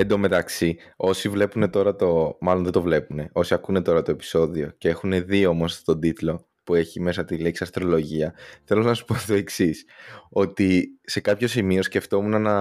Εν 0.00 0.08
τω 0.08 0.18
μεταξύ, 0.18 0.76
όσοι 0.96 1.28
βλέπουν 1.28 1.70
τώρα 1.70 1.96
το. 1.96 2.36
Μάλλον 2.40 2.62
δεν 2.62 2.72
το 2.72 2.82
βλέπουν. 2.82 3.28
Όσοι 3.32 3.54
ακούνε 3.54 3.82
τώρα 3.82 4.02
το 4.02 4.10
επεισόδιο 4.10 4.72
και 4.78 4.88
έχουν 4.88 5.26
δει 5.26 5.46
όμως 5.46 5.82
τον 5.82 6.00
τίτλο 6.00 6.47
που 6.68 6.74
έχει 6.74 7.00
μέσα 7.00 7.24
τη 7.24 7.36
λέξη 7.36 7.62
αστρολογία, 7.62 8.34
θέλω 8.64 8.82
να 8.82 8.94
σου 8.94 9.04
πω 9.04 9.14
το 9.26 9.34
εξής. 9.34 9.84
Ότι 10.28 10.98
σε 11.02 11.20
κάποιο 11.20 11.48
σημείο 11.48 11.82
σκεφτόμουν 11.82 12.42
να 12.42 12.56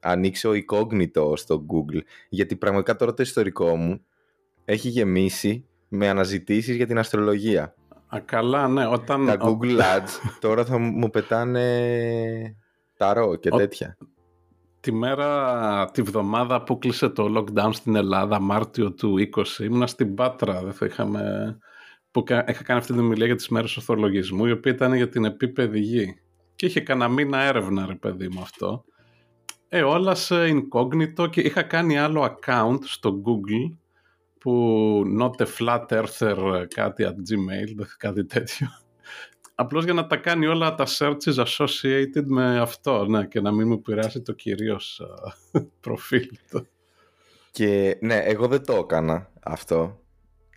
ανοίξω 0.00 0.50
incognito 0.50 1.36
στο 1.36 1.64
Google. 1.68 2.00
Γιατί 2.28 2.56
πραγματικά 2.56 2.96
τώρα 2.96 3.14
το 3.14 3.22
ιστορικό 3.22 3.76
μου 3.76 4.00
έχει 4.64 4.88
γεμίσει 4.88 5.66
με 5.88 6.08
αναζητήσεις 6.08 6.76
για 6.76 6.86
την 6.86 6.98
αστρολογία. 6.98 7.74
Α, 8.06 8.20
καλά, 8.24 8.68
ναι. 8.68 8.86
Όταν... 8.86 9.26
Τα 9.26 9.36
Google 9.40 9.78
Ads 9.78 10.10
τώρα 10.40 10.64
θα 10.64 10.78
μου 10.78 11.10
πετάνε 11.10 12.56
ταρό 12.96 13.36
και 13.36 13.50
τέτοια 13.50 13.96
τη 14.80 14.92
μέρα, 14.92 15.90
τη 15.92 16.02
βδομάδα 16.02 16.62
που 16.62 16.78
κλείσε 16.78 17.08
το 17.08 17.34
lockdown 17.36 17.70
στην 17.72 17.96
Ελλάδα, 17.96 18.40
Μάρτιο 18.40 18.92
του 18.92 19.14
20, 19.36 19.60
ήμουνα 19.60 19.86
στην 19.86 20.14
Πάτρα, 20.14 20.62
δεν 20.62 20.72
θα 20.72 20.86
είχαμε, 20.86 21.56
που 22.16 22.24
είχα 22.28 22.62
κάνει 22.62 22.78
αυτή 22.78 22.92
τη 22.92 22.98
ομιλία 22.98 23.26
για 23.26 23.34
τις 23.34 23.48
μέρες 23.48 23.76
ορθολογισμού, 23.76 24.46
η 24.46 24.50
οποία 24.50 24.72
ήταν 24.72 24.94
για 24.94 25.08
την 25.08 25.24
επίπεδη 25.24 25.80
γη. 25.80 26.20
Και 26.56 26.66
είχε 26.66 26.80
κανένα 26.80 27.12
μήνα 27.12 27.42
έρευνα, 27.42 27.86
ρε 27.86 27.94
παιδί 27.94 28.28
μου 28.28 28.40
αυτό. 28.40 28.84
Ε, 29.68 29.82
όλα 29.82 30.14
σε 30.14 30.34
incognito 30.48 31.30
και 31.30 31.40
είχα 31.40 31.62
κάνει 31.62 31.98
άλλο 31.98 32.22
account 32.24 32.78
στο 32.82 33.22
Google 33.24 33.76
που 34.38 35.02
not 35.20 35.46
a 35.46 35.46
flat 35.58 35.86
earther 35.88 36.64
κάτι 36.74 37.04
at 37.06 37.14
gmail, 37.30 37.86
κάτι 37.98 38.24
τέτοιο 38.24 38.66
Απλώς 39.54 39.84
για 39.84 39.92
να 39.92 40.06
τα 40.06 40.16
κάνει 40.16 40.46
όλα 40.46 40.74
τα 40.74 40.86
searches 40.98 41.44
associated 41.44 42.24
με 42.24 42.60
αυτό, 42.60 43.04
ναι, 43.04 43.26
και 43.26 43.40
να 43.40 43.52
μην 43.52 43.68
μου 43.68 43.80
πειράσει 43.80 44.20
το 44.22 44.32
κυρίως 44.32 45.00
προφίλ 45.80 46.28
του. 46.50 46.66
Και 47.50 47.98
ναι, 48.00 48.16
εγώ 48.16 48.46
δεν 48.46 48.64
το 48.64 48.74
έκανα 48.74 49.30
αυτό, 49.42 50.05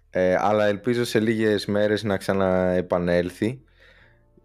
ε, 0.10 0.36
αλλά 0.36 0.66
ελπίζω 0.66 1.04
σε 1.04 1.20
λίγες 1.20 1.66
μέρες 1.66 2.04
να 2.04 2.18
ξαναεπανέλθει. 2.18 3.62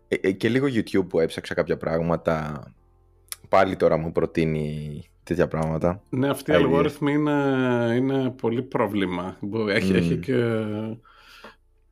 Ε, 0.08 0.16
ε, 0.20 0.32
και 0.32 0.48
λίγο 0.48 0.66
YouTube 0.66 1.08
που 1.08 1.20
έψαξα 1.20 1.54
κάποια 1.54 1.76
πράγματα, 1.76 2.62
πάλι 3.48 3.76
τώρα 3.76 3.96
μου 3.96 4.12
προτείνει 4.12 5.02
τέτοια 5.22 5.48
πράγματα. 5.48 6.02
Ναι, 6.08 6.28
αυτή 6.28 6.50
η 6.50 6.54
αλγόριθμη 6.54 7.12
είναι, 7.12 7.32
είναι 7.96 8.30
πολύ 8.30 8.62
πρόβλημα. 8.62 9.38
Έχει, 9.68 9.92
έχει 9.92 10.16
και... 10.16 10.64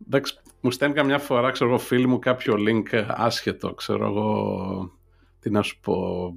Εντάξει, 0.07 0.39
μου 0.61 0.71
στέλνει 0.71 0.95
καμιά 0.95 1.19
φορά, 1.19 1.51
ξέρω 1.51 1.71
εγώ, 1.71 1.79
φίλοι 1.79 2.07
μου 2.07 2.19
κάποιο 2.19 2.55
link 2.59 3.05
άσχετο, 3.09 3.75
ξέρω 3.75 4.07
εγώ, 4.07 4.93
τι 5.41 5.51
να 5.51 5.63
σου 5.63 5.81
πω, 5.81 6.29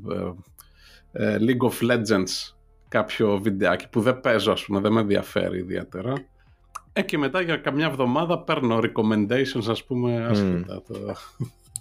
ε, 1.12 1.34
ε, 1.34 1.38
League 1.40 1.70
of 1.70 1.92
Legends, 1.92 2.54
κάποιο 2.88 3.38
βιντεάκι 3.38 3.90
που 3.90 4.02
δεν 4.02 4.20
παίζω, 4.20 4.52
ας 4.52 4.66
πούμε, 4.66 4.80
δεν 4.80 4.92
με 4.92 5.00
ενδιαφέρει 5.00 5.58
ιδιαίτερα. 5.58 6.14
Ε, 6.98 7.02
και 7.02 7.18
μετά 7.18 7.42
για 7.42 7.58
καμιά 7.58 7.86
εβδομάδα 7.86 8.40
παίρνω 8.40 8.80
recommendations, 8.80 9.66
ας 9.70 9.84
πούμε, 9.84 10.26
άσχετα. 10.26 10.82
Το... 10.88 11.16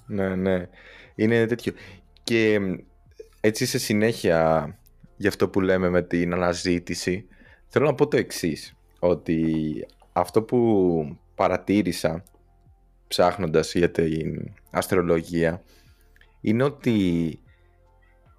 ναι, 0.06 0.34
ναι. 0.34 0.68
Είναι 1.14 1.46
τέτοιο. 1.46 1.72
Και 2.22 2.60
έτσι 3.40 3.66
σε 3.66 3.78
συνέχεια 3.78 4.68
για 5.16 5.28
αυτό 5.28 5.48
που 5.48 5.60
λέμε 5.60 5.88
με 5.88 6.02
την 6.02 6.32
αναζήτηση, 6.32 7.26
θέλω 7.68 7.86
να 7.86 7.94
πω 7.94 8.08
το 8.08 8.16
εξής 8.16 8.76
ότι 8.98 9.86
αυτό 10.12 10.42
που 10.42 11.18
παρατήρησα 11.34 12.22
ψάχνοντας 13.08 13.74
για 13.74 13.90
την 13.90 14.52
αστρολογία 14.70 15.62
είναι 16.40 16.62
ότι 16.62 16.98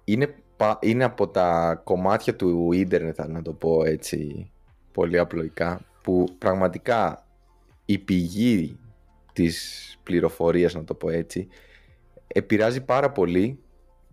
είναι, 0.04 0.34
είναι 0.80 1.04
από 1.04 1.28
τα 1.28 1.80
κομμάτια 1.84 2.36
του 2.36 2.72
ίντερνετ 2.72 3.26
να 3.26 3.42
το 3.42 3.52
πω 3.52 3.84
έτσι 3.84 4.50
πολύ 4.92 5.18
απλοϊκά 5.18 5.80
που 6.06 6.34
πραγματικά 6.38 7.26
η 7.84 7.98
πηγή 7.98 8.78
της 9.32 9.98
πληροφορίας 10.02 10.74
να 10.74 10.84
το 10.84 10.94
πω 10.94 11.10
έτσι 11.10 11.48
επηρεάζει 12.26 12.84
πάρα 12.84 13.12
πολύ 13.12 13.58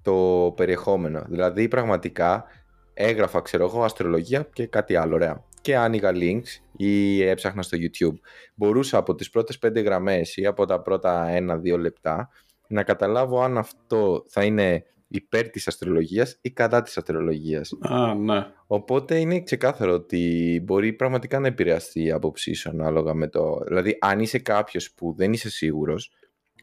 το 0.02 0.14
περιεχόμενο 0.56 1.24
δηλαδή 1.28 1.68
πραγματικά 1.68 2.46
έγραφα 2.94 3.42
ξέρω 3.42 3.66
εγώ 3.66 3.84
αστρολογία 3.84 4.48
και 4.54 4.68
κάτι 4.68 4.96
άλλο 4.96 5.16
ωραία 5.16 5.44
και 5.62 5.78
άνοιγα 5.78 6.12
links 6.14 6.62
ή 6.78 7.24
έψαχνα 7.24 7.62
στο 7.62 7.78
YouTube. 7.82 8.16
Μπορούσα 8.56 8.98
από 8.98 9.16
τις 9.16 9.30
πρώτες 9.30 9.60
πέντε 9.60 9.80
γραμμές 9.80 10.38
ή 10.38 10.46
από 10.46 10.66
τα 10.66 10.82
πρώτα 10.82 11.28
ένα-δύο 11.28 11.78
λεπτά 11.78 12.30
να 12.68 12.84
καταλάβω 12.84 13.42
αν 13.42 13.58
αυτό 13.58 14.24
θα 14.28 14.44
είναι 14.44 14.84
υπέρ 15.14 15.50
της 15.50 15.68
αστρολογίας 15.68 16.38
ή 16.42 16.52
κατά 16.52 16.82
της 16.82 16.98
αστρολογίας. 16.98 17.74
Α, 17.82 18.14
ναι. 18.14 18.46
Οπότε 18.68 19.20
είναι 19.20 19.42
ξεκάθαρο 19.42 19.94
ότι 19.94 20.62
μπορεί 20.64 20.94
πραγματικά 20.94 21.40
να 21.40 21.48
επηρεαστεί 21.48 22.04
η 22.04 22.12
άποψή 22.12 22.54
σου 22.54 22.70
ανάλογα 22.70 23.14
με 23.14 23.28
το... 23.28 23.62
Δηλαδή 23.68 23.98
αν 24.02 24.20
είσαι 24.20 24.40
κάποιος 24.40 24.92
που 24.92 25.14
δεν 25.18 25.34
είσαι 25.34 25.50
σίγουρος 25.50 26.12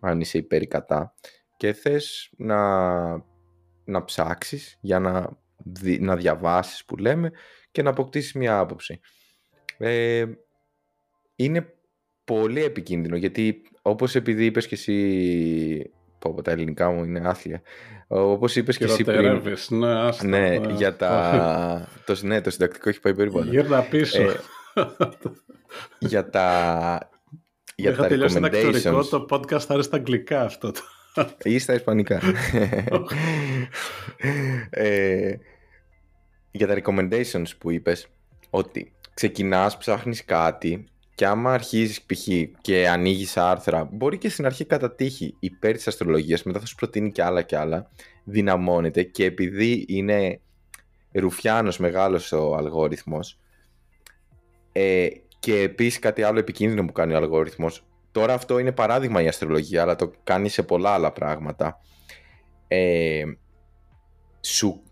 αν 0.00 0.20
είσαι 0.20 0.38
υπέρ 0.38 0.62
ή 0.62 0.66
κατά 0.66 1.14
και 1.56 1.72
θες 1.72 2.32
να, 2.36 3.10
να 3.84 4.04
ψάξεις 4.04 4.78
για 4.80 4.98
να, 4.98 5.38
να 5.98 6.16
διαβάσεις 6.16 6.84
που 6.84 6.96
λέμε 6.96 7.30
και 7.70 7.82
να 7.82 7.90
αποκτήσεις 7.90 8.32
μια 8.32 8.58
άποψη. 8.58 9.00
Ε, 9.78 10.24
είναι 11.36 11.74
πολύ 12.24 12.62
επικίνδυνο 12.62 13.16
γιατί 13.16 13.62
όπως 13.82 14.14
επειδή 14.14 14.44
είπες 14.44 14.66
και 14.66 14.74
εσύ 14.74 15.92
πω, 16.20 16.42
τα 16.42 16.50
ελληνικά 16.50 16.90
μου 16.90 17.04
είναι 17.04 17.20
άθλια. 17.24 17.62
Όπως 18.06 18.56
είπες 18.56 18.76
και 18.76 18.84
εσύ 18.84 19.04
πριν. 19.04 19.42
Ναι, 19.68 20.10
ναι, 20.22 20.56
για 20.76 20.96
τα 20.96 21.88
το, 22.06 22.16
ναι, 22.22 22.40
το 22.40 22.50
συντακτικό 22.50 22.88
έχει 22.88 23.00
πάει 23.00 23.14
περίπου 23.14 23.42
γύρνα 23.42 23.82
πίσω. 23.82 24.22
Ε, 24.22 24.40
για 25.98 26.30
τα 26.30 26.98
για 27.76 27.90
Είχα 27.90 28.06
τα 28.06 28.08
recommendations. 28.10 29.04
το 29.10 29.26
podcast 29.30 29.60
θα 29.60 29.82
στα 29.82 29.96
αγγλικά 29.96 30.42
αυτό 30.42 30.72
ή 31.42 31.58
στα 31.58 31.74
ισπανικά. 31.74 32.20
Ε, 34.70 35.34
για 36.50 36.66
τα 36.66 36.76
recommendations 36.82 37.48
που 37.58 37.70
είπες 37.70 38.06
ότι 38.50 38.92
ξεκινάς, 39.14 39.76
ψάχνεις 39.76 40.24
κάτι 40.24 40.88
και 41.20 41.26
άμα 41.26 41.52
αρχίζεις 41.52 42.02
π.χ. 42.02 42.28
και 42.60 42.88
ανοίγεις 42.88 43.36
άρθρα 43.36 43.88
μπορεί 43.92 44.18
και 44.18 44.28
στην 44.28 44.46
αρχή 44.46 44.64
κατά 44.64 44.94
τύχη 44.94 45.36
υπέρ 45.38 45.74
της 45.76 45.86
αστρολογίας 45.86 46.42
μετά 46.42 46.60
θα 46.60 46.66
σου 46.66 46.74
προτείνει 46.74 47.12
και 47.12 47.22
άλλα 47.22 47.42
και 47.42 47.56
άλλα 47.56 47.90
δυναμώνεται 48.24 49.02
και 49.02 49.24
επειδή 49.24 49.84
είναι 49.88 50.40
ρουφιάνος 51.12 51.78
μεγάλος 51.78 52.32
ο 52.32 52.54
αλγόριθμος 52.56 53.38
ε, 54.72 55.08
και 55.38 55.60
επίσης 55.60 55.98
κάτι 55.98 56.22
άλλο 56.22 56.38
επικίνδυνο 56.38 56.84
που 56.84 56.92
κάνει 56.92 57.12
ο 57.12 57.16
αλγόριθμος 57.16 57.86
τώρα 58.12 58.34
αυτό 58.34 58.58
είναι 58.58 58.72
παράδειγμα 58.72 59.22
η 59.22 59.28
αστρολογία 59.28 59.82
αλλά 59.82 59.96
το 59.96 60.12
κάνει 60.24 60.48
σε 60.48 60.62
πολλά 60.62 60.90
άλλα 60.90 61.12
πράγματα 61.12 61.80
ε, 62.68 63.22
σου 64.40 64.82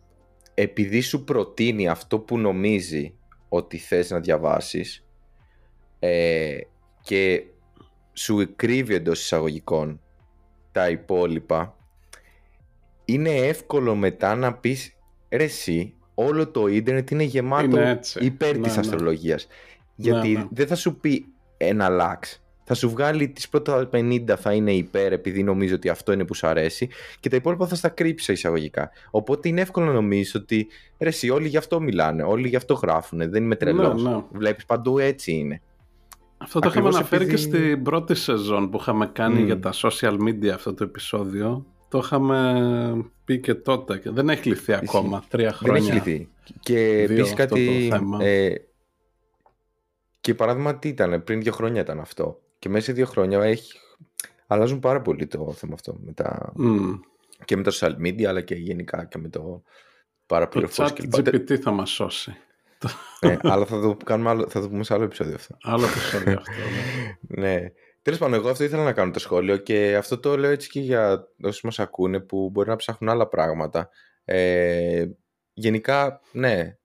επειδή 0.54 1.00
σου 1.00 1.24
προτείνει 1.24 1.88
αυτό 1.88 2.18
που 2.18 2.38
νομίζει 2.38 3.14
ότι 3.48 3.78
θες 3.78 4.10
να 4.10 4.20
διαβάσεις 4.20 5.07
ε, 5.98 6.58
και 7.02 7.44
σου 8.12 8.52
κρύβει 8.56 8.94
εντός 8.94 9.20
εισαγωγικών 9.20 10.00
τα 10.72 10.90
υπόλοιπα 10.90 11.76
είναι 13.04 13.30
εύκολο 13.30 13.94
μετά 13.94 14.34
να 14.34 14.54
πεις 14.54 14.96
ρε 15.30 15.44
εσύ, 15.44 15.94
όλο 16.14 16.48
το 16.48 16.66
ίντερνετ 16.66 17.10
είναι 17.10 17.22
γεμάτο 17.22 17.98
υπέρ 18.18 18.56
ναι, 18.56 18.62
της 18.62 18.74
ναι. 18.74 18.80
αστρολογίας 18.80 19.46
γιατί 19.94 20.28
ναι, 20.28 20.38
ναι. 20.38 20.46
δεν 20.50 20.66
θα 20.66 20.74
σου 20.74 20.96
πει 20.96 21.26
ένα 21.56 21.88
λάξ 21.88 22.42
θα 22.70 22.74
σου 22.74 22.90
βγάλει 22.90 23.28
τις 23.28 23.48
πρώτα 23.48 23.88
50 23.92 24.24
θα 24.38 24.52
είναι 24.52 24.72
υπέρ 24.72 25.12
επειδή 25.12 25.42
νομίζει 25.42 25.72
ότι 25.72 25.88
αυτό 25.88 26.12
είναι 26.12 26.24
που 26.24 26.34
σου 26.34 26.46
αρέσει 26.46 26.88
και 27.20 27.28
τα 27.28 27.36
υπόλοιπα 27.36 27.66
θα 27.66 27.74
στα 27.74 27.88
κρύψει 27.88 28.32
εισαγωγικά. 28.32 28.90
Οπότε 29.10 29.48
είναι 29.48 29.60
εύκολο 29.60 29.86
να 29.86 29.92
νομίζεις 29.92 30.34
ότι 30.34 30.66
ρε 30.98 31.08
εσύ 31.08 31.30
όλοι 31.30 31.48
γι' 31.48 31.56
αυτό 31.56 31.80
μιλάνε, 31.80 32.22
όλοι 32.22 32.48
γι' 32.48 32.56
αυτό 32.56 32.74
γράφουν, 32.74 33.30
δεν 33.30 33.42
είμαι 33.42 33.56
τρελός. 33.56 34.02
Ναι, 34.02 34.10
ναι. 34.10 34.22
Βλέπεις 34.30 34.64
παντού 34.64 34.98
έτσι 34.98 35.32
είναι. 35.32 35.62
Αυτό 36.38 36.58
το 36.58 36.68
είχαμε 36.68 36.88
αναφέρει 36.88 37.26
και 37.26 37.36
στην 37.36 37.82
πρώτη 37.82 38.14
σεζόν 38.14 38.70
που 38.70 38.78
είχαμε 38.80 39.06
κάνει 39.06 39.42
για 39.42 39.58
τα 39.58 39.72
social 39.74 40.18
media 40.20 40.48
αυτό 40.48 40.74
το 40.74 40.84
επεισόδιο. 40.84 41.66
Το 41.88 41.98
είχαμε 41.98 43.10
πει 43.24 43.40
και 43.40 43.54
τότε 43.54 43.98
και 43.98 44.10
δεν 44.10 44.28
έχει 44.28 44.48
λυθεί 44.48 44.72
ακόμα, 44.72 45.24
τρία 45.28 45.52
χρόνια. 45.52 45.80
Δεν 45.80 45.90
έχει 45.90 46.10
λυθεί. 46.10 46.28
Και 46.60 46.78
επίσης 46.78 47.34
κάτι... 47.34 47.92
Ε, 48.20 48.54
και 50.20 50.34
παράδειγμα 50.34 50.78
τι 50.78 50.88
ήταν, 50.88 51.24
πριν 51.24 51.42
δύο 51.42 51.52
χρόνια 51.52 51.80
ήταν 51.80 52.00
αυτό. 52.00 52.40
Και 52.58 52.68
μέσα 52.68 52.84
σε 52.84 52.92
δύο 52.92 53.06
χρόνια 53.06 53.42
έχει... 53.42 53.78
αλλάζουν 54.46 54.78
πάρα 54.80 55.02
πολύ 55.02 55.26
το 55.26 55.52
θέμα 55.52 55.74
αυτό. 55.74 55.96
Με 56.04 56.12
τα... 56.12 56.52
Και 57.44 57.56
με 57.56 57.62
τα 57.62 57.70
social 57.74 57.96
media, 58.06 58.24
αλλά 58.24 58.40
και 58.40 58.54
γενικά 58.54 59.04
και 59.04 59.18
με 59.18 59.28
το 59.28 59.62
παραπληροφόρηση. 60.26 61.08
Το 61.08 61.22
chat 61.24 61.34
GPT 61.34 61.54
θα 61.56 61.70
μας 61.70 61.90
σώσει. 61.90 62.36
Ναι, 63.20 63.36
αλλά 63.42 63.66
θα 63.66 63.80
το, 63.80 63.96
κάνουμε 64.04 64.30
άλλο, 64.30 64.48
θα 64.48 64.60
το 64.60 64.68
πούμε 64.68 64.84
σε 64.84 64.94
άλλο 64.94 65.04
επεισόδιο 65.04 65.34
αυτό. 65.34 65.56
Άλλο 65.62 65.86
επεισόδιο 65.86 66.32
αυτό, 66.38 66.52
ναι. 67.20 67.48
ναι. 67.48 67.72
Τέλος 68.02 68.18
πάντων, 68.18 68.34
εγώ 68.34 68.48
αυτό 68.48 68.64
ήθελα 68.64 68.84
να 68.84 68.92
κάνω 68.92 69.10
το 69.10 69.18
σχόλιο 69.18 69.56
και 69.56 69.96
αυτό 69.96 70.18
το 70.18 70.36
λέω 70.36 70.50
έτσι 70.50 70.68
και 70.68 70.80
για 70.80 71.28
όσους 71.42 71.62
μας 71.62 71.78
ακούνε 71.78 72.20
που 72.20 72.50
μπορεί 72.50 72.68
να 72.68 72.76
ψάχνουν 72.76 73.10
άλλα 73.10 73.28
πράγματα. 73.28 73.90
Ε, 74.24 75.06
γενικά, 75.52 76.20
ναι. 76.32 76.78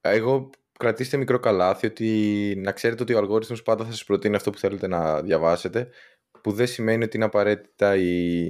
Εγώ 0.00 0.50
κρατήστε 0.78 1.16
μικρό 1.16 1.38
καλάθι 1.38 1.86
ότι 1.86 2.54
να 2.56 2.72
ξέρετε 2.72 3.02
ότι 3.02 3.14
ο 3.14 3.18
αλγόριθμος 3.18 3.62
πάντα 3.62 3.84
θα 3.84 3.90
σας 3.90 4.04
προτείνει 4.04 4.36
αυτό 4.36 4.50
που 4.50 4.58
θέλετε 4.58 4.86
να 4.86 5.22
διαβάσετε 5.22 5.88
που 6.40 6.52
δεν 6.52 6.66
σημαίνει 6.66 7.04
ότι 7.04 7.16
είναι 7.16 7.24
απαραίτητα 7.24 7.96
η, 7.96 8.46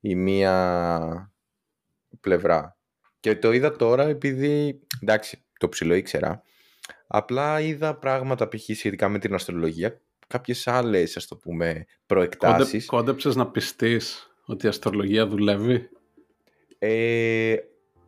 η 0.00 0.14
μία 0.14 1.32
πλευρά. 2.20 2.78
Και 3.20 3.36
το 3.36 3.52
είδα 3.52 3.76
τώρα 3.76 4.04
επειδή, 4.04 4.80
εντάξει, 5.02 5.44
το 5.64 5.70
ψηλό 5.70 5.94
ήξερα, 5.94 6.42
απλά 7.06 7.60
είδα 7.60 7.94
πράγματα 7.94 8.48
π.χ. 8.48 8.62
σχετικά 8.76 9.08
με 9.08 9.18
την 9.18 9.34
αστρολογία, 9.34 10.00
κάποιες 10.26 10.66
άλλες, 10.66 11.16
ας 11.16 11.26
το 11.26 11.36
πούμε, 11.36 11.84
προεκτάσεις. 12.06 12.86
Κόντε, 12.86 13.02
κόντεψες 13.02 13.36
να 13.36 13.46
πιστείς 13.46 14.34
ότι 14.44 14.66
η 14.66 14.68
αστρολογία 14.68 15.26
δουλεύει; 15.26 15.88
Ε, 16.78 17.54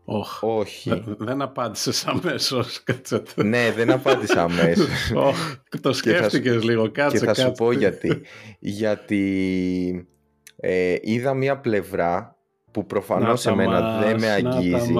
Oh, 0.09 0.49
όχι. 0.49 1.03
Δεν 1.19 1.43
απάντησες 1.43 2.07
αμέσως. 2.07 2.83
ναι, 3.45 3.73
δεν 3.73 3.91
απάντησα 3.91 4.43
αμέσως. 4.43 4.89
oh, 5.15 5.35
το 5.81 5.93
σκέφτηκες 5.93 6.63
λίγο, 6.63 6.91
κάτσε. 6.91 7.19
Και 7.19 7.25
θα 7.25 7.35
σου 7.35 7.53
πω 7.53 7.73
γιατί. 7.73 8.21
γιατί 8.59 10.09
ε, 10.57 10.97
είδα 11.01 11.35
μία 11.35 11.59
πλευρά 11.59 12.36
που 12.77 12.87
προφανώς 12.87 13.41
σε 13.41 13.55
μένα 13.55 13.99
δεν 13.99 14.21
με 14.21 14.31
αγγίζει. 14.31 14.95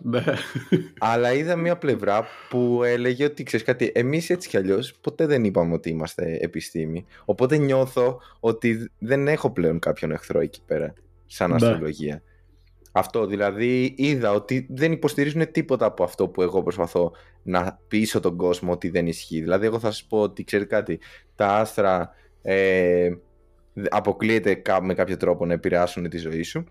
Ναι. 0.00 0.24
Αλλά 0.98 1.32
είδα 1.32 1.56
μία 1.56 1.76
πλευρά 1.76 2.26
που 2.48 2.80
έλεγε 2.84 3.24
ότι 3.24 3.42
ξέρεις 3.42 3.66
κάτι, 3.66 3.92
εμείς 3.94 4.30
έτσι 4.30 4.48
κι 4.48 4.56
αλλιώς 4.56 4.94
ποτέ 5.00 5.26
δεν 5.26 5.44
είπαμε 5.44 5.74
ότι 5.74 5.90
είμαστε 5.90 6.38
επιστήμη. 6.40 7.04
Οπότε 7.24 7.56
νιώθω 7.56 8.20
ότι 8.40 8.90
δεν 8.98 9.28
έχω 9.28 9.50
πλέον 9.50 9.78
κάποιον 9.78 10.10
εχθρό 10.10 10.40
εκεί 10.40 10.62
πέρα, 10.66 10.92
σαν 11.26 11.48
ναι. 11.48 11.54
αστρολογία. 11.54 12.22
Αυτό 12.92 13.26
δηλαδή 13.26 13.94
είδα 13.96 14.32
ότι 14.32 14.66
δεν 14.70 14.92
υποστηρίζουν 14.92 15.50
τίποτα 15.50 15.86
από 15.86 16.04
αυτό 16.04 16.28
που 16.28 16.42
εγώ 16.42 16.62
προσπαθώ 16.62 17.12
να 17.42 17.78
πείσω 17.88 18.20
τον 18.20 18.36
κόσμο 18.36 18.72
ότι 18.72 18.88
δεν 18.88 19.06
ισχύει. 19.06 19.40
Δηλαδή 19.40 19.66
εγώ 19.66 19.78
θα 19.78 19.90
σας 19.90 20.04
πω 20.04 20.20
ότι 20.20 20.44
ξέρεις 20.44 20.66
κάτι, 20.66 20.98
τα 21.34 21.46
άστρα 21.46 22.10
ε, 22.42 23.10
αποκλείεται 23.88 24.62
με 24.82 24.94
κάποιο 24.94 25.16
τρόπο 25.16 25.46
να 25.46 25.52
επηρεάσουν 25.52 26.08
τη 26.08 26.18
ζωή 26.18 26.42
σου 26.42 26.66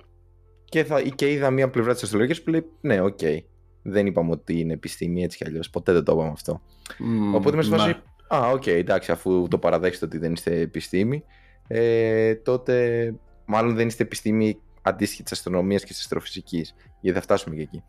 και, 0.65 0.83
θα, 0.83 1.01
και 1.01 1.31
είδα 1.31 1.51
μία 1.51 1.69
πλευρά 1.69 1.93
της 1.93 2.03
αστρολογίας 2.03 2.41
που 2.41 2.49
λέει 2.49 2.65
ναι 2.81 3.01
OK 3.01 3.17
okay, 3.21 3.37
δεν 3.81 4.05
είπαμε 4.05 4.31
ότι 4.31 4.59
είναι 4.59 4.73
επιστήμη 4.73 5.23
έτσι 5.23 5.37
κι 5.37 5.43
αλλιώς 5.47 5.69
ποτέ 5.69 5.91
δεν 5.91 6.03
το 6.03 6.11
είπαμε 6.11 6.29
αυτό. 6.29 6.61
Mm, 6.87 7.35
Οπότε 7.35 7.55
μες 7.55 7.65
σφάζει 7.65 7.87
ναι. 7.87 7.97
α 8.27 8.49
OK 8.49 8.61
okay, 8.61 8.67
εντάξει 8.67 9.11
αφού 9.11 9.47
το 9.49 9.57
παραδέχεστε 9.57 10.05
ότι 10.05 10.17
δεν 10.17 10.33
είστε 10.33 10.59
επιστήμη 10.59 11.23
ε, 11.67 12.35
τότε 12.35 13.13
μάλλον 13.45 13.75
δεν 13.75 13.87
είστε 13.87 14.03
επιστήμη 14.03 14.59
αντίστοιχη 14.85 15.23
της 15.23 15.31
αστρονομίας 15.31 15.83
και 15.83 15.91
της 15.91 15.99
αστροφυσικής. 15.99 16.75
Γιατί 16.99 17.17
θα 17.17 17.23
φτάσουμε 17.23 17.55
και 17.55 17.61
εκεί. 17.61 17.83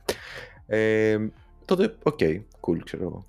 Ε, 0.67 1.19
τότε, 1.64 1.96
OK, 2.02 2.18
okay, 2.20 2.40
cool, 2.61 2.78
ξέρω 2.84 3.02
εγώ. 3.02 3.26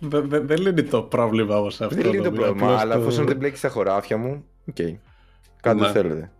δεν 0.46 0.58
λύνει 0.58 0.82
το 0.82 1.02
πρόβλημα 1.02 1.58
όμως 1.58 1.80
αυτό. 1.80 1.94
Δεν 1.94 2.10
λύνει 2.10 2.24
το 2.24 2.32
πρόβλημα, 2.32 2.76
αλλά 2.76 2.94
εφόσον 2.94 3.26
δεν 3.26 3.36
μπλέκεις 3.36 3.58
στα 3.58 3.68
χωράφια 3.68 4.16
μου, 4.16 4.44
OK. 4.68 4.74
Okay. 4.78 4.94
Κάντε 5.60 5.86
ναι. 5.86 5.90
θέλετε. 5.90 6.30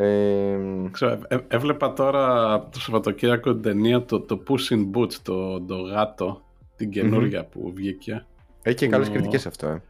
Ε, 0.00 0.58
Ξέρω, 0.90 1.18
ε, 1.28 1.36
έβλεπα 1.48 1.92
τώρα 1.92 2.58
το 2.72 2.80
Σαββατοκύριακο 2.80 3.52
την 3.52 3.62
ταινία 3.62 4.04
το, 4.04 4.20
το 4.20 4.42
Puss 4.48 4.74
in 4.74 4.90
Boots, 4.94 5.12
το, 5.12 5.60
το 5.60 5.76
γάτο, 5.76 6.42
την 6.76 6.90
καινούργια 6.90 7.42
mm-hmm. 7.42 7.50
που 7.50 7.72
βγήκε. 7.74 8.26
Έχει 8.62 8.76
και 8.76 8.88
καλές 8.88 9.10
κριτικές 9.10 9.46
αυτό, 9.46 9.66
ε 9.66 9.82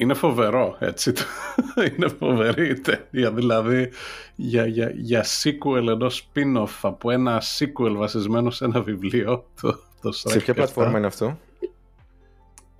είναι 0.00 0.14
φοβερό, 0.14 0.76
έτσι. 0.78 1.12
είναι 1.96 2.08
φοβερή 2.08 2.68
η 2.68 2.80
ταινία. 2.80 3.32
Δηλαδή, 3.32 3.90
για, 4.34 4.66
για, 4.66 4.92
για 4.94 5.24
sequel 5.24 5.86
ενός 5.86 6.28
spin-off 6.28 6.78
από 6.82 7.10
ένα 7.10 7.42
sequel 7.58 7.94
βασισμένο 7.96 8.50
σε 8.50 8.64
ένα 8.64 8.82
βιβλίο. 8.82 9.44
Το, 9.60 9.78
το 10.00 10.12
σε 10.12 10.38
ποια 10.38 10.54
πλατφόρμα 10.54 10.98
είναι 10.98 11.06
αυτό; 11.06 11.38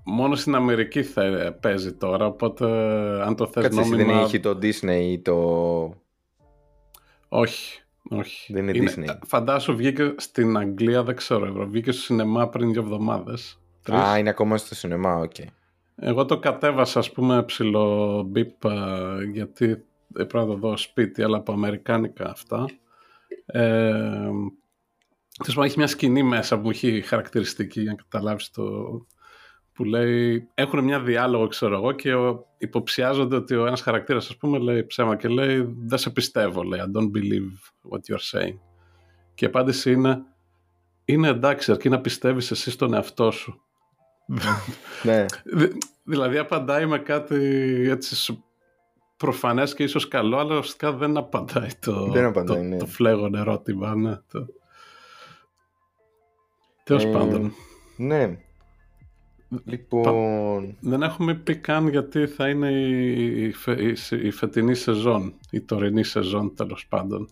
Μόνο 0.04 0.34
στην 0.34 0.54
Αμερική 0.54 1.02
θα 1.02 1.56
παίζει 1.60 1.92
τώρα, 1.92 2.26
οπότε 2.26 2.66
αν 3.22 3.36
το 3.36 3.46
θες 3.46 3.62
Κάτσε, 3.62 3.80
νόμιμα... 3.80 4.12
δεν 4.12 4.24
έχει 4.24 4.40
το 4.40 4.58
Disney 4.62 5.00
ή 5.00 5.18
το... 5.18 5.34
Όχι, 7.28 7.82
όχι. 8.08 8.52
Δεν 8.52 8.68
είναι, 8.68 8.78
είναι 8.78 8.92
Disney. 8.96 9.18
Φαντάσου 9.26 9.76
βγήκε 9.76 10.14
στην 10.16 10.56
Αγγλία, 10.56 11.02
δεν 11.02 11.16
ξέρω, 11.16 11.66
βγήκε 11.68 11.92
στο 11.92 12.02
σινεμά 12.02 12.48
πριν 12.48 12.72
δύο 12.72 12.82
εβδομάδες. 12.82 13.58
Α, 13.92 14.18
είναι 14.18 14.28
ακόμα 14.28 14.56
στο 14.56 14.74
σινεμά, 14.74 15.16
OK. 15.16 15.32
Okay. 15.38 15.44
Εγώ 15.96 16.24
το 16.24 16.38
κατέβασα, 16.38 16.98
ας 16.98 17.12
πούμε, 17.12 17.42
ψιλό 17.42 18.22
μπιπ, 18.22 18.64
γιατί 19.32 19.84
πρέπει 20.12 20.36
να 20.36 20.46
το 20.46 20.54
δω 20.54 20.76
σπίτι, 20.76 21.22
αλλά 21.22 21.36
από 21.36 21.52
αμερικάνικα 21.52 22.30
αυτά. 22.30 22.64
Ε, 23.46 24.30
έχει 25.64 25.78
μια 25.78 25.86
σκηνή 25.86 26.22
μέσα 26.22 26.60
που 26.60 26.70
έχει 26.70 27.00
χαρακτηριστική, 27.00 27.80
για 27.80 27.90
να 27.90 27.96
καταλάβεις 27.96 28.50
το... 28.50 28.64
που 29.78 29.84
λέει, 29.84 30.48
έχουν 30.54 30.84
μια 30.84 31.00
διάλογο, 31.00 31.46
ξέρω 31.46 31.74
εγώ, 31.74 31.92
και 31.92 32.12
υποψιάζονται 32.58 33.36
ότι 33.36 33.54
ο 33.54 33.66
ένας 33.66 33.80
χαρακτήρας, 33.80 34.28
ας 34.28 34.36
πούμε, 34.36 34.58
λέει 34.58 34.84
ψέμα 34.84 35.16
και 35.16 35.28
λέει, 35.28 35.74
δεν 35.78 35.98
σε 35.98 36.10
πιστεύω, 36.10 36.62
λέει, 36.62 36.80
I 36.84 36.96
don't 36.96 37.10
believe 37.16 37.50
what 37.90 37.98
you're 38.12 38.38
saying. 38.38 38.58
Και 39.34 39.44
η 39.44 39.48
απάντηση 39.48 39.92
είναι, 39.92 40.22
είναι 41.04 41.28
εντάξει, 41.28 41.70
αρκεί 41.70 41.88
να 41.88 42.00
πιστεύεις 42.00 42.50
εσύ 42.50 42.70
στον 42.70 42.94
εαυτό 42.94 43.30
σου 43.30 43.62
ναι. 45.02 45.24
Δηλαδή 46.04 46.38
απαντάει 46.38 46.86
με 46.86 46.98
κάτι 46.98 47.36
έτσι 47.90 48.42
προφανές 49.16 49.74
και 49.74 49.82
ίσως 49.82 50.08
καλό, 50.08 50.38
αλλά 50.38 50.58
ουσιαστικά 50.58 50.92
δεν 50.92 51.16
απαντάει 51.16 51.70
το, 51.80 52.06
δεν 52.06 52.24
απαντάει, 52.24 52.56
το, 52.56 52.62
ναι. 52.62 52.76
το 52.76 52.86
φλέγον 52.86 53.34
ερώτημα. 53.34 53.94
Ναι, 53.94 54.16
το... 54.30 54.46
Τέλος 56.84 57.04
ε, 57.04 57.10
πάντων. 57.10 57.52
Ναι. 57.96 58.38
Λοιπόν... 59.64 60.76
Δεν 60.80 61.02
έχουμε 61.02 61.34
πει 61.34 61.56
καν 61.56 61.88
γιατί 61.88 62.26
θα 62.26 62.48
είναι 62.48 62.70
η, 62.70 63.44
η, 63.44 63.54
η, 64.22 64.30
φετινή 64.30 64.74
σεζόν, 64.74 65.34
η 65.50 65.60
τωρινή 65.60 66.04
σεζόν 66.04 66.54
τέλος 66.54 66.86
πάντων. 66.88 67.28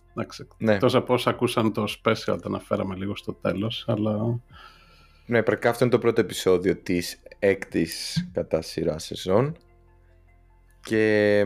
Ναι. 0.57 0.77
Τόσο 0.77 0.97
από 0.97 1.13
όσα 1.13 1.29
ακούσαν 1.29 1.73
το 1.73 1.83
special, 2.03 2.37
το 2.41 2.43
αναφέραμε 2.45 2.95
λίγο 2.95 3.15
στο 3.15 3.33
τέλος, 3.33 3.85
αλλά... 3.87 4.39
Ναι, 5.25 5.43
πρακτικά 5.43 5.69
αυτό 5.69 5.83
είναι 5.83 5.93
το 5.93 5.99
πρώτο 5.99 6.21
επεισόδιο 6.21 6.75
της 6.75 7.21
έκτης 7.39 8.27
κατά 8.33 8.61
σειρά 8.61 8.99
σεζόν 8.99 9.57
και 10.81 11.43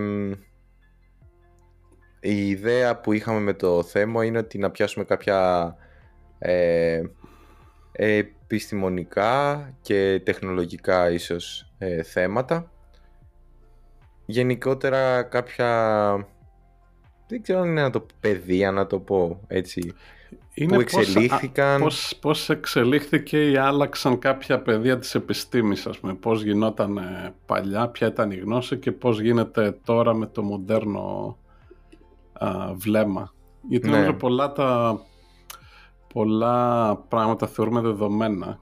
η 2.19 2.47
ιδέα 2.47 2.99
που 2.99 3.13
είχαμε 3.13 3.39
με 3.39 3.53
το 3.53 3.83
θέμα 3.83 4.25
είναι 4.25 4.37
ότι 4.37 4.57
να 4.57 4.71
πιάσουμε 4.71 5.05
κάποια 5.05 5.75
ε, 6.39 7.01
επιστημονικά 8.51 9.69
και 9.81 10.21
τεχνολογικά 10.23 11.09
ίσως 11.09 11.71
ε, 11.77 12.03
θέματα 12.03 12.71
γενικότερα 14.25 15.23
κάποια 15.23 15.69
δεν 17.27 17.41
ξέρω 17.41 17.59
αν 17.59 17.67
είναι 17.69 17.81
να 17.81 17.89
το 17.89 18.05
παιδεία 18.19 18.71
να 18.71 18.87
το 18.87 18.99
πω 18.99 19.41
έτσι 19.47 19.93
είναι 20.53 20.73
που 20.73 20.81
εξελίχθηκαν. 20.81 21.81
Πώς, 21.81 22.17
πώς, 22.21 22.49
εξελίχθηκε 22.49 23.49
ή 23.49 23.57
άλλαξαν 23.57 24.19
κάποια 24.19 24.61
πεδία 24.61 24.97
της 24.99 25.15
επιστήμης, 25.15 25.85
ας 25.85 25.99
πούμε. 25.99 26.13
Πώς 26.13 26.43
γινόταν 26.43 26.99
παλιά, 27.45 27.87
ποια 27.87 28.07
ήταν 28.07 28.31
η 28.31 28.35
γνώση 28.35 28.77
και 28.77 28.91
πώς 28.91 29.21
γίνεται 29.21 29.79
τώρα 29.83 30.13
με 30.13 30.25
το 30.25 30.43
μοντέρνο 30.43 31.37
α, 32.33 32.73
βλέμμα. 32.73 33.33
Γιατί 33.69 33.89
ναι. 33.89 33.95
νομίζω 33.95 34.13
πολλά, 34.13 34.51
τα, 34.51 34.99
πολλά 36.13 36.95
πράγματα 36.97 37.47
θεωρούμε 37.47 37.81
δεδομένα 37.81 38.59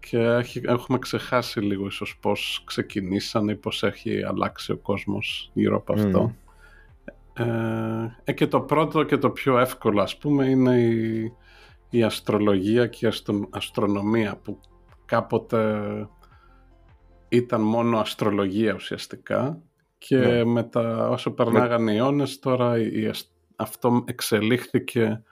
και 0.00 0.18
έχουμε 0.62 0.98
ξεχάσει 0.98 1.60
λίγο 1.60 1.86
ίσως 1.86 2.18
πώς 2.20 2.62
ξεκινήσαν 2.66 3.48
ή 3.48 3.56
πώς 3.56 3.82
έχει 3.82 4.22
αλλάξει 4.22 4.72
ο 4.72 4.76
κόσμος 4.76 5.50
γύρω 5.52 5.76
από 5.76 5.92
αυτό. 5.92 6.34
Ε, 7.32 8.10
ε, 8.24 8.32
και 8.32 8.46
το 8.46 8.60
πρώτο 8.60 9.02
και 9.02 9.18
το 9.18 9.30
πιο 9.30 9.58
εύκολο 9.58 10.02
ας 10.02 10.16
πούμε 10.16 10.46
είναι 10.46 10.80
η, 10.80 11.32
η 11.90 12.02
αστρολογία 12.02 12.86
και 12.86 13.06
η 13.06 13.10
αστρονομία 13.50 14.36
που 14.42 14.60
κάποτε 15.04 15.82
ήταν 17.28 17.60
μόνο 17.60 17.98
αστρολογία 17.98 18.74
ουσιαστικά 18.74 19.62
και 19.98 20.16
ναι. 20.16 20.44
μετά 20.44 21.08
όσο 21.08 21.30
περνάγανε 21.30 21.92
οι 21.92 21.96
αιώνες 21.96 22.38
τώρα 22.38 22.78
η, 22.78 23.10
αυτό 23.56 24.04
εξελίχθηκε 24.06 25.22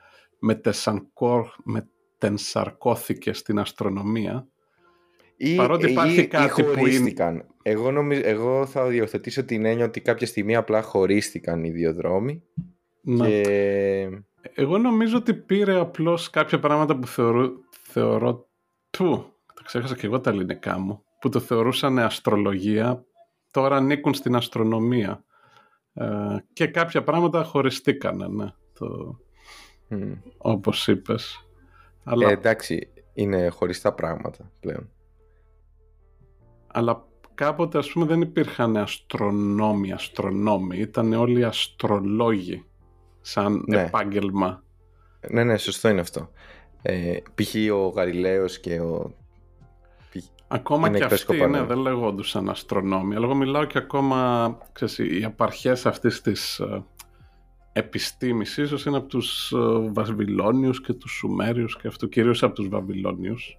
μετενσαρκώθηκε 1.62 3.33
στην 3.33 3.59
αστρονομία 3.59 4.49
ή, 5.37 5.55
Παρότι 5.55 5.90
υπάρχει 5.90 6.21
ή, 6.21 6.26
κάτι 6.26 6.61
ή 6.61 6.64
που 6.64 6.87
είναι... 6.87 7.45
Εγώ, 7.62 7.90
νομίζω, 7.90 8.21
εγώ 8.25 8.66
θα 8.66 8.87
διορθωτήσω 8.87 9.45
την 9.45 9.64
έννοια 9.64 9.85
ότι 9.85 10.00
κάποια 10.00 10.26
στιγμή 10.26 10.57
απλά 10.57 10.83
χωρίστηκαν 10.83 11.64
οι 11.64 11.71
δύο 11.71 11.95
δρόμοι. 11.95 12.43
Ναι. 13.00 13.28
Και... 13.28 14.09
Εγώ 14.55 14.78
νομίζω 14.78 15.16
ότι 15.16 15.35
πήρε 15.35 15.78
απλώς 15.78 16.31
κάποια 16.31 16.59
πράγματα 16.59 16.97
που 16.97 17.07
θεωρώ, 17.07 17.52
θεωρώ 17.83 18.49
του, 18.90 19.33
τα 19.55 19.62
ξέχασα 19.64 19.95
και 19.97 20.07
εγώ 20.07 20.21
τα 20.21 20.31
ελληνικά 20.31 20.78
μου, 20.78 21.05
που 21.21 21.28
το 21.28 21.40
θεωρούσαν 21.40 21.99
αστρολογία, 21.99 23.05
τώρα 23.50 23.76
ανήκουν 23.76 24.14
στην 24.14 24.35
αστρονομία. 24.35 25.25
Ε, 25.95 26.07
και 26.52 26.66
κάποια 26.66 27.02
πράγματα 27.02 27.45
χωριστήκανε, 27.45 28.28
ναι, 28.28 28.47
το, 28.78 29.19
mm. 29.90 30.16
όπως 30.38 30.88
είπες. 30.88 31.49
Αλλά... 32.05 32.28
Ε, 32.28 32.33
εντάξει, 32.33 32.88
είναι 33.14 33.49
χωριστά 33.49 33.93
πράγματα 33.93 34.50
πλέον. 34.61 34.90
Αλλά 36.66 37.07
κάποτε 37.35 37.78
ας 37.78 37.90
πούμε 37.93 38.07
δεν 38.07 38.21
υπήρχαν 38.21 38.76
αστρονόμοι, 38.76 39.93
αστρονόμοι, 39.93 40.78
ήταν 40.78 41.12
όλοι 41.12 41.45
αστρολόγοι 41.45 42.64
σαν 43.21 43.64
ναι. 43.66 43.81
επάγγελμα. 43.81 44.62
Ναι, 45.31 45.45
ναι, 45.45 45.57
σωστό 45.57 45.88
είναι 45.88 46.00
αυτό. 46.00 46.31
Ε, 46.83 47.16
π.χ. 47.35 47.55
ο 47.73 47.88
Γαλιλαίος 47.88 48.61
και 48.61 48.81
ο... 48.81 49.14
Ακόμα 50.49 50.90
και 50.90 51.05
αυτοί, 51.05 51.47
ναι, 51.47 51.62
δεν 51.62 51.78
λέγοντουσαν 51.78 52.49
αστρονόμοι. 52.49 53.14
Αλλά 53.14 53.25
εγώ 53.25 53.35
μιλάω 53.35 53.64
και 53.64 53.78
ακόμα, 53.78 54.59
ξέρεις, 54.73 54.99
οι 54.99 55.25
απαρχές 55.25 55.87
αυτής 55.87 56.21
της 56.21 56.59
ε, 56.59 56.85
επιστήμης 57.76 58.56
ίσως 58.56 58.85
είναι 58.85 58.97
από 58.97 59.06
τους 59.06 59.52
ε, 59.52 59.90
Βαβυλώνιους 59.92 60.80
και 60.80 60.92
τους 60.92 61.12
Σουμέριους 61.12 61.76
και 61.76 61.88
αυτό, 61.88 62.06
κυρίως 62.06 62.42
από 62.42 62.54
τους 62.54 62.68
Βαβυλώνιους. 62.68 63.59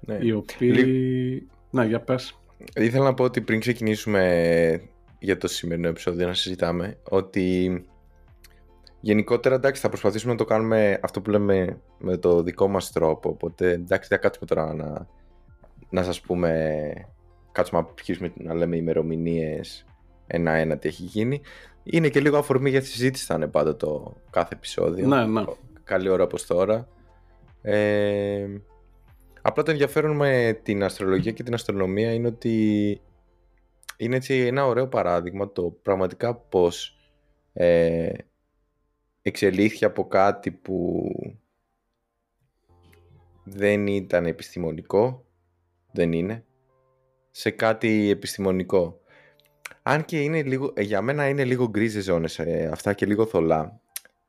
Ναι. 0.00 0.18
Οι 0.20 0.32
οποίοι... 0.32 1.48
Ναι, 1.70 1.84
για 1.84 2.00
πες. 2.00 2.38
Ήθελα 2.74 3.04
να 3.04 3.14
πω 3.14 3.24
ότι 3.24 3.40
πριν 3.40 3.60
ξεκινήσουμε 3.60 4.80
για 5.18 5.38
το 5.38 5.48
σημερινό 5.48 5.88
επεισόδιο 5.88 6.26
να 6.26 6.34
συζητάμε 6.34 6.98
ότι 7.08 7.84
γενικότερα 9.00 9.54
εντάξει 9.54 9.80
θα 9.80 9.88
προσπαθήσουμε 9.88 10.32
να 10.32 10.38
το 10.38 10.44
κάνουμε 10.44 10.98
αυτό 11.02 11.20
που 11.20 11.30
λέμε 11.30 11.80
με 11.98 12.16
το 12.16 12.42
δικό 12.42 12.68
μας 12.68 12.92
τρόπο 12.92 13.28
οπότε 13.28 13.70
εντάξει 13.70 14.08
θα 14.08 14.16
κάτσουμε 14.16 14.46
τώρα 14.46 14.74
να, 14.74 15.06
να 15.90 16.02
σας 16.02 16.20
πούμε 16.20 16.92
κάτσουμε 17.52 17.80
να 17.80 17.88
αρχίσουμε 17.96 18.32
να 18.34 18.54
λέμε 18.54 18.76
ημερομηνίες 18.76 19.86
ένα-ένα 20.26 20.78
τι 20.78 20.88
έχει 20.88 21.02
γίνει 21.02 21.40
είναι 21.84 22.08
και 22.08 22.20
λίγο 22.20 22.36
αφορμή 22.36 22.70
για 22.70 22.80
τη 22.80 22.86
συζήτηση 22.86 23.24
θα 23.24 23.34
είναι 23.34 23.48
πάντα 23.48 23.76
το 23.76 24.16
κάθε 24.30 24.54
επεισόδιο 24.54 25.06
ναι, 25.06 25.26
ναι. 25.26 25.44
καλή 25.84 26.08
ώρα 26.08 26.24
όπως 26.24 26.46
τώρα 26.46 26.88
ε, 27.62 28.46
Απλά 29.46 29.62
το 29.62 29.70
ενδιαφέρον 29.70 30.16
με 30.16 30.60
την 30.62 30.82
αστρολογία 30.82 31.32
και 31.32 31.42
την 31.42 31.54
αστρονομία 31.54 32.12
είναι 32.12 32.26
ότι 32.26 33.00
είναι 33.96 34.16
έτσι 34.16 34.34
ένα 34.34 34.66
ωραίο 34.66 34.88
παράδειγμα 34.88 35.52
το 35.52 35.62
πραγματικά 35.82 36.34
πώς 36.34 36.98
ε, 37.52 38.12
εξελίχθηκε 39.22 39.84
από 39.84 40.08
κάτι 40.08 40.50
που 40.50 41.08
δεν 43.44 43.86
ήταν 43.86 44.26
επιστημονικό, 44.26 45.24
δεν 45.92 46.12
είναι, 46.12 46.44
σε 47.30 47.50
κάτι 47.50 48.10
επιστημονικό. 48.10 49.00
Αν 49.86 50.04
και 50.04 50.20
είναι 50.20 50.42
λίγο, 50.42 50.72
ε, 50.74 50.82
για 50.82 51.02
μένα 51.02 51.28
είναι 51.28 51.44
λίγο 51.44 51.68
γκρίζε 51.68 52.00
ζώνες 52.00 52.38
ε, 52.38 52.68
αυτά 52.72 52.92
και 52.92 53.06
λίγο 53.06 53.26
θολά, 53.26 53.80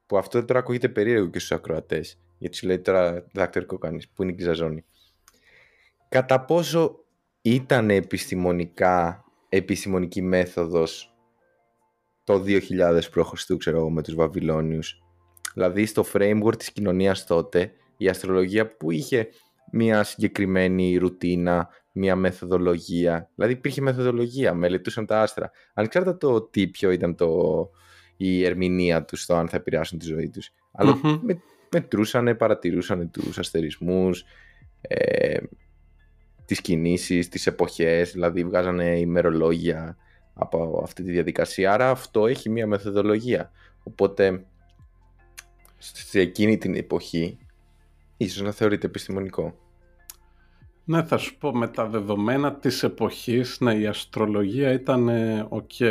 που 0.06 0.18
αυτό 0.18 0.46
τώρα 0.46 0.60
ακούγεται 0.60 0.90
περίεργο 0.90 1.28
και 1.30 1.40
στους 1.40 1.52
ακροατές, 1.52 2.20
γιατί 2.38 2.58
σου 2.58 2.68
λέει 2.68 2.80
τώρα 2.80 3.12
διδακτορικό 3.14 3.78
κανείς, 3.78 4.10
που 4.10 4.24
είναι 4.24 4.32
η 4.32 4.36
γκρίζα 4.36 4.54
ζώνη 4.54 4.86
κατά 6.16 6.46
πόσο 6.46 7.06
ήταν 7.42 7.90
επιστημονικά, 7.90 9.24
επιστημονική 9.50 10.22
μέθοδος 10.22 11.16
το 12.24 12.44
2000 12.46 13.02
π.Χ. 13.12 13.56
ξέρω 13.58 13.78
εγώ 13.78 13.90
με 13.90 14.02
τους 14.02 14.16
Βαβυλώνιους; 14.16 15.04
Δηλαδή 15.54 15.86
στο 15.86 16.06
framework 16.14 16.58
της 16.58 16.72
κοινωνίας 16.72 17.26
τότε 17.26 17.72
η 17.98 18.08
αστρολογία 18.08 18.76
που 18.76 18.92
είχε 18.92 19.28
μια 19.72 20.04
συγκεκριμένη 20.04 20.98
ρουτίνα, 20.98 21.70
μια 21.98 22.16
μεθοδολογία. 22.16 23.30
Δηλαδή 23.36 23.54
υπήρχε 23.54 23.82
μεθοδολογία, 23.82 24.54
μελετούσαν 24.54 25.06
τα 25.06 25.22
άστρα. 25.22 25.52
Ανεξάρτητα 25.74 26.18
το 26.18 26.42
τι 26.42 26.68
ποιο 26.68 26.92
ήταν 26.92 27.16
το, 27.16 27.70
η 28.18 28.46
ερμηνεία 28.46 29.06
τους 29.06 29.22
στο 29.22 29.36
αν 29.36 29.48
θα 29.48 29.58
επηρεάσουν 29.58 30.00
τη 30.00 30.06
ζωή 30.06 30.30
τους. 30.30 30.50
Αλλά 30.72 31.00
mm-hmm. 31.04 31.20
με, 31.22 31.42
μετρούσαν, 31.72 32.38
παρατηρούσαν 32.38 33.12
τους 33.12 33.40
αστερισμούς, 33.40 34.24
ε, 34.82 35.38
τις 36.46 36.62
κινήσεις, 36.62 37.30
τις 37.30 37.48
εποχές, 37.48 38.12
δηλαδή 38.12 38.44
βγάζανε 38.44 39.00
ημερολόγια 39.00 39.98
από 40.34 40.80
αυτή 40.84 41.04
τη 41.04 41.12
διαδικασία. 41.12 41.74
Άρα 41.74 41.90
αυτό 41.90 42.28
έχει 42.28 42.50
μία 42.50 42.68
μεθοδολογία. 42.68 43.52
Οπότε 43.84 44.46
σε 45.78 46.20
εκείνη 46.20 46.58
την 46.58 46.76
εποχή 46.76 47.38
ίσως 48.18 48.42
να 48.42 48.52
θεωρείται 48.52 48.88
επιστημονικό. 48.88 49.65
Ναι, 50.86 51.04
θα 51.04 51.18
σου 51.18 51.38
πω, 51.38 51.56
με 51.58 51.68
τα 51.68 51.86
δεδομένα 51.86 52.56
της 52.56 52.84
εποχής, 52.84 53.60
ναι, 53.60 53.74
η 53.74 53.88
αστρολογία 53.88 54.72
ήταν 54.72 55.10
ok. 55.50 55.82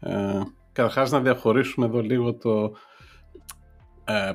Ε, 0.00 0.40
καταρχάς 0.72 1.10
να 1.10 1.20
διαχωρίσουμε 1.20 1.86
εδώ 1.86 2.00
λίγο 2.00 2.34
το... 2.34 2.72
Ε, 4.04 4.32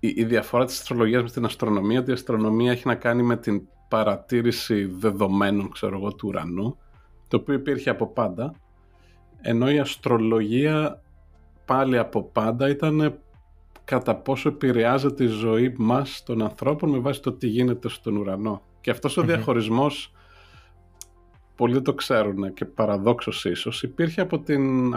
η, 0.00 0.12
η 0.16 0.24
διαφορά 0.24 0.64
της 0.64 0.80
αστρολογίας 0.80 1.22
με 1.22 1.30
την 1.30 1.44
αστρονομία, 1.44 2.00
ότι 2.00 2.10
η 2.10 2.12
αστρονομία 2.12 2.72
έχει 2.72 2.86
να 2.86 2.94
κάνει 2.94 3.22
με 3.22 3.36
την 3.36 3.62
παρατήρηση 3.88 4.84
δεδομένων, 4.84 5.70
ξέρω 5.70 5.96
εγώ, 5.96 6.14
του 6.14 6.28
ουρανού, 6.28 6.76
το 7.28 7.36
οποίο 7.36 7.54
υπήρχε 7.54 7.90
από 7.90 8.06
πάντα, 8.06 8.54
ενώ 9.40 9.70
η 9.70 9.78
αστρολογία 9.78 11.02
πάλι 11.64 11.98
από 11.98 12.22
πάντα 12.22 12.68
ήταν 12.68 13.18
κατά 13.84 14.16
πόσο 14.16 14.48
επηρεάζεται 14.48 15.24
η 15.24 15.26
ζωή 15.26 15.74
μας 15.78 16.22
των 16.22 16.42
ανθρώπων 16.42 16.90
με 16.90 16.98
βάση 16.98 17.22
το 17.22 17.32
τι 17.32 17.46
γίνεται 17.46 17.88
στον 17.88 18.16
ουρανό. 18.16 18.62
Και 18.80 18.90
αυτός 18.90 19.16
ο 19.16 19.22
διαχωρισμός, 19.22 20.12
πολλοί 21.56 21.82
το 21.82 21.94
ξέρουν 21.94 22.52
και 22.52 22.64
παραδόξως 22.64 23.44
ίσως, 23.44 23.82
υπήρχε 23.82 24.20
από, 24.20 24.40
την, 24.40 24.94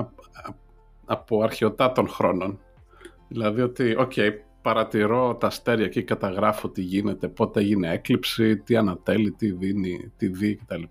από 1.05 1.43
αρχαιοτάτων 1.43 2.07
χρόνων. 2.07 2.59
Δηλαδή 3.27 3.61
ότι, 3.61 3.95
οκ, 3.95 4.13
παρατηρώ 4.61 5.35
τα 5.35 5.47
αστέρια 5.47 5.87
και 5.87 6.01
καταγράφω 6.01 6.69
τι 6.69 6.81
γίνεται, 6.81 7.27
πότε 7.27 7.59
έγινε 7.59 7.91
έκλειψη, 7.93 8.57
τι 8.57 8.75
ανατέλλει, 8.75 9.31
τι 9.31 9.51
δύνει, 9.51 10.11
τι 10.17 10.27
δει 10.27 10.55
κτλ. 10.55 10.83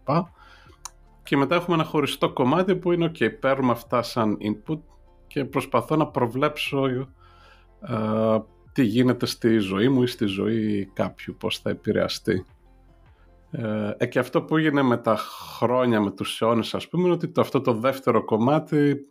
Και 1.23 1.37
μετά 1.37 1.55
έχουμε 1.55 1.77
ένα 1.77 1.85
χωριστό 1.85 2.33
κομμάτι 2.33 2.77
που 2.77 2.93
είναι 2.93 3.11
ok, 3.15 3.39
παίρνουμε 3.41 3.73
αυτά 3.73 4.03
σαν 4.03 4.39
input 4.41 4.79
και 5.27 5.45
προσπαθώ 5.45 5.97
να 5.97 6.07
προβλέψω 6.07 6.87
ε, 6.87 8.39
τι 8.73 8.83
γίνεται 8.83 9.27
στη 9.27 9.59
ζωή 9.59 9.89
μου 9.89 10.03
ή 10.03 10.07
στη 10.07 10.27
ζωή 10.27 10.91
κάποιου, 10.93 11.37
πώς 11.39 11.59
θα 11.59 11.71
επηρεαστεί. 11.71 12.47
Ε, 13.55 13.95
ε 13.97 14.07
και 14.07 14.19
αυτό 14.19 14.43
που 14.43 14.57
έγινε 14.57 14.83
με 14.83 14.97
τα 14.97 15.17
χρόνια, 15.17 16.01
με 16.01 16.11
τους 16.11 16.41
αιώνες 16.41 16.75
ας 16.75 16.89
πούμε, 16.89 17.03
είναι 17.03 17.13
ότι 17.13 17.29
το, 17.29 17.41
αυτό 17.41 17.61
το 17.61 17.73
δεύτερο 17.75 18.25
κομμάτι 18.25 19.07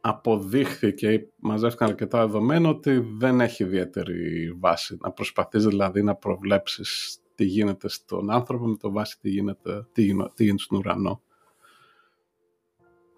αποδείχθηκε, 0.00 1.28
μαζεύτηκαν 1.36 1.88
αρκετά 1.88 2.26
δεδομένα 2.26 2.68
ότι 2.68 2.98
δεν 3.18 3.40
έχει 3.40 3.62
ιδιαίτερη 3.62 4.52
βάση. 4.58 4.96
Να 5.00 5.10
προσπαθείς 5.10 5.64
δηλαδή 5.64 6.02
να 6.02 6.14
προβλέψεις 6.14 7.18
τι 7.34 7.44
γίνεται 7.44 7.88
στον 7.88 8.30
άνθρωπο 8.30 8.66
με 8.66 8.76
το 8.76 8.90
βάση 8.90 9.18
τι 9.20 9.28
γίνεται, 9.28 9.86
τι 9.92 10.02
γίνεται, 10.02 10.30
τι 10.34 10.42
γίνεται 10.44 10.62
στον 10.62 10.78
ουρανό. 10.78 11.22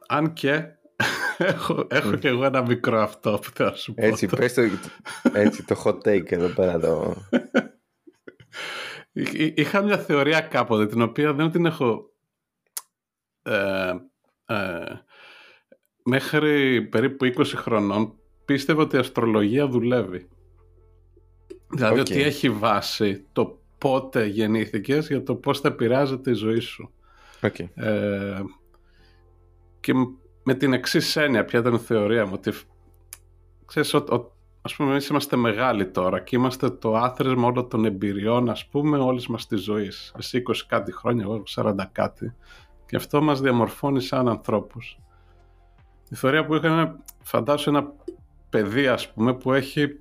Αν 0.09 0.33
και 0.33 0.65
έχω, 1.39 1.87
έχω 1.89 2.17
και 2.17 2.29
εγώ 2.29 2.45
ένα 2.45 2.63
μικρό 2.63 3.01
αυτό 3.01 3.39
που 3.43 3.51
θέλω 3.55 3.71
να 3.71 3.77
σου 3.77 3.95
πω. 3.95 4.07
Έτσι, 4.07 4.27
πες 4.27 4.55
το, 4.55 4.63
έτσι, 5.33 5.65
το 5.65 5.83
hot 5.85 5.99
take 5.99 6.33
εδώ 6.33 6.49
πέρα. 6.49 6.73
εδώ. 6.73 7.15
Είχα 9.55 9.83
μια 9.83 9.99
θεωρία 9.99 10.41
κάποτε 10.41 10.87
την 10.87 11.03
οποία 11.03 11.33
δεν 11.33 11.51
την 11.51 11.67
έχω 11.67 12.11
ε, 13.43 13.93
ε, 14.47 14.85
μέχρι 16.03 16.83
περίπου 16.83 17.33
20 17.37 17.45
χρονών 17.45 18.19
πίστευα 18.45 18.83
ότι 18.83 18.97
η 18.97 18.99
αστρολογία 18.99 19.69
δουλεύει. 19.69 20.29
Δηλαδή 21.71 22.01
ότι 22.01 22.23
έχει 22.23 22.51
βάση 22.51 23.27
το 23.33 23.63
πότε 23.79 24.27
γεννήθηκες 24.27 25.07
για 25.07 25.23
το 25.23 25.35
πώς 25.35 25.61
θα 25.61 25.69
επηρεάζεται 25.69 26.31
η 26.31 26.35
ζωή 26.35 26.61
σου. 26.61 26.93
Okay. 27.41 27.69
Ε, 27.75 28.41
και 29.81 29.93
με 30.43 30.55
την 30.55 30.73
εξής 30.73 31.17
έννοια, 31.17 31.45
ποια 31.45 31.59
ήταν 31.59 31.75
η 31.75 31.79
θεωρία 31.79 32.27
μου, 32.27 32.33
ότι 32.35 32.53
ξέρεις, 33.65 33.95
ο, 33.95 33.99
ο, 33.99 34.38
ας 34.69 34.77
πούμε 34.77 34.91
εμείς 34.91 35.09
είμαστε 35.09 35.37
μεγάλοι 35.37 35.87
τώρα 35.87 36.21
και 36.21 36.37
είμαστε 36.37 36.71
το 36.71 36.97
άθροισμα 36.97 37.47
όλων 37.47 37.69
των 37.69 37.85
εμπειριών, 37.85 38.51
ας 38.51 38.67
πούμε, 38.67 38.99
όλης 38.99 39.27
μας 39.27 39.47
της 39.47 39.63
ζωής. 39.63 40.13
Εσύ 40.19 40.39
20 40.39 40.67
κάτι 40.67 40.93
χρόνια, 40.93 41.25
εγώ 41.25 41.43
40 41.47 41.89
κάτι. 41.93 42.35
Και 42.87 42.97
αυτό 42.97 43.23
μας 43.23 43.41
διαμορφώνει 43.41 44.01
σαν 44.01 44.29
ανθρώπους. 44.29 44.99
Η 46.11 46.15
θεωρία 46.15 46.47
που 46.47 46.55
είχα 46.55 46.99
φαντάσου 47.23 47.71
ένα 47.71 47.93
παιδί 48.51 48.87
ας 48.87 49.13
πούμε 49.13 49.35
που 49.35 49.53
έχει 49.53 49.99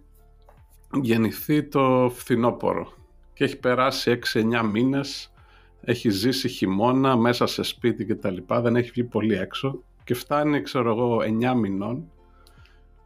γεννηθεί 1.01 1.63
το 1.63 2.12
φθινόπωρο 2.13 2.93
και 3.33 3.43
έχει 3.43 3.57
περάσει 3.57 4.19
6-9 4.33 4.69
μήνες, 4.71 5.33
έχει 5.81 6.09
ζήσει 6.09 6.47
χειμώνα 6.47 7.15
μέσα 7.17 7.45
σε 7.45 7.63
σπίτι 7.63 8.05
και 8.05 8.15
τα 8.15 8.29
λοιπά, 8.29 8.62
δεν 8.62 8.75
έχει 8.75 8.89
βγει 8.89 9.03
πολύ 9.03 9.36
έξω 9.36 9.83
και 10.03 10.13
φτάνει 10.13 10.62
ξέρω 10.62 10.89
εγώ 10.89 11.17
9 11.17 11.53
μηνών 11.55 12.12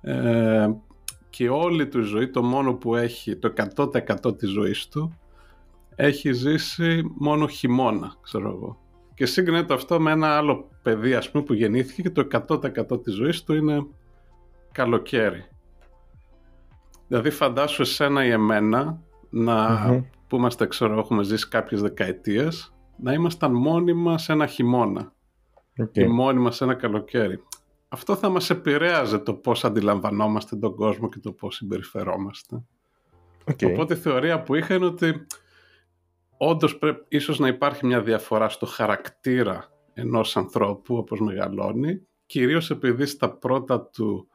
ε, 0.01 0.69
και 1.31 1.49
όλη 1.49 1.87
του 1.87 2.01
ζωή 2.01 2.29
το 2.29 2.43
μόνο 2.43 2.73
που 2.73 2.95
έχει, 2.95 3.35
το 3.35 3.53
100% 3.75 4.37
της 4.37 4.49
ζωής 4.49 4.87
του, 4.87 5.17
έχει 5.95 6.31
ζήσει 6.31 7.03
μόνο 7.17 7.47
χειμώνα, 7.47 8.15
ξέρω 8.21 8.49
εγώ. 8.49 8.79
Και 9.13 9.25
σύγκρινε 9.25 9.63
το 9.63 9.73
αυτό 9.73 9.99
με 9.99 10.11
ένα 10.11 10.37
άλλο 10.37 10.69
παιδί, 10.81 11.13
ας 11.13 11.31
πούμε, 11.31 11.43
που 11.43 11.53
γεννήθηκε 11.53 12.01
και 12.01 12.09
το 12.09 12.27
100% 12.47 13.03
της 13.03 13.13
ζωής 13.13 13.43
του 13.43 13.53
είναι 13.53 13.85
καλοκαίρι. 14.71 15.45
Δηλαδή 17.07 17.29
φαντάσου 17.29 17.81
εσένα 17.81 18.25
ή 18.25 18.29
εμένα 18.29 19.01
να, 19.29 19.77
που 20.27 20.35
είμαστε, 20.35 20.67
ξέρω, 20.67 20.99
έχουμε 20.99 21.23
ζήσει 21.23 21.47
κάποιες 21.47 21.81
δεκαετίες, 21.81 22.73
να 22.97 23.13
ήμασταν 23.13 23.53
μόνιμα 23.53 24.17
σε 24.17 24.31
ένα 24.31 24.45
χειμώνα 24.45 25.13
okay. 25.81 25.97
ή 25.97 26.07
μόνιμα 26.07 26.51
σε 26.51 26.63
ένα 26.63 26.73
καλοκαίρι. 26.73 27.43
Αυτό 27.93 28.15
θα 28.15 28.29
μας 28.29 28.49
επηρέαζε 28.49 29.19
το 29.19 29.33
πώς 29.33 29.65
αντιλαμβανόμαστε 29.65 30.55
τον 30.55 30.75
κόσμο 30.75 31.09
και 31.09 31.19
το 31.19 31.31
πώς 31.31 31.55
συμπεριφερόμαστε. 31.55 32.63
Okay. 33.45 33.71
Οπότε 33.71 33.93
η 33.93 33.97
θεωρία 33.97 34.43
που 34.43 34.55
είχα 34.55 34.75
είναι 34.75 34.85
ότι 34.85 35.25
όντως 36.37 36.77
πρέπει 36.77 37.05
ίσως 37.07 37.39
να 37.39 37.47
υπάρχει 37.47 37.85
μια 37.85 38.01
διαφορά 38.01 38.49
στο 38.49 38.65
χαρακτήρα 38.65 39.71
ενός 39.93 40.37
ανθρώπου 40.37 40.97
όπως 40.97 41.19
μεγαλώνει, 41.19 42.07
κυρίως 42.25 42.69
επειδή 42.69 43.05
στα 43.05 43.37
πρώτα 43.37 43.81
του 43.81 44.27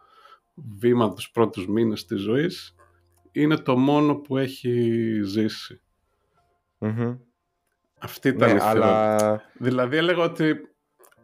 βήματα, 0.54 1.14
τους 1.14 1.30
πρώτους 1.30 1.66
μήνες 1.68 2.04
της 2.04 2.20
ζωής, 2.20 2.74
είναι 3.32 3.56
το 3.56 3.76
μόνο 3.76 4.16
που 4.16 4.36
έχει 4.36 5.20
ζήσει. 5.22 5.80
Αυτή 7.98 8.28
ήταν 8.28 8.48
ναι, 8.48 8.56
η 8.56 8.58
αλλά... 8.60 9.42
Δηλαδή 9.58 9.96
έλεγα 9.96 10.22
ότι 10.22 10.75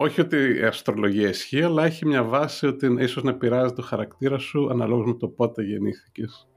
όχι 0.03 0.21
ότι 0.21 0.59
η 0.59 0.63
αστρολογία 0.63 1.29
ισχύει, 1.29 1.63
αλλά 1.63 1.85
έχει 1.85 2.07
μια 2.07 2.23
βάση 2.23 2.67
ότι 2.67 2.95
ίσως 2.99 3.23
να 3.23 3.31
επηρεάζει 3.31 3.73
το 3.73 3.83
χαρακτήρα 3.83 4.39
σου 4.39 4.69
αναλόγως 4.71 5.07
με 5.07 5.15
το 5.15 5.29
πότε 5.29 5.63
γεννήθηκες. 5.63 6.49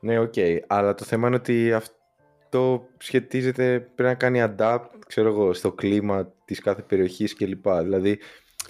Ναι, 0.00 0.18
OK. 0.18 0.32
Okay. 0.36 0.58
Αλλά 0.66 0.94
το 0.94 1.04
θέμα 1.04 1.26
είναι 1.26 1.36
ότι 1.36 1.72
αυτό 1.72 2.82
σχετίζεται, 2.98 3.90
πρέπει 3.94 4.10
να 4.10 4.14
κάνει 4.14 4.44
adapt, 4.48 4.88
ξέρω 5.06 5.28
εγώ, 5.28 5.52
στο 5.52 5.72
κλίμα 5.72 6.32
της 6.44 6.60
κάθε 6.60 6.82
περιοχής 6.82 7.34
κλπ. 7.34 7.68
Δηλαδή, 7.68 8.18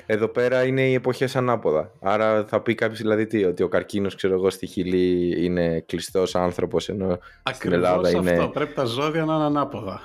εδώ 0.06 0.28
πέρα 0.28 0.64
είναι 0.64 0.82
οι 0.82 0.94
εποχές 0.94 1.36
ανάποδα. 1.36 1.92
Άρα 2.00 2.44
θα 2.46 2.60
πει 2.60 2.74
κάποιος 2.74 2.98
δηλαδή 3.00 3.26
τι, 3.26 3.44
ότι 3.44 3.62
ο 3.62 3.68
καρκίνος, 3.68 4.14
ξέρω 4.14 4.34
εγώ, 4.34 4.50
στη 4.50 4.66
Χιλή 4.66 5.34
είναι 5.44 5.80
κλειστός 5.86 6.34
άνθρωπος, 6.34 6.88
ενώ 6.88 7.04
Ακριβώς 7.42 7.56
στην 7.56 7.72
Ελλάδα 7.72 8.08
αυτό. 8.08 8.18
είναι. 8.18 8.30
Αυτό. 8.30 8.48
Πρέπει 8.48 8.74
τα 8.74 8.84
ζώδια 8.84 9.24
να 9.24 9.34
είναι 9.34 9.44
ανάποδα. 9.44 10.00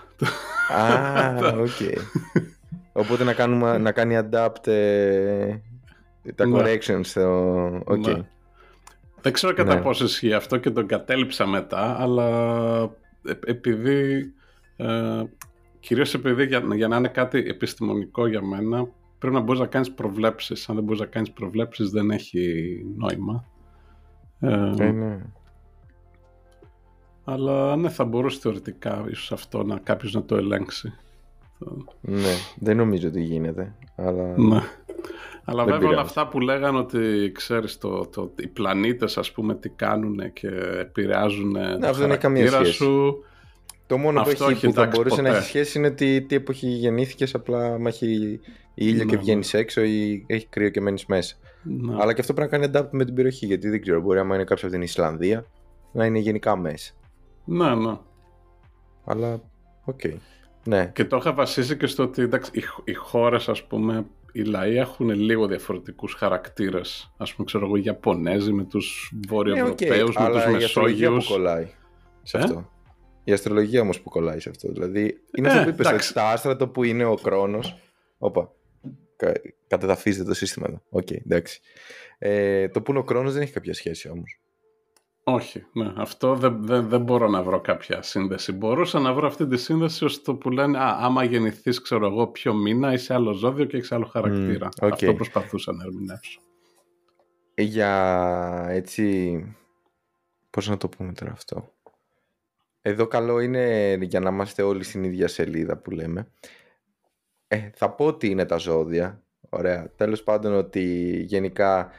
Α, 0.73 1.53
OK. 1.65 1.99
Okay. 2.93 3.01
Οπότε 3.01 3.23
να, 3.23 3.33
κάνουμε, 3.33 3.77
να 3.77 3.91
κάνει 3.91 4.19
adapt 4.21 4.67
ε, 4.67 5.55
τα 6.35 6.45
ναι. 6.45 6.59
corrections. 6.59 7.05
Στο... 7.05 7.65
Okay. 7.85 7.99
Ναι. 7.99 8.27
Δεν 9.21 9.33
ξέρω 9.33 9.53
κατά 9.53 9.75
ναι. 9.75 9.81
πόσο 9.81 10.03
ισχύει 10.03 10.33
αυτό 10.33 10.57
και 10.57 10.69
το 10.69 10.87
εγκατέλειψα 10.87 11.47
μετά, 11.47 11.95
αλλά 11.99 12.27
ε, 13.23 13.33
επειδή. 13.45 14.33
Ε, 14.75 15.23
κυρίως 15.79 16.13
επειδή 16.13 16.45
για, 16.45 16.63
για 16.75 16.87
να 16.87 16.95
είναι 16.95 17.07
κάτι 17.07 17.37
επιστημονικό 17.37 18.27
για 18.27 18.41
μένα 18.41 18.87
πρέπει 19.23 19.37
να 19.37 19.41
μπορείς 19.41 19.61
να 19.61 19.67
κάνεις 19.67 19.91
προβλέψεις. 19.91 20.69
Αν 20.69 20.75
δεν 20.75 20.83
μπορείς 20.83 20.99
να 20.99 21.05
κάνεις 21.05 21.31
προβλέψεις 21.31 21.89
δεν 21.89 22.11
έχει 22.11 22.75
νόημα. 22.97 23.45
Ε, 24.39 24.91
ναι. 24.91 25.19
Αλλά 27.23 27.75
ναι, 27.75 27.89
θα 27.89 28.05
μπορούσε 28.05 28.39
θεωρητικά 28.39 29.05
ίσως 29.09 29.31
αυτό 29.31 29.63
να 29.63 29.77
κάποιος 29.77 30.13
να 30.13 30.23
το 30.23 30.35
ελέγξει. 30.35 30.93
Ναι, 32.01 32.33
δεν 32.55 32.77
νομίζω 32.77 33.07
ότι 33.07 33.21
γίνεται. 33.21 33.75
Αλλά, 33.95 34.33
ναι. 34.37 34.61
αλλά 35.45 35.63
βέβαια 35.63 35.89
όλα 35.89 36.01
αυτά 36.01 36.27
που 36.27 36.39
λέγανε 36.39 36.77
ότι 36.77 37.31
ξέρεις 37.33 37.77
το, 37.77 38.07
το, 38.07 38.31
οι 38.35 38.47
πλανήτες 38.47 39.17
ας 39.17 39.31
πούμε 39.31 39.55
τι 39.55 39.69
κάνουν 39.69 40.33
και 40.33 40.47
επηρεάζουν 40.79 41.51
ναι, 41.51 41.77
το 41.77 41.93
χαρακτήρα 41.93 42.63
σου 42.63 43.23
το 43.87 43.97
μόνο 43.97 44.21
Αυτό 44.21 44.45
που, 44.45 44.49
έχει, 44.49 44.67
που 44.67 44.73
θα 44.73 44.85
μπορούσε 44.85 45.15
ποτέ. 45.15 45.29
να 45.29 45.37
έχει 45.37 45.45
σχέση 45.45 45.77
είναι 45.77 45.91
τι, 45.91 46.21
τι 46.21 46.35
εποχή 46.35 46.67
γεννήθηκες, 46.67 47.35
απλά 47.35 47.79
άμα 47.79 47.89
έχει 47.89 48.39
ήλιο 48.73 49.05
και 49.05 49.15
ναι, 49.15 49.21
βγαίνεις 49.21 49.53
ναι. 49.53 49.59
έξω 49.59 49.83
ή 49.83 50.23
έχει 50.27 50.47
κρύο 50.47 50.69
και 50.69 50.81
μένεις 50.81 51.05
μέσα. 51.05 51.35
Ναι. 51.63 51.95
Αλλά 51.99 52.13
και 52.13 52.21
αυτό 52.21 52.33
πρέπει 52.33 52.51
να 52.51 52.57
κάνει 52.57 52.71
adapt 52.73 52.89
με 52.91 53.05
την 53.05 53.13
περιοχή, 53.13 53.45
γιατί 53.45 53.69
δεν 53.69 53.81
ξέρω, 53.81 54.01
μπορεί 54.01 54.19
άμα 54.19 54.35
είναι 54.35 54.43
κάποιος 54.43 54.63
από 54.63 54.71
την 54.71 54.81
Ισλανδία 54.81 55.45
να 55.91 56.05
είναι 56.05 56.19
γενικά 56.19 56.57
μέσα. 56.57 56.93
Ναι, 57.45 57.75
ναι. 57.75 57.97
Αλλά, 59.05 59.41
OK. 59.83 59.99
Okay. 60.03 60.13
Ναι. 60.63 60.91
Και 60.93 61.05
το 61.05 61.17
είχα 61.17 61.33
βασίσει 61.33 61.77
και 61.77 61.87
στο 61.87 62.03
ότι 62.03 62.21
εντάξει, 62.21 62.51
οι, 62.53 62.63
οι 62.83 62.93
χώρες, 62.93 63.49
ας 63.49 63.63
πούμε, 63.63 64.05
οι 64.31 64.41
λαοί 64.41 64.77
έχουν 64.77 65.09
λίγο 65.09 65.47
διαφορετικούς 65.47 66.13
χαρακτήρες. 66.13 67.13
Ας 67.17 67.23
πούμε, 67.23 67.45
ξέρω 67.45 67.65
εγώ, 67.65 67.75
οι 67.75 67.81
Ιαπωνέζοι 67.85 68.51
με 68.51 68.63
τους 68.63 69.13
Βορειοευρωπαίους, 69.27 70.07
ναι, 70.07 70.13
okay, 70.15 70.31
με 70.31 70.31
τους 70.31 70.51
Μεσόγειους. 70.51 71.27
κολλάει 71.27 71.67
σε 72.23 72.37
ε; 72.37 72.39
αυτό. 72.39 72.71
Η 73.23 73.31
αστρολογία 73.31 73.81
όμως 73.81 74.01
που 74.01 74.09
κολλάει 74.09 74.39
σε 74.39 74.49
αυτό. 74.49 74.71
Δηλαδή, 74.71 75.21
είναι 75.37 75.47
αυτό 75.47 75.59
ε, 75.59 75.63
που 75.63 75.69
είπες, 75.69 75.87
ότι 75.87 76.13
τα 76.13 76.29
άστρα 76.29 76.55
το 76.55 76.67
που 76.67 76.83
είναι 76.83 77.05
ο 77.05 77.15
Κρόνος. 77.15 77.59
Όπα. 78.17 78.51
Κα, 79.15 79.31
κατεδαφίζεται 79.67 80.23
το 80.23 80.33
σύστημα 80.33 80.65
εδώ. 80.69 80.81
OK, 80.89 81.07
okay, 81.09 81.17
εντάξει. 81.25 81.61
Ε, 82.17 82.69
το 82.69 82.81
που 82.81 82.91
είναι 82.91 82.99
ο 82.99 83.03
Κρόνος 83.03 83.31
δεν 83.31 83.41
έχει 83.41 83.51
κάποια 83.53 83.73
σχέση 83.73 84.09
όμως. 84.09 84.39
Όχι, 85.23 85.65
ναι. 85.73 85.93
Αυτό 85.97 86.35
δεν, 86.35 86.65
δεν, 86.65 86.87
δεν 86.87 87.01
μπορώ 87.01 87.27
να 87.27 87.43
βρω 87.43 87.61
κάποια 87.61 88.01
σύνδεση. 88.01 88.51
Μπορούσα 88.51 88.99
να 88.99 89.13
βρω 89.13 89.27
αυτή 89.27 89.47
τη 89.47 89.57
σύνδεση 89.57 90.05
ώστε 90.05 90.21
το 90.23 90.35
που 90.35 90.49
λένε 90.49 90.77
Α, 90.77 90.97
άμα 90.99 91.23
γεννηθείς, 91.23 91.81
ξέρω 91.81 92.05
εγώ, 92.05 92.27
ποιο 92.27 92.53
μήνα, 92.53 92.93
είσαι 92.93 93.13
άλλο 93.13 93.31
ζώδιο 93.33 93.65
και 93.65 93.77
έχεις 93.77 93.91
άλλο 93.91 94.05
χαρακτήρα. 94.05 94.69
Mm, 94.69 94.85
okay. 94.85 94.91
Αυτό 94.91 95.13
προσπαθούσα 95.13 95.71
να 95.71 95.83
ερμηνεύσω. 95.83 96.39
Για 97.55 98.65
έτσι. 98.69 99.55
Πώς 100.49 100.69
να 100.69 100.77
το 100.77 100.89
πούμε 100.89 101.13
τώρα 101.13 101.31
αυτό. 101.31 101.71
Εδώ 102.81 103.07
καλό 103.07 103.39
είναι 103.39 103.97
για 104.01 104.19
να 104.19 104.29
είμαστε 104.29 104.61
όλοι 104.61 104.83
στην 104.83 105.03
ίδια 105.03 105.27
σελίδα 105.27 105.77
που 105.77 105.91
λέμε. 105.91 106.27
Ε, 107.47 107.69
θα 107.73 107.89
πω 107.89 108.05
ότι 108.05 108.27
είναι 108.27 108.45
τα 108.45 108.57
ζώδια. 108.57 109.23
Ωραία. 109.49 109.91
Τέλος 109.95 110.23
πάντων 110.23 110.53
ότι 110.53 110.83
γενικά... 111.25 111.89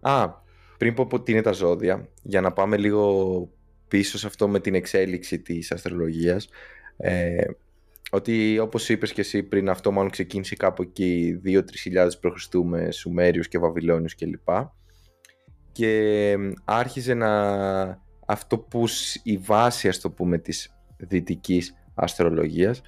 Α, 0.00 0.42
πριν 0.78 0.94
πω 0.94 1.08
ότι 1.12 1.32
είναι 1.32 1.42
τα 1.42 1.52
ζώδια, 1.52 2.08
για 2.22 2.40
να 2.40 2.52
πάμε 2.52 2.76
λίγο 2.76 3.48
πίσω 3.88 4.18
σε 4.18 4.26
αυτό 4.26 4.48
με 4.48 4.60
την 4.60 4.74
εξέλιξη 4.74 5.38
της 5.38 5.72
αστρολογίας, 5.72 6.48
ε, 6.96 7.44
ότι 8.10 8.58
όπως 8.58 8.88
είπες 8.88 9.12
και 9.12 9.20
εσύ 9.20 9.42
πριν 9.42 9.68
αυτό 9.68 9.90
μάλλον 9.90 10.10
ξεκίνησε 10.10 10.54
κάπου 10.54 10.82
εκεί 10.82 11.40
2-3 11.44 11.62
χιλιάδες 11.80 12.18
π.Χ. 12.18 12.54
με 12.64 12.90
Σουμέριους 12.90 13.48
και 13.48 13.58
Βαβυλώνιους 13.58 14.14
κλπ. 14.14 14.48
Και 15.72 16.36
άρχιζε 16.64 17.14
να 17.14 17.32
αυτό 18.26 18.58
που 18.58 18.84
η 19.22 19.36
βάση 19.36 19.88
ας 19.88 20.00
το 20.00 20.10
πούμε 20.10 20.38
της 20.38 20.76
δυτικής 20.96 21.74
αστρολογίας 21.94 22.82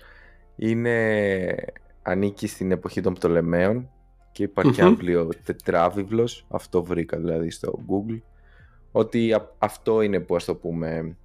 είναι 0.57 1.55
ανήκει 2.03 2.47
στην 2.47 2.71
εποχή 2.71 3.01
των 3.01 3.15
Πτολεμαίων 3.15 3.91
και 4.37 4.43
υπάρχει 4.43 4.81
mm-hmm. 4.83 5.31
τετράβιβλος, 5.45 6.47
αυτό 6.49 6.85
βρήκα 6.85 7.19
δηλαδή 7.19 7.51
στο 7.51 7.79
Google, 7.89 8.21
ότι 8.93 9.35
αυτό 9.59 10.03
είναι 10.03 10.21
που 10.21 10.37
ας 10.37 10.45
το 10.45 10.55
πούμε 10.55 11.17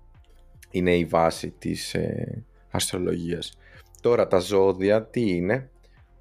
είναι 0.72 0.96
η 0.96 1.06
βάση 1.06 1.54
της 1.58 1.94
ε, 1.94 2.46
αστρολογίας. 2.72 3.58
Τώρα 4.02 4.28
τα 4.28 4.40
ζώδια 4.40 5.06
τι 5.06 5.30
είναι, 5.30 5.70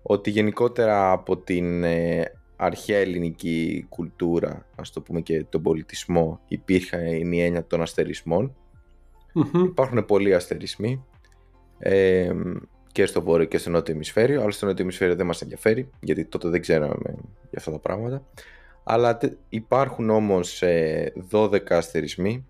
ότι 0.02 0.30
γενικότερα 0.30 1.12
από 1.12 1.36
την 1.36 1.84
ε, 1.84 2.24
αρχαία 2.56 2.98
ελληνική 2.98 3.86
κουλτούρα, 3.88 4.66
ας 4.76 4.90
το 4.90 5.00
πούμε 5.00 5.20
και 5.20 5.44
τον 5.44 5.62
πολιτισμό, 5.62 6.40
υπήρχε 6.48 6.96
η 6.96 7.40
έννοια 7.40 7.66
των 7.66 7.82
αστερισμων 7.82 8.56
Υπάρχουν 9.64 10.04
πολλοί 10.04 10.34
αστερισμοί 10.34 11.04
ε, 11.78 12.32
και 12.92 13.06
στο 13.06 13.22
βόρειο 13.22 13.46
και 13.46 13.58
στο 13.58 13.70
νότιο 13.70 13.94
ημισφαίριο, 13.94 14.40
αλλά 14.42 14.50
στο 14.50 14.66
νότιο 14.66 14.84
ημισφαίριο 14.84 15.14
δεν 15.14 15.26
μας 15.26 15.42
ενδιαφέρει, 15.42 15.90
γιατί 16.00 16.24
τότε 16.24 16.48
δεν 16.48 16.60
ξέραμε 16.60 16.94
για 17.50 17.58
αυτά 17.58 17.70
τα 17.70 17.78
πράγματα. 17.78 18.24
Αλλά 18.84 19.18
υπάρχουν 19.48 20.10
όμως 20.10 20.62
ε, 20.62 21.12
12 21.30 21.58
αστερισμοί. 21.68 22.44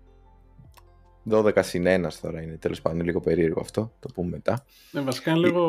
12 1.29 1.51
συν 1.59 1.83
1 1.87 2.07
τώρα 2.21 2.41
είναι. 2.41 2.57
Τέλος 2.57 2.81
πάντων 2.81 3.05
λίγο 3.05 3.19
περίεργο 3.19 3.59
αυτό, 3.61 3.91
το 3.99 4.09
πούμε 4.13 4.29
μετά. 4.29 4.65
Ναι, 4.91 5.01
βασικά 5.01 5.31
είναι 5.31 5.39
λίγο 5.39 5.63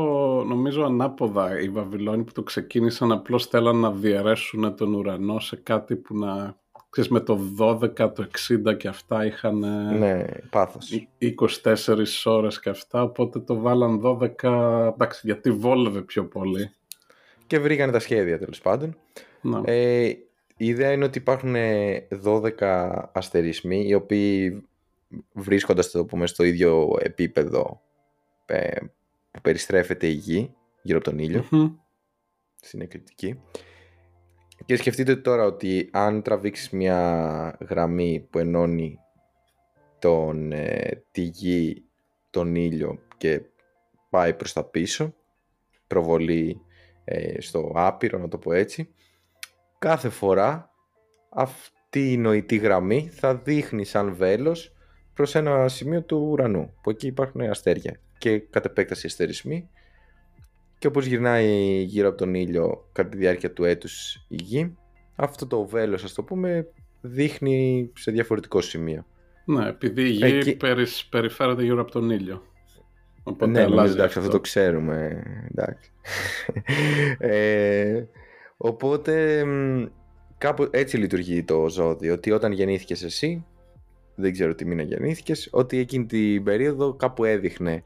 νομίζω 0.49 0.85
ανάποδα 0.85 1.61
οι 1.61 1.69
Βαβυλώνοι 1.69 2.23
που 2.23 2.33
το 2.33 2.43
ξεκίνησαν. 2.43 3.13
Απλώς 3.13 3.47
θέλαν 3.47 3.77
να 3.77 3.91
διαιρέσουν 3.91 4.77
τον 4.77 4.95
ουρανό 4.95 5.41
σε 5.41 5.57
κάτι 5.57 5.97
που 5.97 6.19
να 6.19 6.57
ξέρεις 6.93 7.11
με 7.11 7.21
το 7.21 7.41
12, 7.59 7.95
το 7.97 8.29
60 8.67 8.77
και 8.77 8.89
αυτά 8.89 9.27
είχαν 9.27 9.59
ναι, 9.99 10.25
πάθος. 10.51 11.07
24 11.65 12.05
ώρες 12.25 12.61
και 12.61 12.69
αυτά, 12.69 13.03
οπότε 13.03 13.39
το 13.39 13.61
βάλαν 13.61 14.01
12, 14.43 14.93
εντάξει 14.93 15.21
γιατί 15.25 15.51
βόλευε 15.51 16.01
πιο 16.01 16.25
πολύ. 16.25 16.71
Και 17.47 17.59
βρήκαν 17.59 17.91
τα 17.91 17.99
σχέδια 17.99 18.39
τέλος 18.39 18.61
πάντων. 18.61 18.97
Ναι. 19.41 19.61
Ε, 19.65 20.07
η 20.57 20.67
ιδέα 20.67 20.93
είναι 20.93 21.05
ότι 21.05 21.19
υπάρχουν 21.19 21.55
12 22.25 22.51
αστερισμοί 23.13 23.87
οι 23.87 23.95
οποίοι 23.95 24.63
βρίσκοντας 25.33 25.91
το 25.91 26.05
πούμε 26.05 26.27
στο 26.27 26.45
ίδιο 26.45 26.97
επίπεδο 27.01 27.81
ε, 28.47 28.81
που 29.31 29.41
περιστρέφεται 29.41 30.07
η 30.07 30.13
γη 30.13 30.55
γύρω 30.83 30.99
από 30.99 31.11
τον 31.11 31.19
ήλιο 31.19 31.45
στην 32.61 32.81
εκρηκτική 32.81 33.41
Και 34.65 34.77
σκεφτείτε 34.77 35.17
τώρα 35.17 35.45
ότι 35.45 35.89
αν 35.93 36.23
τραβήξεις 36.23 36.71
μια 36.71 37.57
γραμμή 37.69 38.27
που 38.31 38.39
ενώνει 38.39 38.99
τον, 39.99 40.53
ε, 40.53 41.05
τη 41.11 41.23
γη, 41.23 41.85
τον 42.31 42.55
ήλιο 42.55 42.99
και 43.17 43.43
πάει 44.11 44.35
προς 44.35 44.53
τα 44.53 44.65
πίσω, 44.65 45.15
προβολή 45.87 46.61
ε, 47.05 47.41
στο 47.41 47.73
άπειρο 47.75 48.19
να 48.19 48.29
το 48.29 48.39
πω 48.39 48.53
έτσι, 48.53 48.95
κάθε 49.79 50.09
φορά 50.09 50.71
αυτή 51.31 52.13
η 52.13 52.17
νοητή 52.17 52.57
γραμμή 52.57 53.09
θα 53.13 53.35
δείχνει 53.35 53.85
σαν 53.85 54.15
βέλος 54.15 54.73
προς 55.15 55.35
ένα 55.35 55.69
σημείο 55.69 56.03
του 56.03 56.29
ουρανού, 56.31 56.75
που 56.83 56.91
εκεί 56.91 57.07
υπάρχουν 57.07 57.41
αστέρια. 57.41 58.01
Και 58.19 58.39
κατ' 58.39 58.65
επέκταση 58.65 59.07
αστερισμοί 59.07 59.71
και 60.83 60.89
όπως 60.89 61.07
γυρνάει 61.07 61.83
γύρω 61.83 62.09
από 62.09 62.17
τον 62.17 62.35
ήλιο 62.35 62.89
κατά 62.93 63.09
τη 63.09 63.17
διάρκεια 63.17 63.53
του 63.53 63.65
έτους 63.65 64.25
η 64.29 64.37
γη, 64.43 64.77
αυτό 65.17 65.47
το 65.47 65.65
βέλος, 65.65 66.05
ας 66.05 66.13
το 66.13 66.23
πούμε, 66.23 66.69
δείχνει 67.01 67.91
σε 67.95 68.11
διαφορετικό 68.11 68.61
σημείο. 68.61 69.07
Ναι, 69.45 69.69
επειδή 69.69 70.03
η 70.03 70.11
γη 70.11 70.25
Εκεί... 70.25 70.57
περιφέρεται 71.11 71.63
γύρω 71.63 71.81
από 71.81 71.91
τον 71.91 72.11
ήλιο. 72.11 72.43
Οπότε 73.23 73.51
ναι, 73.51 73.67
νομίζω, 73.67 73.93
εντάξει, 73.93 74.19
αυτό. 74.19 74.31
το 74.31 74.41
ξέρουμε. 74.41 75.23
Εντάξει. 75.51 75.91
ε, 77.19 78.05
οπότε 78.57 79.45
κάπου 80.39 80.69
έτσι 80.71 80.97
λειτουργεί 80.97 81.43
το 81.43 81.69
ζώδιο, 81.69 82.13
ότι 82.13 82.31
όταν 82.31 82.53
γεννήθηκες 82.53 83.03
εσύ, 83.03 83.47
δεν 84.15 84.33
ξέρω 84.33 84.55
τι 84.55 84.65
μήνα 84.65 84.83
γεννήθηκες, 84.83 85.49
ότι 85.53 85.79
εκείνη 85.79 86.07
την 86.07 86.45
περίοδο 86.45 86.95
κάπου 86.95 87.25
έδειχνε, 87.25 87.85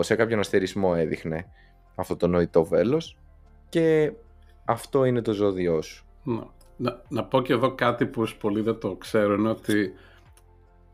σε 0.00 0.14
κάποιον 0.14 0.38
αστερισμό 0.38 0.94
έδειχνε 0.96 1.46
αυτό 1.94 2.16
το 2.16 2.26
νοητό 2.26 2.64
βέλος 2.64 3.16
και 3.68 4.12
αυτό 4.64 5.04
είναι 5.04 5.22
το 5.22 5.32
ζώδιό 5.32 5.82
σου. 5.82 6.04
Να, 6.22 6.46
να, 6.76 7.02
να 7.08 7.24
πω 7.24 7.42
και 7.42 7.52
εδώ 7.52 7.74
κάτι 7.74 8.06
που 8.06 8.24
πολλοί 8.40 8.60
δεν 8.60 8.78
το 8.78 8.94
ξέρουν, 8.94 9.46
ότι 9.46 9.92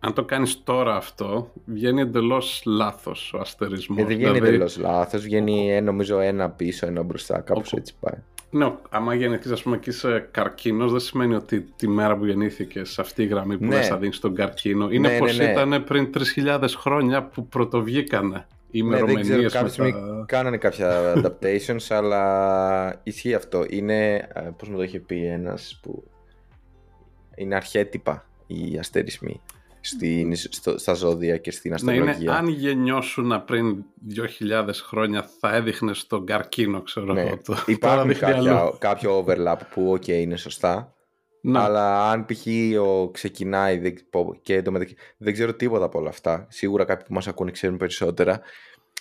αν 0.01 0.15
το 0.15 0.25
κάνεις 0.25 0.63
τώρα 0.65 0.97
αυτό, 0.97 1.53
βγαίνει 1.65 2.01
εντελώς 2.01 2.63
λάθος 2.67 3.33
ο 3.33 3.39
αστερισμός. 3.39 3.99
Ε, 3.99 4.05
δεν 4.05 4.17
βγαίνει 4.17 4.33
δηλαδή... 4.33 4.49
εντελώς 4.49 4.79
λάθος, 4.79 5.23
βγαίνει 5.23 5.73
ε, 5.73 5.81
νομίζω 5.81 6.19
ένα 6.19 6.51
πίσω, 6.51 6.87
ένα 6.87 7.03
μπροστά, 7.03 7.41
κάπως 7.41 7.73
έτσι 7.73 7.95
πάει. 8.01 8.23
Ναι, 8.51 8.73
άμα 8.91 9.15
γεννηθείς 9.15 9.51
ας 9.51 9.63
πούμε 9.63 9.79
και 9.79 9.91
είσαι 9.91 10.29
καρκίνος, 10.31 10.91
δεν 10.91 11.01
σημαίνει 11.01 11.35
ότι 11.35 11.61
τη 11.77 11.89
μέρα 11.89 12.17
που 12.17 12.27
γεννήθηκες 12.27 12.99
αυτή 12.99 13.23
η 13.23 13.27
γραμμή 13.27 13.59
που 13.59 13.65
ναι. 13.65 13.83
θα 13.83 13.97
δίνεις 13.97 14.19
τον 14.19 14.35
καρκίνο. 14.35 14.89
Είναι 14.91 15.09
ναι, 15.09 15.19
πως 15.19 15.39
ναι, 15.39 15.45
ναι. 15.45 15.51
ήταν 15.51 15.85
πριν 15.85 16.11
3.000 16.37 16.65
χρόνια 16.77 17.23
που 17.25 17.47
πρωτοβγήκανε 17.47 18.47
οι 18.71 18.83
ναι, 18.83 19.03
δεν 19.03 19.21
ξέρω, 19.21 19.51
κάποια 19.51 19.95
κάνανε 20.27 20.57
κάποια 20.57 21.15
adaptations, 21.17 21.87
αλλά 21.99 23.01
ισχύει 23.03 23.35
αυτό. 23.35 23.65
Είναι, 23.69 24.15
ε, 24.15 24.51
πώς 24.57 24.69
μου 24.69 24.77
το 24.77 24.83
είχε 24.83 25.01
πει 25.01 25.25
ένας 25.25 25.79
που 25.83 26.05
είναι 27.37 27.55
αρχέτυπα 27.55 28.27
οι 28.47 28.79
αστερισμοί 28.79 29.41
στην, 29.81 30.37
στο, 30.37 30.79
στα 30.79 30.93
ζώδια 30.93 31.37
και 31.37 31.51
στην 31.51 31.75
αστρολογία. 31.75 32.05
Ναι, 32.05 32.17
είναι, 32.21 32.33
αν 32.33 32.49
γεννιώσουν 32.49 33.45
πριν 33.45 33.85
2.000 34.41 34.69
χρόνια 34.87 35.29
θα 35.41 35.55
έδειχνες 35.55 35.99
στον 35.99 36.27
καρκίνο, 36.27 36.83
ξέρω 36.83 37.13
ναι. 37.13 37.21
εγώ. 37.21 37.39
Υπάρχει 37.67 38.15
κάποιο 38.79 39.25
overlap 39.25 39.59
που 39.75 39.93
ok 39.93 40.09
είναι 40.09 40.37
σωστά. 40.37 40.93
Να. 41.41 41.63
Αλλά 41.63 42.11
αν 42.11 42.25
π.χ. 42.25 42.47
ξεκινάει 43.13 43.95
και 44.43 44.63
το 44.63 44.73
δεν 45.17 45.33
ξέρω 45.33 45.55
τίποτα 45.55 45.85
από 45.85 45.99
όλα 45.99 46.09
αυτά. 46.09 46.47
Σίγουρα 46.51 46.85
κάποιοι 46.85 47.07
που 47.07 47.15
μας 47.15 47.29
ακούνε 47.29 47.51
ξέρουν 47.51 47.77
περισσότερα 47.77 48.41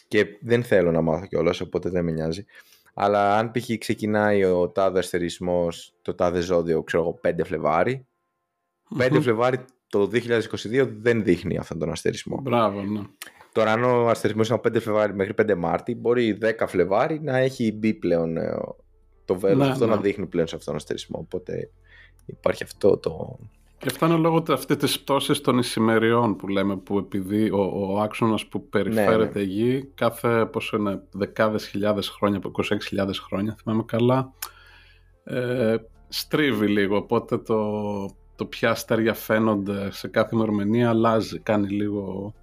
και 0.08 0.26
δεν 0.41 0.63
θέλω 0.63 0.91
να 0.91 1.02
μάθω 1.02 1.26
κιόλας, 1.26 1.62
οπότε 1.62 1.89
δεν 1.89 2.04
με 2.04 2.12
νοιάζει. 2.12 2.45
Αλλά 2.93 3.38
αν 3.38 3.52
π.χ. 3.52 3.78
ξεκινάει 3.78 4.43
ο 4.43 4.69
τάδε 4.69 5.00
αστερισμός, 5.00 5.93
το 6.02 6.15
τάδε 6.15 6.39
ζώδιο, 6.39 6.84
ξέρω 6.84 7.04
εγώ, 7.04 7.19
5 7.23 7.45
Φλεβάρι, 7.45 8.08
5 9.00 9.17
Φλεβάρι 9.21 9.65
το 9.89 10.10
2022 10.13 10.89
δεν 11.00 11.23
δείχνει 11.23 11.58
αυτόν 11.58 11.80
τον 11.80 11.91
αστερισμό. 11.91 12.39
Μπράβο, 12.41 12.82
ναι. 12.82 13.02
Τώρα, 13.52 13.71
αν 13.71 13.84
ο 13.84 14.10
αστερισμός 14.10 14.47
είναι 14.47 14.60
από 14.63 14.78
5 14.78 14.82
Φλεβάρι 14.82 15.13
μέχρι 15.13 15.34
5 15.38 15.56
Μάρτι, 15.58 15.95
μπορεί 15.95 16.38
10 16.41 16.65
Φλεβάρι 16.67 17.19
να 17.21 17.38
έχει 17.38 17.71
μπει 17.71 17.93
πλέον 17.93 18.38
ε, 18.38 18.58
το 19.26 19.39
βέλος 19.39 19.65
ναι, 19.65 19.71
αυτό 19.71 19.86
ναι. 19.86 19.95
να 19.95 20.02
δείχνει 20.02 20.26
πλέον 20.28 20.47
σε 20.47 20.56
αυτόν 20.56 20.73
τον 20.73 20.82
αστερισμό. 20.82 21.19
Οπότε 21.19 21.69
υπάρχει 22.28 22.63
αυτό 22.63 22.98
το. 22.98 23.38
Και 23.78 23.88
αυτό 23.88 24.06
είναι 24.06 24.16
λόγω 24.16 24.44
αυτή 24.50 24.76
τη 24.76 24.88
πτώση 24.88 25.42
των 25.42 25.58
ησημεριών 25.58 26.36
που 26.36 26.48
λέμε, 26.48 26.78
που 26.78 26.98
επειδή 26.98 27.50
ο, 27.52 27.72
ο 27.74 28.00
άξονας 28.02 28.46
που 28.46 28.70
περιφέρεται 28.70 29.40
ναι, 29.40 29.46
ναι. 29.46 29.52
γη, 29.52 29.92
κάθε 29.96 30.46
πόσο 30.46 30.78
είναι 30.78 31.02
δεκάδες 31.12 31.68
χιλιάδες 31.68 32.10
χρόνια, 32.10 32.38
από 32.38 32.52
26.000 32.98 33.10
χρόνια, 33.28 33.56
θυμάμαι 33.63 33.84
καλά, 33.84 34.34
ε, 35.24 35.76
στρίβει 36.08 36.68
λίγο. 36.68 36.98
Οπότε 36.98 37.38
το, 37.38 37.82
το 38.36 38.46
ποια 38.46 38.70
αστέρια 38.70 39.13
φαίνονται 39.13 39.92
σε 39.92 40.08
κάθε 40.08 40.36
ημερομηνία 40.36 40.90
αλλάζει, 40.90 41.40
κάνει 41.40 41.68
λίγο 41.68 42.34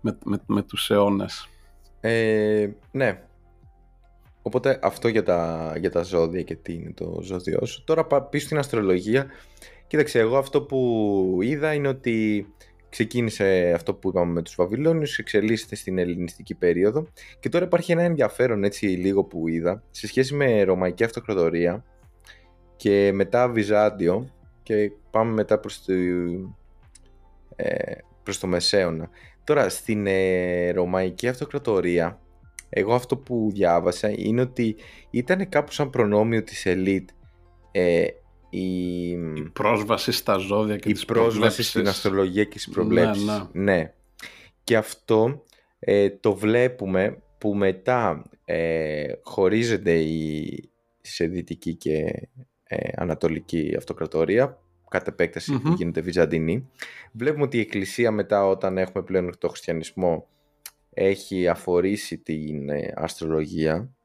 με, 0.00 0.18
με, 0.24 0.42
με 0.46 0.62
τους 0.62 0.90
αιώνες. 0.90 1.48
Ε, 2.00 2.68
ναι. 2.90 3.25
Οπότε 4.46 4.78
αυτό 4.82 5.08
για 5.08 5.22
τα, 5.22 5.72
για 5.80 5.90
τα 5.90 6.02
ζώδια 6.02 6.42
και 6.42 6.54
τι 6.56 6.72
είναι 6.72 6.92
το 6.94 7.18
ζώδιό 7.22 7.64
σου. 7.64 7.84
Τώρα 7.84 8.06
πίσω 8.30 8.46
στην 8.46 8.58
αστρολογία. 8.58 9.26
Κοίταξε, 9.86 10.18
εγώ 10.18 10.36
αυτό 10.36 10.62
που 10.62 11.38
είδα 11.42 11.72
είναι 11.72 11.88
ότι 11.88 12.46
ξεκίνησε 12.88 13.72
αυτό 13.74 13.94
που 13.94 14.08
είπαμε 14.08 14.32
με 14.32 14.42
τους 14.42 14.54
Βαβυλώνιους, 14.54 15.18
εξελίσσεται 15.18 15.76
στην 15.76 15.98
ελληνιστική 15.98 16.54
περίοδο 16.54 17.06
και 17.40 17.48
τώρα 17.48 17.64
υπάρχει 17.64 17.92
ένα 17.92 18.02
ενδιαφέρον 18.02 18.64
έτσι 18.64 18.86
λίγο 18.86 19.24
που 19.24 19.48
είδα 19.48 19.82
σε 19.90 20.06
σχέση 20.06 20.34
με 20.34 20.62
Ρωμαϊκή 20.62 21.04
Αυτοκρατορία 21.04 21.84
και 22.76 23.10
μετά 23.14 23.48
Βυζάντιο 23.48 24.30
και 24.62 24.92
πάμε 25.10 25.32
μετά 25.32 25.58
προς 25.58 25.84
το, 25.84 25.92
ε, 27.56 27.94
προς 28.22 28.38
το 28.38 28.46
Μεσαίωνα. 28.46 29.10
Τώρα, 29.44 29.68
στην 29.68 30.06
ε, 30.06 30.70
Ρωμαϊκή 30.70 31.28
Αυτοκρατορία, 31.28 32.20
εγώ 32.78 32.94
αυτό 32.94 33.16
που 33.16 33.50
διάβασα 33.52 34.12
είναι 34.16 34.40
ότι 34.40 34.76
ήταν 35.10 35.48
κάπου 35.48 35.72
σαν 35.72 35.90
προνόμιο 35.90 36.42
της 36.42 36.66
ελίτ 36.66 37.08
ε, 37.72 38.06
η... 38.50 39.08
η 39.10 39.50
πρόσβαση 39.52 40.12
στα 40.12 40.36
ζώδια 40.36 40.76
και 40.76 40.88
η 40.88 40.92
τις 40.92 41.04
πρόσβαση 41.04 41.62
στην 41.62 41.88
αστρολογία 41.88 42.44
και 42.44 42.54
τις 42.54 42.68
προβλέψεις. 42.68 43.24
Ναι, 43.24 43.32
ναι. 43.52 43.72
ναι. 43.72 43.92
Και 44.64 44.76
αυτό 44.76 45.44
ε, 45.78 46.10
το 46.10 46.34
βλέπουμε 46.34 47.22
που 47.38 47.54
μετά 47.54 48.22
ε, 48.44 49.12
χωρίζεται 49.22 49.92
η, 49.92 50.70
σε 51.00 51.26
δυτική 51.26 51.74
και 51.74 52.28
ε, 52.64 52.88
ανατολική 52.94 53.74
αυτοκρατορία, 53.76 54.58
κατ' 54.88 55.08
επεκταση 55.08 55.60
που 55.60 55.72
γίνεται 55.72 56.00
βυζαντινή. 56.00 56.68
Βλέπουμε 57.12 57.44
ότι 57.44 57.56
η 57.56 57.60
Εκκλησία 57.60 58.10
μετά 58.10 58.46
όταν 58.46 58.78
έχουμε 58.78 59.04
πλέον 59.04 59.38
το 59.38 59.48
χριστιανισμό 59.48 60.26
έχει 60.98 61.48
αφορήσει 61.48 62.18
την 62.18 62.68
ε, 62.68 62.92
αστρολογία 62.94 63.96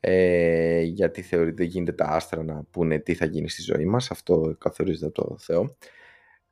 ε, 0.00 0.80
γιατί 0.80 1.22
θεωρεί 1.22 1.50
δεν 1.50 1.66
γίνεται 1.66 1.92
τα 1.92 2.04
άστρα 2.04 2.42
να 2.44 2.64
πούνε 2.70 2.98
τι 2.98 3.14
θα 3.14 3.24
γίνει 3.24 3.48
στη 3.48 3.62
ζωή 3.62 3.84
μας. 3.84 4.10
Αυτό 4.10 4.56
καθορίζεται 4.58 5.06
από 5.06 5.28
το 5.28 5.38
Θεό. 5.38 5.76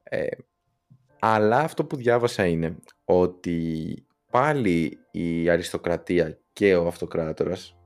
Ε, 0.02 0.26
αλλά 1.18 1.58
αυτό 1.58 1.84
που 1.84 1.96
διάβασα 1.96 2.46
είναι 2.46 2.76
ότι 3.04 4.06
πάλι 4.30 4.98
η 5.10 5.48
αριστοκρατία 5.48 6.38
και 6.52 6.76
ο 6.76 6.86
αυτοκράτορας 6.86 7.76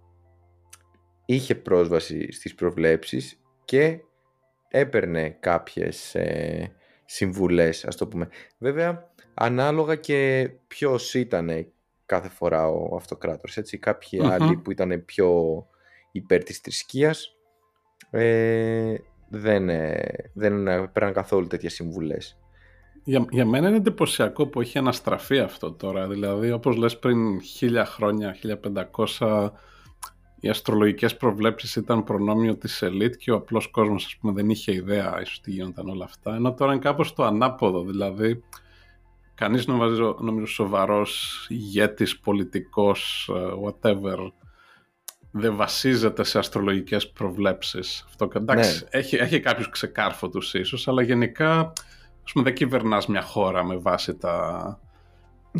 είχε 1.27 1.55
πρόσβαση 1.55 2.33
στις 2.33 2.55
προβλέψεις 2.55 3.41
και 3.65 4.01
έπαιρνε 4.69 5.31
κάποιες 5.41 6.15
ε, 6.15 6.73
συμβουλές, 7.07 7.85
ας 7.85 7.97
το 7.97 8.07
πούμε. 8.07 8.29
Βέβαια, 8.59 9.11
ανάλογα 9.35 9.95
και 9.95 10.51
ποιος 10.66 11.14
ήταν 11.14 11.66
κάθε 12.07 12.29
φορά 12.29 12.69
ο 12.69 12.97
αυτοκράτορας, 12.97 13.57
έτσι. 13.57 13.81
άλλοι 14.23 14.57
που 14.57 14.71
ήταν 14.71 15.05
πιο 15.05 15.66
υπέρ 16.12 16.42
της 16.42 16.59
θρησκείας 16.59 17.37
ε, 18.11 18.95
δεν, 19.29 19.69
ε, 19.69 20.31
δεν 20.33 20.66
έπαιρναν 20.69 21.12
καθόλου 21.12 21.47
τέτοιες 21.47 21.75
συμβουλές. 21.75 22.38
Για, 23.05 23.27
για 23.31 23.47
μένα 23.47 23.69
είναι 23.69 23.77
εντυπωσιακό 23.77 24.47
που 24.47 24.61
έχει 24.61 24.79
αναστραφεί 24.79 25.38
αυτό 25.38 25.73
τώρα. 25.73 26.09
Δηλαδή, 26.09 26.51
όπως 26.51 26.77
λες 26.77 26.99
πριν 26.99 27.42
χίλια 27.42 27.85
χρόνια, 27.85 28.37
1500 29.19 29.51
οι 30.47 30.49
αστρολογικές 30.49 31.17
προβλέψεις 31.17 31.77
ήταν 31.77 32.05
προνόμιο 32.05 32.57
της 32.57 32.83
ελίτ 32.83 33.15
και 33.15 33.31
ο 33.31 33.37
απλός 33.37 33.71
κόσμος 33.71 34.05
ας 34.05 34.17
πούμε, 34.17 34.33
δεν 34.33 34.51
είχε 34.51 34.73
ιδέα 34.73 35.21
ίσως 35.21 35.41
τι 35.41 35.51
γίνονταν 35.51 35.89
όλα 35.89 36.05
αυτά. 36.05 36.35
Ενώ 36.35 36.55
τώρα 36.55 36.73
είναι 36.73 36.81
κάπως 36.81 37.13
το 37.13 37.25
ανάποδο, 37.25 37.85
δηλαδή 37.85 38.43
κανείς 39.35 39.67
νομίζω, 39.67 40.17
νομίζω 40.21 40.47
σοβαρός 40.47 41.47
ηγέτης, 41.49 42.19
πολιτικός, 42.19 43.31
ε, 43.35 43.49
whatever, 43.65 44.33
δεν 45.31 45.57
βασίζεται 45.57 46.25
σε 46.25 46.39
αστρολογικές 46.39 47.11
προβλέψεις. 47.11 48.05
Αυτό, 48.07 48.29
εντάξει, 48.35 48.83
ναι. 48.83 48.89
έχει, 48.99 49.17
έχει 49.17 49.41
κάποιους 49.41 49.69
ξεκάρφωτους 49.69 50.55
ίσως, 50.55 50.89
αλλά 50.89 51.03
γενικά 51.03 51.73
ας 52.25 52.33
πούμε, 52.33 52.45
δεν 52.45 52.55
κυβερνάς 52.55 53.07
μια 53.07 53.23
χώρα 53.23 53.65
με 53.65 53.77
βάση 53.77 54.17
τα, 54.17 54.81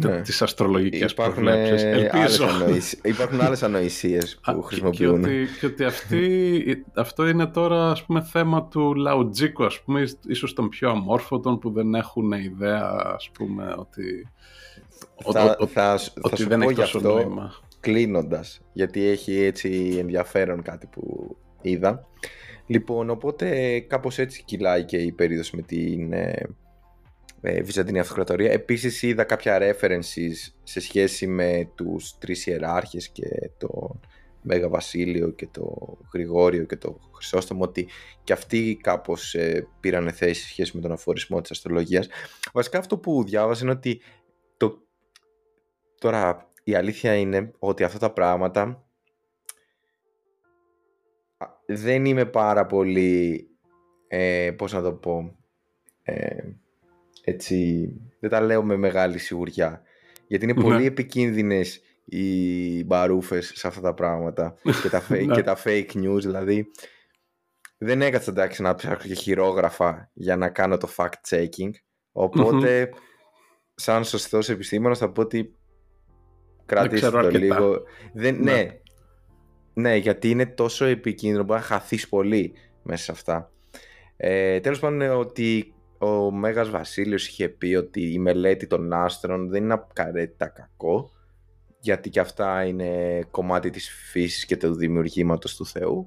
ναι. 0.03 0.21
τις 0.21 0.43
αστρολογικές 0.43 1.13
υπάρχουν, 1.13 1.35
προβλέψεις. 1.35 1.83
Ελπίζω. 1.83 2.47
Άλλες 2.47 2.93
υπάρχουν 2.93 3.41
άλλες 3.41 3.63
ανοησίες 3.63 4.39
που 4.55 4.63
χρησιμοποιούν. 4.63 5.23
Και, 5.23 5.29
ότι, 5.29 5.47
και 5.61 5.67
ότι 5.67 5.85
αυτή, 5.85 6.85
αυτό 6.95 7.29
είναι 7.29 7.47
τώρα 7.47 7.91
ας 7.91 8.05
πούμε, 8.05 8.23
θέμα 8.23 8.65
του 8.65 8.95
λαουτζίκου, 8.95 9.65
ας 9.65 9.81
πούμε, 9.81 10.05
ίσως 10.27 10.53
των 10.53 10.69
πιο 10.69 10.91
αμόρφωτων 10.91 11.59
που 11.59 11.71
δεν 11.71 11.95
έχουν 11.95 12.33
ιδέα 12.33 13.13
ας 13.15 13.31
πούμε, 13.33 13.75
ότι, 13.79 14.29
θα, 15.33 15.57
ο, 15.59 15.67
θα, 15.67 16.01
ότι 16.23 16.43
θα 16.43 16.49
δεν 16.49 16.63
έχει 16.63 16.75
τόσο 16.75 17.01
νόημα. 17.01 17.55
Κλείνοντας, 17.81 18.61
γιατί 18.73 19.07
έχει 19.07 19.43
έτσι 19.43 19.97
ενδιαφέρον 19.99 20.63
κάτι 20.63 20.87
που 20.87 21.37
είδα. 21.61 22.07
Λοιπόν, 22.67 23.11
οπότε 23.11 23.79
κάπως 23.81 24.19
έτσι 24.19 24.43
κυλάει 24.45 24.85
και 24.85 24.97
η 24.97 25.13
περίοδος 25.13 25.51
με 25.51 25.63
την 25.63 26.13
ε, 27.47 27.57
ε, 27.57 27.63
Βυζαντινή 27.63 27.99
Αυτοκρατορία. 27.99 28.53
Επίσης 28.53 29.03
είδα 29.03 29.25
κάποια 29.25 29.59
references 29.61 30.53
σε 30.63 30.81
σχέση 30.81 31.27
με 31.27 31.71
τους 31.75 32.19
τρεις 32.19 32.47
ιεράρχες 32.47 33.09
και 33.09 33.51
το 33.59 34.01
Μέγα 34.43 34.69
Βασίλειο 34.69 35.31
και 35.31 35.47
το 35.47 35.97
Γρηγόριο 36.13 36.65
και 36.65 36.77
το 36.77 36.99
Χρυσόστομο 37.15 37.63
ότι 37.63 37.89
και 38.25 38.33
αυτοί 38.33 38.79
κάπως 38.83 39.35
ε, 39.35 39.69
πήραν 39.81 40.11
θέση 40.11 40.41
σε 40.43 40.49
σχέση 40.49 40.77
με 40.77 40.83
τον 40.83 40.93
αφορισμό 40.93 41.41
της 41.41 41.51
αστρολογίας. 41.51 42.09
Βασικά 42.53 42.79
αυτό 42.79 42.99
που 42.99 43.25
διάβαζα 43.25 43.63
είναι 43.63 43.73
ότι 43.73 44.01
το... 44.57 44.79
τώρα 45.99 46.51
η 46.65 46.75
αλήθεια 46.75 47.15
είναι 47.15 47.53
ότι 47.59 47.85
αυτά 47.85 47.99
τα 47.99 48.13
πράγματα 48.13 48.87
δεν 51.67 52.05
είμαι 52.05 52.25
πάρα 52.25 52.67
πολύ 52.67 53.49
ε, 54.09 54.51
πώς 54.57 54.73
να 54.73 54.83
το 54.83 54.93
πω 54.93 55.37
ε, 56.03 56.39
έτσι, 57.29 57.89
δεν 58.21 58.31
τα 58.31 58.41
λέω 58.41 58.63
με 58.63 58.77
μεγάλη 58.77 59.19
σιγουριά. 59.19 59.83
Γιατί 60.27 60.45
είναι 60.45 60.55
πολύ 60.55 60.79
ναι. 60.79 60.85
επικίνδυνες 60.85 61.81
οι 62.05 62.85
μπαρούφες 62.85 63.53
σε 63.55 63.67
αυτά 63.67 63.81
τα 63.81 63.95
πράγματα 63.95 64.55
και 64.83 64.89
τα, 64.89 65.07
fake, 65.09 65.27
ναι. 65.27 65.35
και 65.35 65.43
τα 65.43 65.59
fake 65.65 65.91
news. 65.95 66.21
Δηλαδή, 66.21 66.71
δεν 67.79 68.03
έκατσα 68.03 68.31
εντάξει 68.31 68.63
να 68.63 68.75
ψάχνω 68.75 69.07
και 69.07 69.15
χειρόγραφα 69.15 70.11
για 70.13 70.37
να 70.37 70.49
κάνω 70.49 70.77
το 70.77 70.89
fact 70.97 71.29
checking. 71.29 71.71
Οπότε, 72.13 72.91
σαν 73.75 74.05
σωστός 74.05 74.49
επιστήμονας 74.49 74.99
θα 74.99 75.11
πω 75.11 75.21
ότι 75.21 75.55
κρατήστε 76.67 77.11
το 77.11 77.29
λίγο. 77.31 77.83
Δεν, 78.13 78.37
ναι. 78.37 78.53
ναι. 78.53 78.81
ναι. 79.73 79.97
γιατί 79.97 80.31
είναι 80.31 80.47
τόσο 80.47 80.85
επικίνδυνο 80.85 81.45
που 81.45 81.53
να 81.53 81.61
χαθείς 81.61 82.09
πολύ 82.09 82.55
μέσα 82.83 83.05
σε 83.05 83.13
αυτά. 83.13 83.51
Ε, 84.17 84.61
τέλος 84.61 84.79
πάντων, 84.79 85.11
ότι 85.11 85.76
ο 85.99 86.31
Μέγας 86.31 86.71
Βασίλειος 86.71 87.29
είχε 87.29 87.49
πει 87.49 87.75
ότι 87.75 88.13
η 88.13 88.19
μελέτη 88.19 88.67
των 88.67 88.93
άστρων 88.93 89.49
δεν 89.49 89.63
είναι 89.63 89.73
απαραίτητα 89.73 90.47
κακό 90.47 91.11
γιατί 91.81 92.11
και 92.11 92.21
αυτά 92.21 92.65
είναι 92.65 93.21
κομμάτι 93.31 93.71
της 93.71 93.91
φύσης 94.11 94.47
και 94.47 94.57
του 94.57 94.75
δημιουργήματος 94.75 95.57
του 95.57 95.67
Θεού 95.67 96.07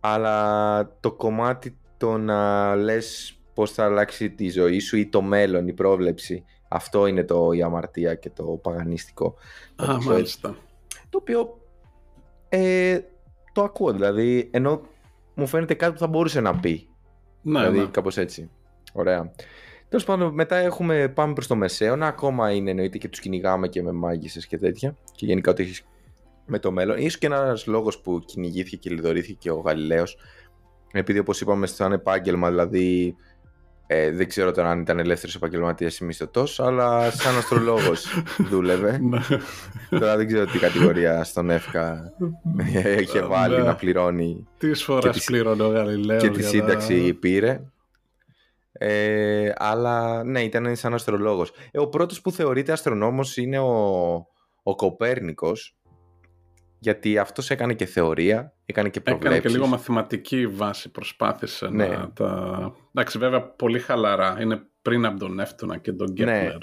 αλλά 0.00 0.96
το 1.00 1.12
κομμάτι 1.12 1.78
το 1.96 2.18
να 2.18 2.74
λες 2.76 3.36
πώς 3.54 3.72
θα 3.72 3.84
αλλάξει 3.84 4.30
τη 4.30 4.50
ζωή 4.50 4.78
σου 4.78 4.96
ή 4.96 5.08
το 5.08 5.22
μέλλον, 5.22 5.68
η 5.68 5.72
πρόβλεψη 5.72 6.44
αυτό 6.68 7.06
είναι 7.06 7.24
το 7.24 7.52
η 7.52 7.62
αμαρτία 7.62 8.14
και 8.14 8.30
το 8.30 8.44
παγανίστικο 8.44 9.34
Α, 9.76 9.96
μάλιστα. 10.02 10.56
το 11.08 11.18
οποίο 11.20 11.60
ε, 12.48 13.00
το 13.52 13.62
ακούω 13.62 13.92
δηλαδή 13.92 14.48
ενώ 14.52 14.80
μου 15.34 15.46
φαίνεται 15.46 15.74
κάτι 15.74 15.92
που 15.92 15.98
θα 15.98 16.06
μπορούσε 16.06 16.40
να 16.40 16.60
πει 16.60 16.88
ναι, 17.42 17.58
δηλαδή 17.58 17.78
ναι. 17.78 17.86
κάπως 17.86 18.16
έτσι 18.16 18.50
Ωραία. 18.92 19.32
Τέλος 19.88 20.06
πάντων, 20.06 20.34
μετά 20.34 20.56
έχουμε, 20.56 21.08
πάμε 21.08 21.32
προς 21.32 21.46
το 21.46 21.56
μεσαίωνα. 21.56 22.06
Ακόμα 22.06 22.52
είναι 22.52 22.70
εννοείται 22.70 22.98
και 22.98 23.08
τους 23.08 23.20
κυνηγάμε 23.20 23.68
και 23.68 23.82
με 23.82 23.92
μάγισσες 23.92 24.46
και 24.46 24.58
τέτοια. 24.58 24.96
Και 25.14 25.26
γενικά 25.26 25.50
ότι 25.50 25.62
έχεις 25.62 25.84
με 26.46 26.58
το 26.58 26.70
μέλλον. 26.72 27.10
σω 27.10 27.18
και 27.18 27.26
ένας 27.26 27.66
λόγος 27.66 28.00
που 28.00 28.22
κυνηγήθηκε 28.26 28.76
και 28.76 28.90
λιδωρήθηκε 28.90 29.50
ο 29.50 29.56
Γαλιλαίος. 29.56 30.16
Επειδή 30.92 31.18
όπως 31.18 31.40
είπαμε, 31.40 31.66
σαν 31.66 31.92
επάγγελμα, 31.92 32.48
δηλαδή 32.48 33.16
ε, 33.86 34.10
δεν 34.10 34.28
ξέρω 34.28 34.52
τώρα 34.52 34.70
αν 34.70 34.80
ήταν 34.80 34.98
ελεύθερος 34.98 35.34
επαγγελματίας 35.34 35.98
ή 35.98 36.04
μισθωτός, 36.04 36.60
αλλά 36.60 37.10
σαν 37.10 37.36
αστρολόγος 37.36 38.06
δούλευε. 38.50 38.98
Ναι. 38.98 39.18
τώρα 39.98 40.16
δεν 40.16 40.26
ξέρω 40.26 40.44
τι 40.44 40.58
κατηγορία 40.58 41.24
στον 41.24 41.50
ΕΦΚΑ 41.50 42.12
είχε 43.00 43.20
βάλει 43.32 43.56
ναι. 43.56 43.62
να 43.62 43.74
πληρώνει. 43.74 44.46
Τι 44.58 44.74
φορές 44.74 45.24
πλήρωνε 45.24 45.62
ο 45.62 45.68
Γαλιλαίος. 45.68 46.22
Και 46.22 46.30
τη 46.30 46.42
σύνταξη 46.42 47.14
πήρε. 47.14 47.60
Ε, 48.84 49.52
αλλά 49.56 50.24
ναι, 50.24 50.42
ήταν 50.42 50.76
σαν 50.76 50.94
αστρολόγος. 50.94 51.52
Ε, 51.70 51.78
ο 51.78 51.88
πρώτος 51.88 52.20
που 52.20 52.32
θεωρείται 52.32 52.72
αστρονόμος 52.72 53.36
είναι 53.36 53.58
ο, 53.58 54.12
ο 54.62 54.74
Κοπέρνικος, 54.76 55.76
γιατί 56.78 57.18
αυτός 57.18 57.50
έκανε 57.50 57.74
και 57.74 57.84
θεωρία, 57.84 58.54
έκανε 58.64 58.88
και 58.88 59.00
προβλέψεις. 59.00 59.38
Έκανε 59.38 59.48
και 59.48 59.60
λίγο 59.60 59.70
μαθηματική 59.70 60.46
βάση, 60.46 60.90
προσπάθησε 60.90 61.68
ναι. 61.68 61.86
να 61.86 62.12
τα... 62.12 62.72
Εντάξει, 62.94 63.18
βέβαια, 63.18 63.42
πολύ 63.42 63.78
χαλαρά. 63.78 64.38
Είναι 64.40 64.62
πριν 64.82 65.06
από 65.06 65.18
τον 65.18 65.40
Εύτονα 65.40 65.78
και 65.78 65.92
τον 65.92 66.14
Κέπλερ. 66.14 66.36
Ναι. 66.36 66.56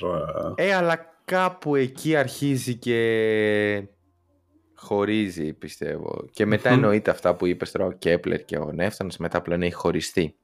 Ε, 0.56 0.74
αλλά 0.74 1.22
κάπου 1.26 1.76
εκεί 1.76 2.16
αρχίζει 2.16 2.76
και 2.76 3.88
χωρίζει, 4.76 5.54
πιστεύω. 5.54 6.26
Και 6.32 6.46
μετά 6.46 6.70
εννοείται 6.70 7.12
αυτά 7.12 7.36
που 7.36 7.46
είπες 7.46 7.72
τώρα 7.72 7.86
ο 7.86 7.92
Κέπλερ 7.92 8.46
και 8.46 8.58
ο 8.58 8.72
Νεύτωνας, 8.72 9.18
μετά 9.18 9.42
πλέον 9.42 9.62
έχει 9.62 9.74
χωριστεί. 9.74 10.39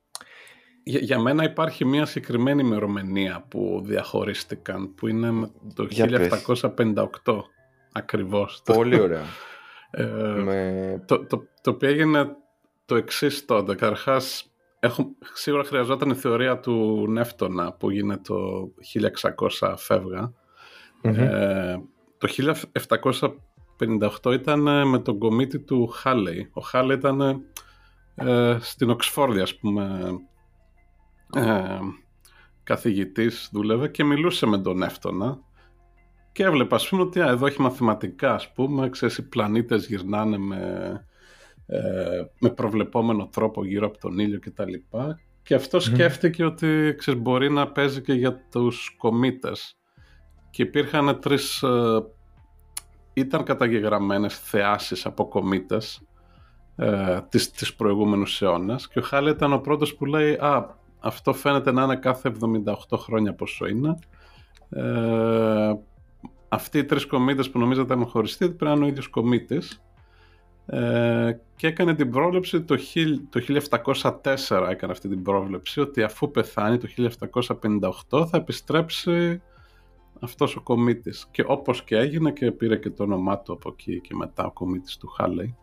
Για, 0.87 0.99
για 0.99 1.19
μένα 1.19 1.43
υπάρχει 1.43 1.85
μια 1.85 2.05
συγκεκριμένη 2.05 2.61
ημερομηνία 2.61 3.45
που 3.47 3.81
διαχωρίστηκαν, 3.85 4.93
που 4.95 5.07
είναι 5.07 5.49
το 5.73 5.87
1758 7.23 7.41
ακριβώς. 7.91 8.61
Πολύ 8.65 8.99
ωραία. 8.99 9.23
ε, 9.91 10.99
το, 11.05 11.25
το, 11.25 11.47
το 11.61 11.71
οποίο 11.71 11.89
έγινε 11.89 12.35
το 12.85 12.95
εξής 12.95 13.45
τότε. 13.45 13.75
Καταρχάς, 13.75 14.51
σίγουρα 15.33 15.63
χρειαζόταν 15.63 16.09
η 16.09 16.15
θεωρία 16.15 16.59
του 16.59 17.05
Νεύτωνα 17.09 17.73
που 17.73 17.89
γίνεται 17.89 18.21
το 18.23 18.71
1600 19.59 19.73
φευγα 19.77 20.33
ε, 21.13 21.75
το 22.17 22.27
1758 24.23 24.33
ήταν 24.33 24.87
με 24.87 24.99
τον 24.99 25.17
κομίτη 25.19 25.59
του 25.59 25.87
Χάλεϊ. 25.87 26.49
Ο 26.53 26.61
Χάλεϊ 26.61 26.97
ήταν 26.97 27.43
ε, 28.15 28.57
στην 28.59 28.89
Οξφόρδη, 28.89 29.39
ας 29.39 29.55
πούμε, 29.55 30.11
ε, 31.33 31.79
καθηγητής 32.63 33.49
δούλευε 33.53 33.87
και 33.87 34.03
μιλούσε 34.03 34.45
με 34.45 34.57
τον 34.57 34.83
Εύτονα 34.83 35.39
και 36.35 36.43
έβλεπα 36.43 36.75
ας 36.75 36.89
πούμε 36.89 37.01
ότι 37.01 37.19
εδώ 37.19 37.45
έχει 37.45 37.61
μαθηματικά 37.61 38.33
ας 38.33 38.51
πούμε, 38.51 38.89
ξέρεις 38.89 39.17
οι 39.17 39.27
πλανήτες 39.27 39.87
γυρνάνε 39.87 40.37
με, 40.37 40.91
ε, 41.65 41.79
με 42.39 42.49
προβλεπόμενο 42.49 43.27
τρόπο 43.31 43.65
γύρω 43.65 43.87
από 43.87 43.97
τον 43.97 44.19
ήλιο 44.19 44.39
κτλ. 44.39 44.71
Και, 44.71 44.79
και 45.43 45.55
αυτό 45.55 45.79
σκέφτηκε 45.79 46.45
ότι 46.45 46.95
ξέρεις, 46.97 47.21
μπορεί 47.21 47.51
να 47.51 47.71
παίζει 47.71 48.01
και 48.01 48.13
για 48.13 48.47
τους 48.51 48.95
κομήτες. 48.97 49.77
Και 50.49 50.61
υπήρχαν 50.61 51.19
τρεις, 51.19 51.63
ε, 51.63 52.03
ήταν 53.13 53.43
καταγεγραμμένες 53.43 54.39
θεάσεις 54.39 55.05
από 55.05 55.27
κομήτες 55.27 56.01
ε, 56.75 57.19
της, 57.29 57.51
της 57.51 57.75
προηγούμενους 57.75 58.41
αιώνας 58.41 58.87
και 58.87 58.99
ο 58.99 59.01
Χάλε 59.01 59.29
ήταν 59.29 59.53
ο 59.53 59.59
πρώτος 59.59 59.95
που 59.95 60.05
λέει 60.05 60.33
«Α, 60.33 60.77
αυτό 61.05 61.33
φαίνεται 61.33 61.71
να 61.71 61.83
είναι 61.83 61.95
κάθε 61.95 62.31
78 62.89 62.97
χρόνια 62.97 63.33
πόσο 63.33 63.67
είναι. 63.67 63.99
Ε, 64.69 65.73
αυτοί 66.49 66.77
οι 66.77 66.83
τρεις 66.83 67.05
κομίτες 67.05 67.49
που 67.49 67.59
νομίζετε 67.59 67.93
έχουν 67.93 68.05
χωριστεί 68.05 68.45
πρέπει 68.45 68.63
να 68.63 68.71
είναι 68.71 68.85
ο 68.85 68.87
ίδιος 68.87 69.07
κομίτης. 69.07 69.83
Ε, 70.65 71.31
και 71.55 71.67
έκανε 71.67 71.95
την 71.95 72.11
πρόβλεψη 72.11 72.61
το, 72.61 72.75
το 73.29 73.41
1704 73.69 74.67
έκανε 74.69 74.91
αυτή 74.91 75.07
την 75.09 75.21
πρόβλεψη 75.21 75.79
ότι 75.79 76.03
αφού 76.03 76.31
πεθάνει 76.31 76.77
το 76.77 76.87
1758 78.09 78.27
θα 78.27 78.37
επιστρέψει 78.37 79.41
αυτός 80.19 80.55
ο 80.55 80.61
κομίτης 80.61 81.27
και 81.31 81.43
όπως 81.47 81.83
και 81.83 81.97
έγινε 81.97 82.31
και 82.31 82.51
πήρε 82.51 82.77
και 82.77 82.89
το 82.89 83.03
όνομά 83.03 83.39
του 83.39 83.53
από 83.53 83.69
εκεί 83.69 84.01
και 84.01 84.15
μετά 84.15 84.45
ο 84.45 84.51
κομίτης 84.51 84.97
του 84.97 85.07
χαλεϊ 85.07 85.55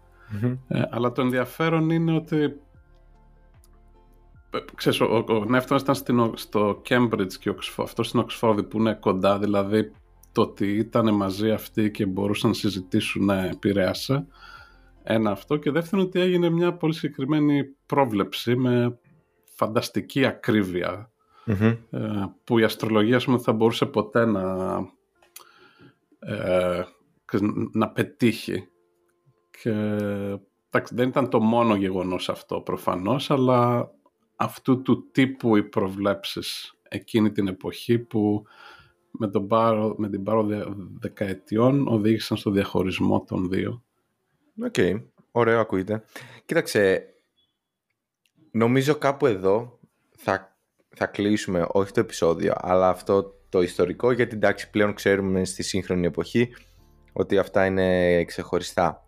ε, 0.69 0.83
αλλά 0.91 1.13
το 1.13 1.23
ενδιαφέρον 1.23 1.91
είναι 1.91 2.15
ότι 2.15 2.61
ξέρεις, 4.75 5.01
ο, 5.01 5.25
ο 5.29 5.45
Νεύτωνας 5.45 5.83
ήταν 5.83 5.95
στην, 5.95 6.33
στο 6.37 6.83
Cambridge 6.89 7.33
και 7.41 7.55
αυτό 7.77 8.03
στην 8.03 8.21
Οξφόρδη 8.21 8.63
που 8.63 8.79
είναι 8.79 8.95
κοντά, 8.95 9.39
δηλαδή 9.39 9.93
το 10.33 10.43
ότι 10.43 10.67
ήταν 10.67 11.15
μαζί 11.15 11.51
αυτοί 11.51 11.91
και 11.91 12.07
μπορούσαν 12.07 12.51
να 12.51 12.57
συζητήσουν 12.57 13.25
να 13.25 13.45
επηρέασε. 13.45 14.27
Ένα 15.03 15.31
αυτό 15.31 15.57
και 15.57 15.71
δεύτερον 15.71 16.05
ότι 16.05 16.21
έγινε 16.21 16.51
μια 16.51 16.73
πολύ 16.75 16.95
συγκεκριμένη 16.95 17.65
πρόβλεψη 17.87 18.57
με 18.57 18.99
φανταστική 19.45 20.25
ε, 21.91 22.25
που 22.45 22.59
η 22.59 22.63
αστρολογία 22.63 23.21
πούμε, 23.25 23.39
θα 23.39 23.53
μπορούσε 23.53 23.87
ποτέ 23.87 24.25
να, 24.27 24.77
ε, 26.19 26.83
να 27.73 27.89
πετύχει. 27.91 28.69
Και 29.63 29.73
δεν 30.91 31.09
ήταν 31.09 31.29
το 31.29 31.41
μόνο 31.41 31.75
γεγονός 31.75 32.29
αυτό 32.29 32.61
προφανώς, 32.61 33.31
αλλά 33.31 33.91
αυτού 34.43 34.83
του 34.83 35.11
τύπου 35.11 35.57
οι 35.57 35.63
προβλέψεις 35.63 36.75
εκείνη 36.89 37.33
την 37.33 37.49
εποχή 37.49 37.99
που 37.99 38.45
με, 39.11 39.29
τον 39.29 39.47
πάρο, 39.47 39.95
με 39.99 40.09
την 40.09 40.23
πάροδο 40.23 40.47
δεκαετιών 41.01 41.89
οδήγησαν 41.89 42.37
στο 42.37 42.51
διαχωρισμό 42.51 43.25
των 43.25 43.49
δύο. 43.49 43.83
OK, 44.63 44.75
okay. 44.77 45.03
ωραίο 45.31 45.61
ακούγεται. 45.61 46.05
Κοίταξε, 46.45 47.07
νομίζω 48.51 48.95
κάπου 48.95 49.27
εδώ 49.27 49.79
θα, 50.17 50.57
θα 50.97 51.07
κλείσουμε, 51.07 51.67
όχι 51.69 51.93
το 51.93 52.01
επεισόδιο, 52.01 52.53
αλλά 52.57 52.89
αυτό 52.89 53.35
το 53.49 53.63
ιστορικό, 53.63 54.13
γιατί 54.13 54.37
εντάξει 54.37 54.71
πλέον 54.71 54.95
ξέρουμε 54.95 55.45
στη 55.45 55.63
σύγχρονη 55.63 56.07
εποχή 56.07 56.55
ότι 57.13 57.39
αυτά 57.39 57.67
είναι 57.67 58.25
ξεχωριστά. 58.25 59.07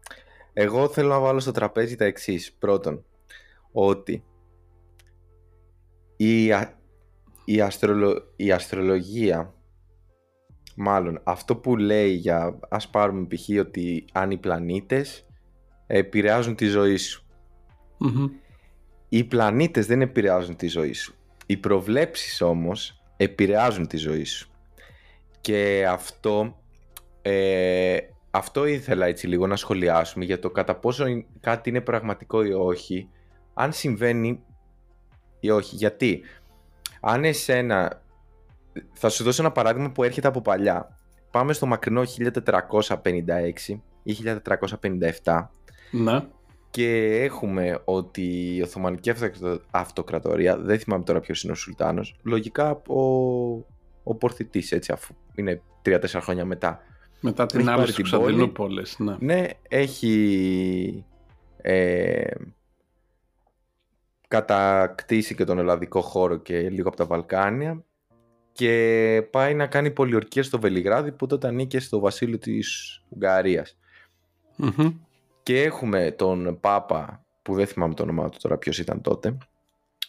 Εγώ 0.53 0.89
θέλω 0.89 1.09
να 1.09 1.21
βάλω 1.21 1.41
στο 1.41 1.53
τραπέζι 1.53 1.97
τα 1.97 2.05
εξής. 2.05 2.53
Πρώτον, 2.53 3.05
ότι 3.73 4.25
η, 6.25 6.53
η, 7.45 7.61
αστρολο, 7.61 8.33
η 8.37 8.53
αστρολογία, 8.53 9.55
μάλλον 10.77 11.21
αυτό 11.25 11.57
που 11.57 11.77
λέει 11.77 12.11
για, 12.11 12.59
ας 12.69 12.89
πάρουμε 12.89 13.27
π.χ. 13.27 13.49
ότι 13.61 14.05
αν 14.13 14.31
οι 14.31 14.37
πλανήτες 14.37 15.27
επηρεάζουν 15.87 16.55
τη 16.55 16.67
ζωή 16.67 16.97
σου. 16.97 17.25
Οι 19.09 19.25
πλανήτες 19.25 19.87
δεν 19.87 20.01
επηρεάζουν 20.01 20.57
τη 20.57 20.67
ζωή 20.67 20.93
σου. 20.93 21.15
Οι 21.47 21.57
προβλέψεις 21.57 22.41
όμως 22.41 23.03
επηρεάζουν 23.17 23.87
τη 23.87 23.97
ζωή 23.97 24.25
σου. 24.25 24.49
Και 25.41 25.87
αυτό, 25.89 26.57
ε, 27.23 27.99
αυτό 28.31 28.67
ήθελα 28.67 29.07
έτσι 29.07 29.27
λίγο 29.27 29.47
να 29.47 29.57
σχολιάσουμε 29.57 30.25
για 30.25 30.39
το 30.39 30.51
κατά 30.51 30.77
πόσο 30.77 31.05
κάτι 31.41 31.69
είναι 31.69 31.81
πραγματικό 31.81 32.45
ή 32.45 32.53
όχι, 32.53 33.09
αν 33.55 33.73
συμβαίνει 33.73 34.43
ή 35.45 35.51
όχι. 35.51 35.77
Γιατί 35.77 36.23
αν 37.01 37.25
εσένα, 37.25 38.03
θα 38.93 39.09
σου 39.09 39.25
δώσω 39.25 39.43
ένα 39.43 39.53
παράδειγμα 39.53 39.91
που 39.91 40.03
έρχεται 40.03 40.29
από 40.29 40.41
παλιά. 40.41 40.99
Πάμε 41.31 41.53
στο 41.53 41.67
μακρινό 41.67 42.03
1456 42.03 43.79
ή 44.03 44.17
1457 45.23 45.47
ναι. 45.91 46.21
και 46.71 47.21
έχουμε 47.23 47.81
ότι 47.85 48.55
η 48.57 48.63
Οθωμανική 48.63 49.13
Αυτοκρατορία, 49.71 50.57
δεν 50.57 50.79
θυμάμαι 50.79 51.05
τώρα 51.05 51.21
ποιος 51.21 51.43
είναι 51.43 51.53
ο 51.53 51.57
Σουλτάνος, 51.57 52.17
λογικά 52.23 52.71
ο, 52.71 53.01
ο 54.03 54.15
Πορθητής 54.19 54.73
έτσι 54.73 54.93
αφού 54.93 55.15
είναι 55.35 55.63
3-4 55.87 55.99
χρόνια 56.21 56.45
μετά. 56.45 56.81
Μετά 57.21 57.47
την 57.47 57.69
άλλη 57.69 57.93
του 57.93 58.03
Ξαντινούπολης, 58.03 58.99
ναι. 58.99 59.17
Ναι, 59.19 59.47
έχει 59.69 61.05
ε, 61.57 62.25
κατακτήσει 64.35 65.35
και 65.35 65.45
τον 65.45 65.59
ελλαδικό 65.59 66.01
χώρο 66.01 66.37
και 66.37 66.71
λίγο 66.71 66.89
από 66.89 66.97
τα 66.97 67.05
Βαλκάνια 67.05 67.85
και 68.53 69.29
πάει 69.31 69.55
να 69.55 69.67
κάνει 69.67 69.91
πολιορκία 69.91 70.43
στο 70.43 70.61
Βελιγράδι 70.61 71.13
που 71.13 71.27
τότε 71.27 71.49
ανήκε 71.49 71.81
στο 71.81 71.99
βασίλειο 71.99 72.39
της 72.39 73.01
ουγγαριας 73.09 73.79
Και 75.43 75.63
έχουμε 75.63 76.11
τον 76.11 76.61
Πάπα, 76.61 77.25
που 77.43 77.55
δεν 77.55 77.67
θυμάμαι 77.67 77.95
το 77.95 78.03
όνομά 78.03 78.29
του 78.29 78.39
τώρα 78.41 78.59
ποιος 78.59 78.79
ήταν 78.79 79.01
τότε, 79.01 79.29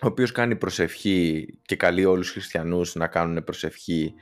ο 0.01 0.07
οποίος 0.07 0.31
κάνει 0.31 0.55
προσευχή 0.55 1.47
και 1.61 1.75
καλεί 1.75 2.05
όλους 2.05 2.25
τους 2.25 2.31
χριστιανούς 2.31 2.95
να 2.95 3.07
κάνουν 3.07 3.43
προσευχή 3.43 4.13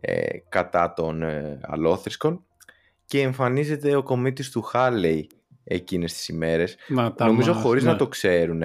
ε, 0.00 0.38
κατά 0.48 0.92
των 0.92 1.22
ε, 1.22 1.60
αλόθρησκων 1.62 2.44
και 3.04 3.20
εμφανίζεται 3.20 3.96
ο 3.96 4.02
κομίτης 4.02 4.50
του 4.50 4.62
Χάλεϊ 4.62 5.26
εκείνες 5.64 6.12
τις 6.12 6.28
ημέρες, 6.28 6.76
νομίζω 7.18 7.54
μας, 7.54 7.62
χωρίς 7.62 7.84
να 7.84 7.92
ναι. 7.92 7.98
το 7.98 8.08
ξέρουν. 8.08 8.62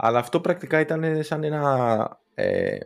Αλλά 0.00 0.18
αυτό 0.18 0.40
πρακτικά 0.40 0.80
ήταν 0.80 1.24
σαν 1.24 1.44
ένα 1.44 2.20
ε, 2.34 2.78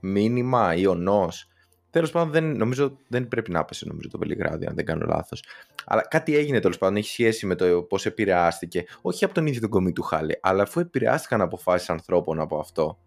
μήνυμα 0.00 0.74
ή 0.74 0.86
ονός. 0.86 1.48
Τέλος 1.90 2.10
πάντων, 2.10 2.30
δεν, 2.30 2.56
νομίζω 2.56 2.98
δεν 3.08 3.28
πρέπει 3.28 3.50
να 3.50 3.64
πέσει 3.64 3.86
νομίζω, 3.88 4.08
το 4.08 4.18
Βελιγράδι, 4.18 4.66
αν 4.66 4.74
δεν 4.74 4.84
κάνω 4.84 5.06
λάθος. 5.06 5.44
Αλλά 5.84 6.02
κάτι 6.08 6.36
έγινε 6.36 6.60
τέλος 6.60 6.78
πάντων, 6.78 6.96
έχει 6.96 7.08
σχέση 7.08 7.46
με 7.46 7.54
το 7.54 7.82
πώς 7.82 8.06
επηρεάστηκε. 8.06 8.84
Όχι 9.02 9.24
από 9.24 9.34
τον 9.34 9.46
ίδιο 9.46 9.60
τον 9.60 9.70
κομμή 9.70 9.92
του 9.92 10.02
Χάλε, 10.02 10.34
αλλά 10.40 10.62
αφού 10.62 10.80
επηρεάστηκαν 10.80 11.40
αποφάσεις 11.40 11.90
ανθρώπων 11.90 12.40
από 12.40 12.58
αυτό. 12.58 12.98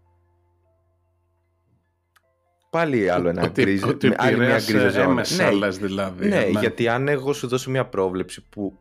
Πάλι 2.70 3.10
άλλο 3.10 3.28
ένα 3.28 3.46
γκρίζ. 3.48 3.84
Ότι 3.84 4.12
άλλη 4.16 4.36
μια 4.36 4.58
γκρίζα 4.58 5.02
έμεσα, 5.02 5.50
ναι, 5.50 5.68
δηλαδή. 5.68 6.28
Ναι, 6.28 6.36
ναι, 6.36 6.60
γιατί 6.60 6.88
αν 6.88 7.08
εγώ 7.08 7.32
σου 7.32 7.48
δώσω 7.48 7.70
μια 7.70 7.86
πρόβλεψη 7.88 8.48
που 8.48 8.78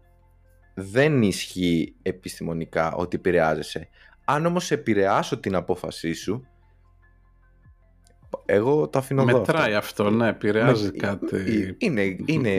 δεν 0.76 1.22
ισχύει 1.22 1.96
επιστημονικά 2.02 2.94
ότι 2.94 3.16
επηρεάζεσαι, 3.16 3.90
αν 4.30 4.46
όμως 4.46 4.72
επηρεάσω 4.72 5.38
την 5.38 5.56
απόφασή 5.56 6.14
σου, 6.14 6.48
εγώ 8.46 8.88
το 8.88 9.00
αφήνω 9.00 9.22
εδώ. 9.22 9.38
Μετράει 9.38 9.74
αυτό, 9.74 10.10
ναι, 10.10 10.28
επηρεάζει 10.28 10.92
κάτι. 10.92 11.76
Είναι, 11.78 12.16
είναι, 12.26 12.52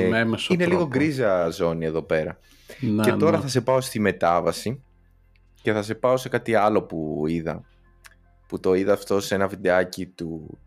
είναι 0.48 0.66
λίγο 0.66 0.86
γκρίζα 0.86 1.48
ζώνη 1.48 1.84
εδώ 1.84 2.02
πέρα. 2.02 2.38
Να, 2.80 3.02
και 3.02 3.12
τώρα 3.12 3.40
θα 3.40 3.48
σε 3.48 3.60
πάω 3.60 3.80
στη 3.80 4.00
μετάβαση 4.00 4.82
και 5.62 5.72
θα 5.72 5.82
σε 5.82 5.94
πάω 5.94 6.16
σε 6.16 6.28
κάτι 6.28 6.54
άλλο 6.54 6.82
που 6.82 7.24
είδα. 7.26 7.64
Που 8.48 8.60
το 8.60 8.74
είδα 8.74 8.92
αυτό 8.92 9.20
σε 9.20 9.34
ένα 9.34 9.46
βιντεάκι 9.46 10.06
του 10.06 10.58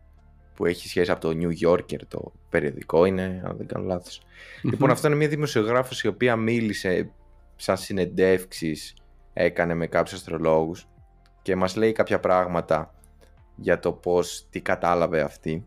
που 0.54 0.66
έχει 0.66 0.88
σχέση 0.88 1.10
από 1.10 1.20
το 1.20 1.38
New 1.40 1.68
Yorker, 1.68 2.00
το 2.08 2.32
περιοδικό 2.48 3.04
είναι, 3.04 3.42
αν 3.44 3.56
δεν 3.56 3.66
κάνω 3.66 3.84
λάθος. 3.84 4.22
Λοιπόν, 4.62 4.90
αυτό 4.90 5.06
είναι 5.06 5.16
μια 5.16 5.28
δημοσιογράφος 5.28 6.02
η 6.02 6.08
οποία 6.08 6.36
μίλησε 6.36 7.10
σαν 7.56 7.76
συνεντεύξεις 7.76 8.94
έκανε 9.32 9.74
με 9.74 9.86
κάποιους 9.86 10.14
αστρολόγους 10.14 10.86
και 11.42 11.56
μας 11.56 11.76
λέει 11.76 11.92
κάποια 11.92 12.20
πράγματα 12.20 12.94
για 13.56 13.78
το 13.78 13.92
πώς, 13.92 14.46
τι 14.50 14.60
κατάλαβε 14.60 15.20
αυτή. 15.20 15.66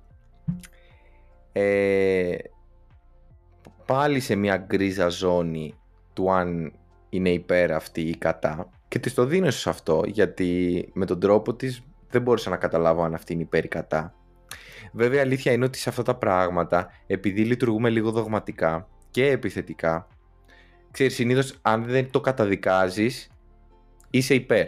Ε, 1.52 2.36
πάλι 3.86 4.20
σε 4.20 4.36
μια 4.36 4.58
γκρίζα 4.58 5.08
ζώνη 5.08 5.74
του 6.14 6.32
αν 6.32 6.74
είναι 7.10 7.30
υπέρ 7.30 7.72
αυτή 7.72 8.02
ή 8.02 8.18
κατά 8.18 8.70
και 8.88 9.00
της 9.00 9.14
το 9.14 9.26
δίνω 9.26 9.50
σε 9.50 9.70
αυτό 9.70 10.04
γιατί 10.06 10.90
με 10.94 11.06
τον 11.06 11.20
τρόπο 11.20 11.54
της 11.54 11.82
δεν 12.10 12.22
μπόρεσα 12.22 12.50
να 12.50 12.58
καταλάβω 12.58 13.04
αν 13.04 13.14
αυτή 13.14 13.34
είναι 13.34 13.42
υπέρ 13.42 13.64
ή 13.64 13.68
κατά. 13.68 14.14
Βέβαια 14.92 15.22
αλήθεια 15.22 15.52
είναι 15.52 15.66
ότι 15.66 15.78
σε 15.78 15.90
αυτά 15.90 16.04
τα 16.04 16.16
πράγματα 16.16 16.92
επειδή 17.08 17.46
λειτουργούμε 17.46 17.90
λίγο 17.90 18.12
δογματικά 18.12 18.88
και 19.12 19.30
επιθετικά 19.30 20.08
ξέρεις 20.92 21.14
συνήθως 21.14 21.60
αν 21.62 21.84
δεν 21.84 22.12
το 22.12 22.22
καταδικάζεις 22.22 23.30
είσαι 24.10 24.34
υπέρ. 24.34 24.68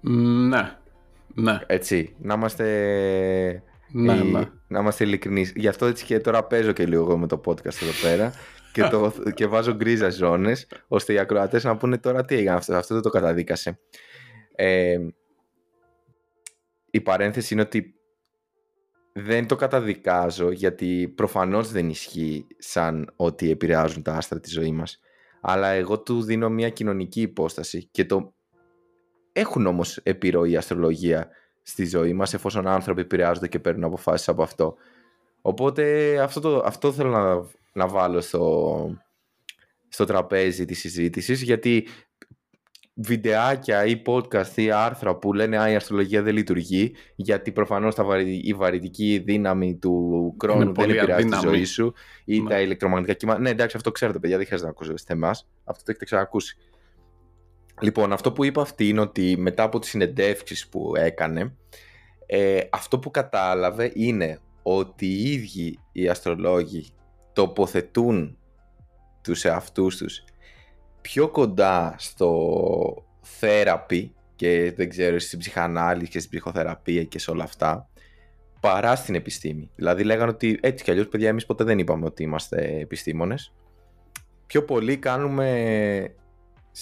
Ναι. 0.00 0.76
Ναι. 1.34 1.58
Έτσι. 1.66 2.14
Να 2.18 2.34
είμαστε. 2.34 3.62
Ναι, 3.92 4.14
ναι. 4.14 4.50
Να 4.68 4.80
είμαστε 4.80 5.04
ειλικρινείς. 5.04 5.52
Γι' 5.56 5.68
αυτό 5.68 5.86
έτσι 5.86 6.04
και 6.04 6.20
τώρα 6.20 6.44
παίζω 6.44 6.72
και 6.72 6.86
λίγο 6.86 7.18
με 7.18 7.26
το 7.26 7.40
podcast 7.44 7.82
εδώ 7.82 7.92
πέρα 8.02 8.32
και, 8.72 8.82
το, 8.82 9.12
και 9.34 9.46
βάζω 9.46 9.74
γκρίζα 9.74 10.10
ζώνες, 10.10 10.66
ώστε 10.88 11.12
οι 11.12 11.18
ακροατές 11.18 11.64
να 11.64 11.76
πούνε 11.76 11.98
τώρα 11.98 12.24
τι 12.24 12.34
έγινε 12.34 12.50
αυτό. 12.50 12.74
Αυτό 12.74 12.94
δεν 12.94 13.02
το 13.02 13.10
καταδίκασε. 13.10 13.78
Ε, 14.54 14.98
η 16.90 17.00
παρένθεση 17.00 17.54
είναι 17.54 17.62
ότι 17.62 17.94
δεν 19.12 19.46
το 19.46 19.56
καταδικάζω 19.56 20.50
γιατί 20.50 21.12
προφανώς 21.16 21.70
δεν 21.70 21.88
ισχύει 21.88 22.46
σαν 22.58 23.12
ότι 23.16 23.50
επηρεάζουν 23.50 24.02
τα 24.02 24.14
άστρα 24.14 24.40
της 24.40 24.52
ζωής 24.52 24.70
μας. 24.70 25.00
Αλλά 25.40 25.68
εγώ 25.68 26.00
του 26.00 26.22
δίνω 26.22 26.48
μια 26.48 26.68
κοινωνική 26.68 27.20
υπόσταση 27.20 27.88
και 27.90 28.04
το 28.04 28.34
έχουν 29.38 29.66
όμως 29.66 29.96
επιρροή 29.96 30.50
η 30.50 30.56
αστρολογία 30.56 31.28
στη 31.62 31.86
ζωή 31.86 32.12
μας, 32.12 32.34
εφόσον 32.34 32.66
άνθρωποι 32.66 33.00
επηρεάζονται 33.00 33.48
και 33.48 33.58
παίρνουν 33.58 33.84
αποφάσεις 33.84 34.28
από 34.28 34.42
αυτό. 34.42 34.74
Οπότε 35.40 36.14
αυτό, 36.20 36.40
το, 36.40 36.62
αυτό 36.64 36.92
θέλω 36.92 37.10
να, 37.10 37.42
να 37.72 37.88
βάλω 37.88 38.20
στο, 38.20 38.96
στο 39.88 40.04
τραπέζι 40.04 40.64
της 40.64 40.78
συζήτησης, 40.78 41.42
γιατί 41.42 41.86
βιντεάκια 43.00 43.84
ή 43.84 44.02
podcast 44.06 44.56
ή 44.56 44.70
άρθρα 44.70 45.16
που 45.16 45.32
λένε 45.32 45.58
«Α, 45.58 45.70
η 45.70 45.74
αστρολογία 45.74 46.22
δεν 46.22 46.34
λειτουργεί», 46.34 46.94
γιατί 47.16 47.52
προφανώς 47.52 47.94
η 48.42 48.54
βαρυτική 48.54 49.22
δύναμη 49.26 49.76
του 49.76 50.36
χρόνου 50.40 50.74
δεν 50.74 50.90
επηρεάζει 50.90 51.28
τη 51.28 51.38
ζωή 51.42 51.64
σου 51.64 51.92
ή 52.24 52.40
ναι. 52.40 52.48
τα 52.48 52.60
ηλεκτρομαγνητικά 52.60 53.18
κύματα. 53.18 53.40
Ναι, 53.40 53.50
εντάξει, 53.50 53.76
αυτό 53.76 53.90
ξέρετε, 53.90 54.18
παιδιά, 54.18 54.36
δεν 54.36 54.46
χρειάζεται 54.46 54.70
να 54.70 54.76
ακούσετε 54.78 55.12
εμάς. 55.12 55.48
Αυτό 55.64 55.84
το 55.84 55.90
έχετε 55.90 56.04
ξανακούσει. 56.04 56.56
Λοιπόν, 57.80 58.12
αυτό 58.12 58.32
που 58.32 58.44
είπα 58.44 58.62
αυτή 58.62 58.88
είναι 58.88 59.00
ότι 59.00 59.36
μετά 59.38 59.62
από 59.62 59.78
τις 59.78 59.90
συνεντεύξεις 59.90 60.68
που 60.68 60.92
έκανε, 60.96 61.56
ε, 62.26 62.60
αυτό 62.70 62.98
που 62.98 63.10
κατάλαβε 63.10 63.92
είναι 63.94 64.38
ότι 64.62 65.06
οι 65.06 65.32
ίδιοι 65.32 65.78
οι 65.92 66.08
αστρολόγοι 66.08 66.86
τοποθετούν 67.32 68.38
τους 69.22 69.44
εαυτούς 69.44 69.96
τους 69.96 70.24
πιο 71.00 71.28
κοντά 71.28 71.94
στο 71.98 73.04
θέραπη 73.20 74.14
και 74.36 74.72
δεν 74.76 74.88
ξέρω 74.88 75.18
στην 75.18 75.38
ψυχανάλυση 75.38 76.10
και 76.10 76.18
στην 76.18 76.30
ψυχοθεραπεία 76.30 77.04
και 77.04 77.18
σε 77.18 77.30
όλα 77.30 77.44
αυτά 77.44 77.88
παρά 78.60 78.96
στην 78.96 79.14
επιστήμη. 79.14 79.70
Δηλαδή 79.76 80.04
λέγανε 80.04 80.30
ότι 80.30 80.58
έτσι 80.62 80.84
κι 80.84 80.90
αλλιώς 80.90 81.08
παιδιά 81.08 81.28
εμείς 81.28 81.46
ποτέ 81.46 81.64
δεν 81.64 81.78
είπαμε 81.78 82.04
ότι 82.04 82.22
είμαστε 82.22 82.78
επιστήμονες. 82.80 83.52
Πιο 84.46 84.64
πολύ 84.64 84.96
κάνουμε 84.96 86.14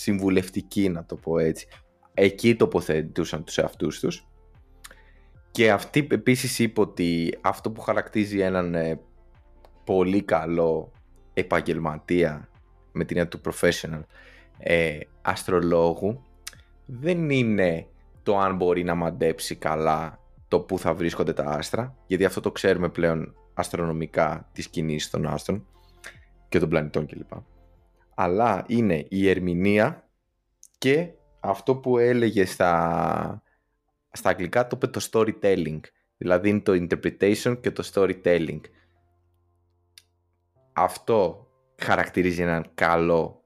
συμβουλευτική 0.00 0.88
να 0.88 1.04
το 1.04 1.16
πω 1.16 1.38
έτσι. 1.38 1.66
Εκεί 2.14 2.56
τοποθετούσαν 2.56 3.44
τους 3.44 3.58
εαυτούς 3.58 4.00
τους 4.00 4.26
Και 5.50 5.70
αυτή 5.70 6.06
επίσης 6.10 6.58
είπε 6.58 6.80
ότι 6.80 7.38
αυτό 7.40 7.70
που 7.70 7.80
χαρακτίζει 7.80 8.38
έναν 8.38 8.74
ε, 8.74 9.00
πολύ 9.84 10.22
καλό 10.22 10.92
επαγγελματία 11.34 12.48
με 12.92 13.04
την 13.04 13.16
έννοια 13.16 13.30
του 13.30 13.40
professional 13.44 14.02
ε, 14.58 14.98
αστρολόγου 15.22 16.22
δεν 16.86 17.30
είναι 17.30 17.86
το 18.22 18.38
αν 18.38 18.56
μπορεί 18.56 18.84
να 18.84 18.94
μαντέψει 18.94 19.56
καλά 19.56 20.20
το 20.48 20.60
που 20.60 20.78
θα 20.78 20.94
βρίσκονται 20.94 21.32
τα 21.32 21.44
άστρα, 21.44 21.96
γιατί 22.06 22.24
αυτό 22.24 22.40
το 22.40 22.52
ξέρουμε 22.52 22.88
πλέον 22.88 23.34
αστρονομικά 23.54 24.48
της 24.52 24.68
κινήσεις 24.68 25.10
των 25.10 25.26
άστρων 25.26 25.66
και 26.48 26.58
των 26.58 26.68
πλανητών 26.68 27.06
κλπ. 27.06 27.32
Αλλά 28.18 28.64
είναι 28.68 29.06
η 29.08 29.28
ερμηνεία 29.28 30.08
και 30.78 31.10
αυτό 31.40 31.76
που 31.76 31.98
έλεγε 31.98 32.44
στα, 32.44 33.42
στα 34.10 34.30
αγγλικά 34.30 34.66
το 34.66 34.78
είπε 34.82 34.86
το 34.86 35.08
storytelling. 35.10 35.80
Δηλαδή 36.16 36.48
είναι 36.48 36.60
το 36.60 36.72
interpretation 36.72 37.60
και 37.60 37.70
το 37.70 37.90
storytelling. 37.92 38.60
Αυτό 40.72 41.50
χαρακτηρίζει 41.76 42.42
έναν 42.42 42.70
καλό 42.74 43.44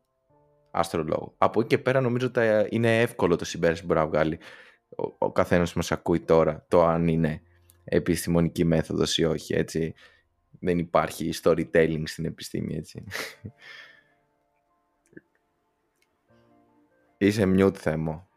αστρολόγο. 0.71 1.35
Από 1.39 1.61
εκεί 1.61 1.69
και 1.69 1.79
πέρα 1.79 2.01
νομίζω 2.01 2.27
ότι 2.27 2.41
είναι 2.69 3.01
εύκολο 3.01 3.37
το 3.37 3.45
συμπέρασμα 3.45 3.87
που 3.87 3.93
μπορεί 3.93 4.07
να 4.07 4.07
βγάλει 4.07 4.39
ο, 4.97 5.15
ο 5.19 5.33
καθένας 5.33 5.73
που 5.73 5.79
μας 5.79 5.93
ακούει 5.93 6.21
τώρα 6.21 6.65
το 6.69 6.85
αν 6.85 7.09
είναι 7.09 7.43
επιστημονική 7.85 8.65
μέθοδος 8.65 9.19
ή 9.19 9.25
όχι, 9.25 9.55
έτσι. 9.55 9.95
Δεν 10.63 10.79
υπάρχει 10.79 11.31
storytelling 11.43 12.03
στην 12.05 12.25
επιστήμη, 12.25 12.77
έτσι. 12.77 13.05
Είσαι 17.23 17.55
mute 17.57 17.75
θέμο. 17.75 18.29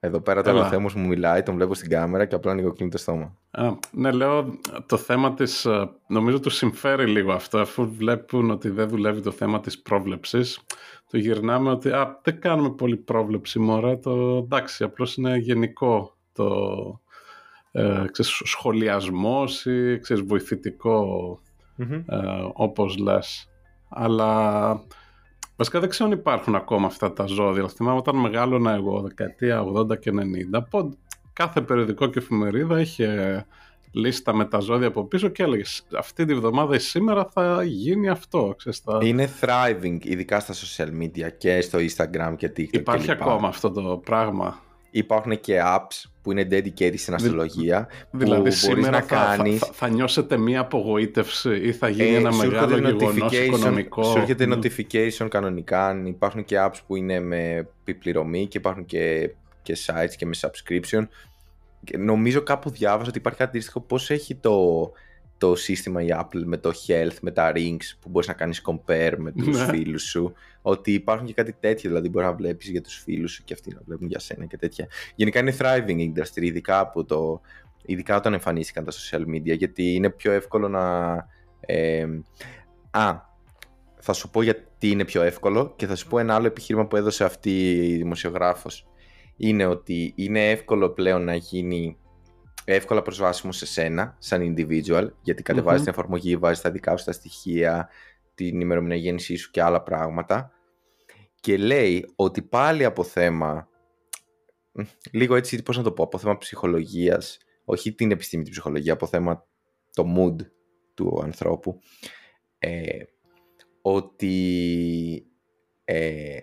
Εδώ 0.00 0.20
πέρα 0.20 0.42
τώρα 0.42 0.60
ο 0.60 0.68
Θέμος 0.68 0.94
μου 0.94 1.06
μιλάει, 1.06 1.42
τον 1.42 1.54
βλέπω 1.54 1.74
στην 1.74 1.90
κάμερα 1.90 2.24
και 2.24 2.34
απλά 2.34 2.54
λίγο 2.54 2.72
κλείνει 2.72 2.90
το 2.90 2.98
στόμα. 2.98 3.36
Α, 3.50 3.68
ναι, 3.90 4.10
λέω 4.10 4.58
το 4.86 4.96
θέμα 4.96 5.34
της, 5.34 5.64
ε, 5.64 5.90
νομίζω 6.06 6.40
του 6.40 6.50
συμφέρει 6.50 7.06
λίγο 7.06 7.32
αυτό, 7.32 7.58
αφού 7.58 7.94
βλέπουν 7.94 8.50
ότι 8.50 8.68
δεν 8.68 8.88
δουλεύει 8.88 9.20
το 9.20 9.30
θέμα 9.30 9.60
της 9.60 9.82
πρόβλεψης. 9.82 10.60
Το 11.10 11.18
γυρνάμε 11.18 11.70
ότι 11.70 11.90
α, 11.90 12.20
δεν 12.22 12.40
κάνουμε 12.40 12.70
πολύ 12.70 12.96
πρόβλεψη 12.96 13.58
μωρέ, 13.58 13.96
το 13.96 14.36
εντάξει, 14.36 14.84
απλώς 14.84 15.16
είναι 15.16 15.36
γενικό 15.36 16.16
το 16.32 16.50
ε, 17.72 18.04
ξέρεις, 18.12 18.40
σχολιασμός 18.44 19.66
ή 19.66 19.98
ξέρεις, 20.02 20.22
βοηθητικό 20.22 21.38
mm-hmm. 21.78 22.02
ε, 22.06 22.18
όπως 22.52 22.96
λες. 22.96 23.48
Αλλά 23.88 24.80
Βασικά 25.56 25.80
δεν 25.80 25.88
ξέρω 25.88 26.10
αν 26.10 26.18
υπάρχουν 26.18 26.54
ακόμα 26.54 26.86
αυτά 26.86 27.12
τα 27.12 27.26
ζώδια. 27.26 27.68
Θυμάμαι 27.68 27.98
όταν 27.98 28.16
μεγάλωνα 28.16 28.72
εγώ, 28.72 29.00
δεκαετία 29.00 29.64
80 29.64 29.98
και 29.98 30.12
90, 30.80 30.88
κάθε 31.32 31.60
περιοδικό 31.60 32.06
και 32.06 32.18
εφημερίδα 32.18 32.80
είχε 32.80 33.46
λίστα 33.90 34.34
με 34.34 34.44
τα 34.44 34.58
ζώδια 34.58 34.86
από 34.86 35.04
πίσω 35.04 35.28
και 35.28 35.42
έλεγε 35.42 35.62
αυτή 35.98 36.24
τη 36.24 36.34
βδομάδα 36.34 36.74
ή 36.74 36.78
σήμερα 36.78 37.24
θα 37.24 37.62
γίνει 37.62 38.08
αυτό. 38.08 38.54
Ξέρεις, 38.56 38.78
θα... 38.78 38.98
Είναι 39.02 39.28
thriving, 39.40 39.98
ειδικά 40.02 40.40
στα 40.40 40.54
social 40.54 41.02
media 41.02 41.28
και 41.38 41.60
στο 41.60 41.78
Instagram 41.78 42.34
και 42.36 42.52
TikTok. 42.56 42.72
Υπάρχει 42.72 43.04
και 43.04 43.12
ακόμα 43.12 43.48
αυτό 43.48 43.70
το 43.70 44.00
πράγμα. 44.04 44.60
Υπάρχουν 44.90 45.40
και 45.40 45.60
apps 45.64 46.10
που 46.26 46.32
είναι 46.32 46.48
dedicated 46.50 46.98
στην 46.98 47.14
αστρολογία. 47.14 47.88
Δηλαδή 48.10 48.42
που 48.42 48.50
σήμερα 48.50 48.90
να 48.90 49.02
θα, 49.02 49.34
κάνεις... 49.36 49.58
θα, 49.58 49.68
θα, 49.72 49.88
νιώσετε 49.88 50.36
μία 50.36 50.60
απογοήτευση 50.60 51.56
ή 51.56 51.72
θα 51.72 51.88
γίνει 51.88 52.14
ε, 52.14 52.16
ένα 52.16 52.34
μεγάλο 52.34 52.88
γεγονός 52.88 53.32
οικονομικό; 53.32 54.02
Σου 54.02 54.18
έρχεται 54.18 54.48
notification 54.48 55.28
κανονικά. 55.28 56.02
Υπάρχουν 56.06 56.44
και 56.44 56.56
apps 56.58 56.78
που 56.86 56.96
είναι 56.96 57.20
με 57.20 57.68
επιπληρωμή 57.80 58.46
και 58.46 58.58
υπάρχουν 58.58 58.84
και, 58.84 59.30
και 59.62 59.76
sites 59.86 60.14
και 60.16 60.26
με 60.26 60.34
subscription. 60.40 61.06
Και 61.84 61.98
νομίζω 61.98 62.40
κάπου 62.42 62.70
διάβασα 62.70 63.08
ότι 63.08 63.18
υπάρχει 63.18 63.38
κάτι 63.38 63.56
αντίστοιχο 63.56 63.80
πώς 63.80 64.10
έχει 64.10 64.34
το, 64.34 64.90
το 65.38 65.54
σύστημα 65.54 66.02
η 66.02 66.08
Apple 66.10 66.42
με 66.44 66.56
το 66.56 66.70
health, 66.86 67.16
με 67.20 67.30
τα 67.30 67.52
rings 67.54 67.96
που 68.00 68.08
μπορείς 68.08 68.28
να 68.28 68.34
κάνεις 68.34 68.62
compare 68.66 69.14
με 69.16 69.32
τους 69.32 69.58
ναι. 69.58 69.64
φίλους 69.64 70.02
σου 70.02 70.32
ότι 70.62 70.92
υπάρχουν 70.92 71.26
και 71.26 71.32
κάτι 71.32 71.52
τέτοιο, 71.60 71.90
δηλαδή 71.90 72.08
μπορεί 72.08 72.24
να 72.24 72.32
βλέπεις 72.32 72.68
για 72.68 72.80
τους 72.80 72.98
φίλους 72.98 73.32
σου 73.32 73.44
και 73.44 73.54
αυτοί 73.54 73.74
να 73.74 73.80
βλέπουν 73.84 74.08
για 74.08 74.18
σένα 74.18 74.44
και 74.44 74.56
τέτοια. 74.56 74.88
Γενικά 75.14 75.40
είναι 75.40 75.56
thriving 75.58 76.12
industry, 76.12 76.42
ειδικά, 76.42 76.78
από 76.78 77.04
το, 77.04 77.40
ειδικά 77.82 78.16
όταν 78.16 78.32
εμφανίστηκαν 78.32 78.84
τα 78.84 78.92
social 78.92 79.20
media, 79.20 79.56
γιατί 79.56 79.94
είναι 79.94 80.10
πιο 80.10 80.32
εύκολο 80.32 80.68
να... 80.68 81.14
Ε, 81.60 82.06
α, 82.90 83.20
θα 84.00 84.12
σου 84.12 84.30
πω 84.30 84.42
γιατί 84.42 84.90
είναι 84.90 85.04
πιο 85.04 85.22
εύκολο 85.22 85.72
και 85.76 85.86
θα 85.86 85.96
σου 85.96 86.06
πω 86.06 86.18
ένα 86.18 86.34
άλλο 86.34 86.46
επιχείρημα 86.46 86.86
που 86.86 86.96
έδωσε 86.96 87.24
αυτή 87.24 87.70
η 87.70 87.96
δημοσιογράφος. 87.96 88.86
Είναι 89.36 89.66
ότι 89.66 90.12
είναι 90.16 90.50
εύκολο 90.50 90.90
πλέον 90.90 91.24
να 91.24 91.34
γίνει 91.34 91.96
εύκολα 92.74 93.02
προσβάσιμο 93.02 93.52
σε 93.52 93.66
σένα, 93.66 94.16
σαν 94.18 94.54
individual, 94.54 95.08
γιατί 95.22 95.42
κατεβάζεις 95.42 95.80
την 95.82 95.90
εφαρμογή, 95.90 96.36
βάζεις 96.36 96.62
τα 96.62 96.70
δικά 96.70 96.96
σου 96.96 97.04
τα 97.04 97.12
στοιχεία, 97.12 97.88
την 98.34 98.60
ημερομηνία 98.60 98.96
γέννησή 98.96 99.36
σου 99.36 99.50
και 99.50 99.62
άλλα 99.62 99.82
πράγματα. 99.82 100.50
Και 101.40 101.56
λέει 101.56 102.12
ότι 102.16 102.42
πάλι 102.42 102.84
από 102.84 103.02
θέμα, 103.02 103.68
λίγο 105.12 105.34
έτσι 105.34 105.62
πώς 105.62 105.76
να 105.76 105.82
το 105.82 105.92
πω, 105.92 106.02
από 106.02 106.18
θέμα 106.18 106.38
ψυχολογίας, 106.38 107.38
όχι 107.64 107.94
την 107.94 108.10
επιστήμη 108.10 108.42
την 108.42 108.52
ψυχολογία, 108.52 108.92
από 108.92 109.06
θέμα 109.06 109.46
το 109.92 110.04
mood 110.16 110.36
του 110.94 111.20
ανθρώπου, 111.22 111.80
ε, 112.58 113.02
ότι 113.82 115.26
ε, 115.84 116.38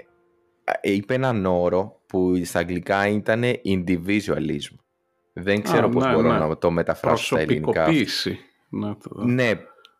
είπε 0.82 1.14
έναν 1.14 1.46
όρο 1.46 2.02
που 2.06 2.46
στα 2.46 2.60
αγγλικά 2.60 3.08
ήταν 3.08 3.44
individualism. 3.66 4.83
Δεν 5.34 5.62
ξέρω 5.62 5.90
πώς 5.90 6.04
ναι, 6.06 6.14
μπορώ 6.14 6.32
ναι. 6.32 6.38
να 6.38 6.58
το 6.58 6.72
μεταφράσω 6.72 7.26
στα 7.26 7.40
ελληνικά. 7.40 7.88
Ναι, 8.70 8.94
ναι, 9.26 9.52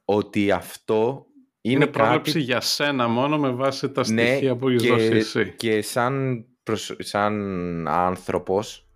ότι 0.06 0.52
αυτό 0.52 1.26
είναι, 1.62 1.76
είναι 1.76 1.88
πρόβλεψη 1.88 2.40
για 2.40 2.62
σένα 2.62 3.08
μόνο 3.08 3.38
με 3.38 3.50
βάση 3.52 3.90
τα 3.90 4.04
ναι, 4.12 4.26
στοιχεία 4.26 4.56
που 4.56 4.70
έχεις 4.70 4.90
δώσει 4.90 5.06
εσύ. 5.06 5.54
Και 5.58 5.82
σαν, 5.82 6.46
προσ... 6.64 6.96
σαν 7.00 7.88
άνθρωπος 7.88 8.88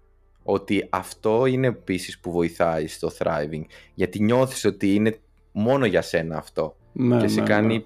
ότι 0.43 0.87
αυτό 0.89 1.45
είναι 1.45 1.67
επίσης 1.67 2.19
που 2.19 2.31
βοηθάει 2.31 2.87
στο 2.87 3.11
thriving. 3.17 3.63
Γιατί 3.93 4.23
νιώθεις 4.23 4.65
ότι 4.65 4.95
είναι 4.95 5.19
μόνο 5.51 5.85
για 5.85 6.01
σένα 6.01 6.37
αυτό. 6.37 6.75
Ναι, 6.93 7.19
και 7.19 7.27
σε, 7.27 7.39
ναι, 7.39 7.47
κάνει, 7.47 7.77
ναι. 7.77 7.83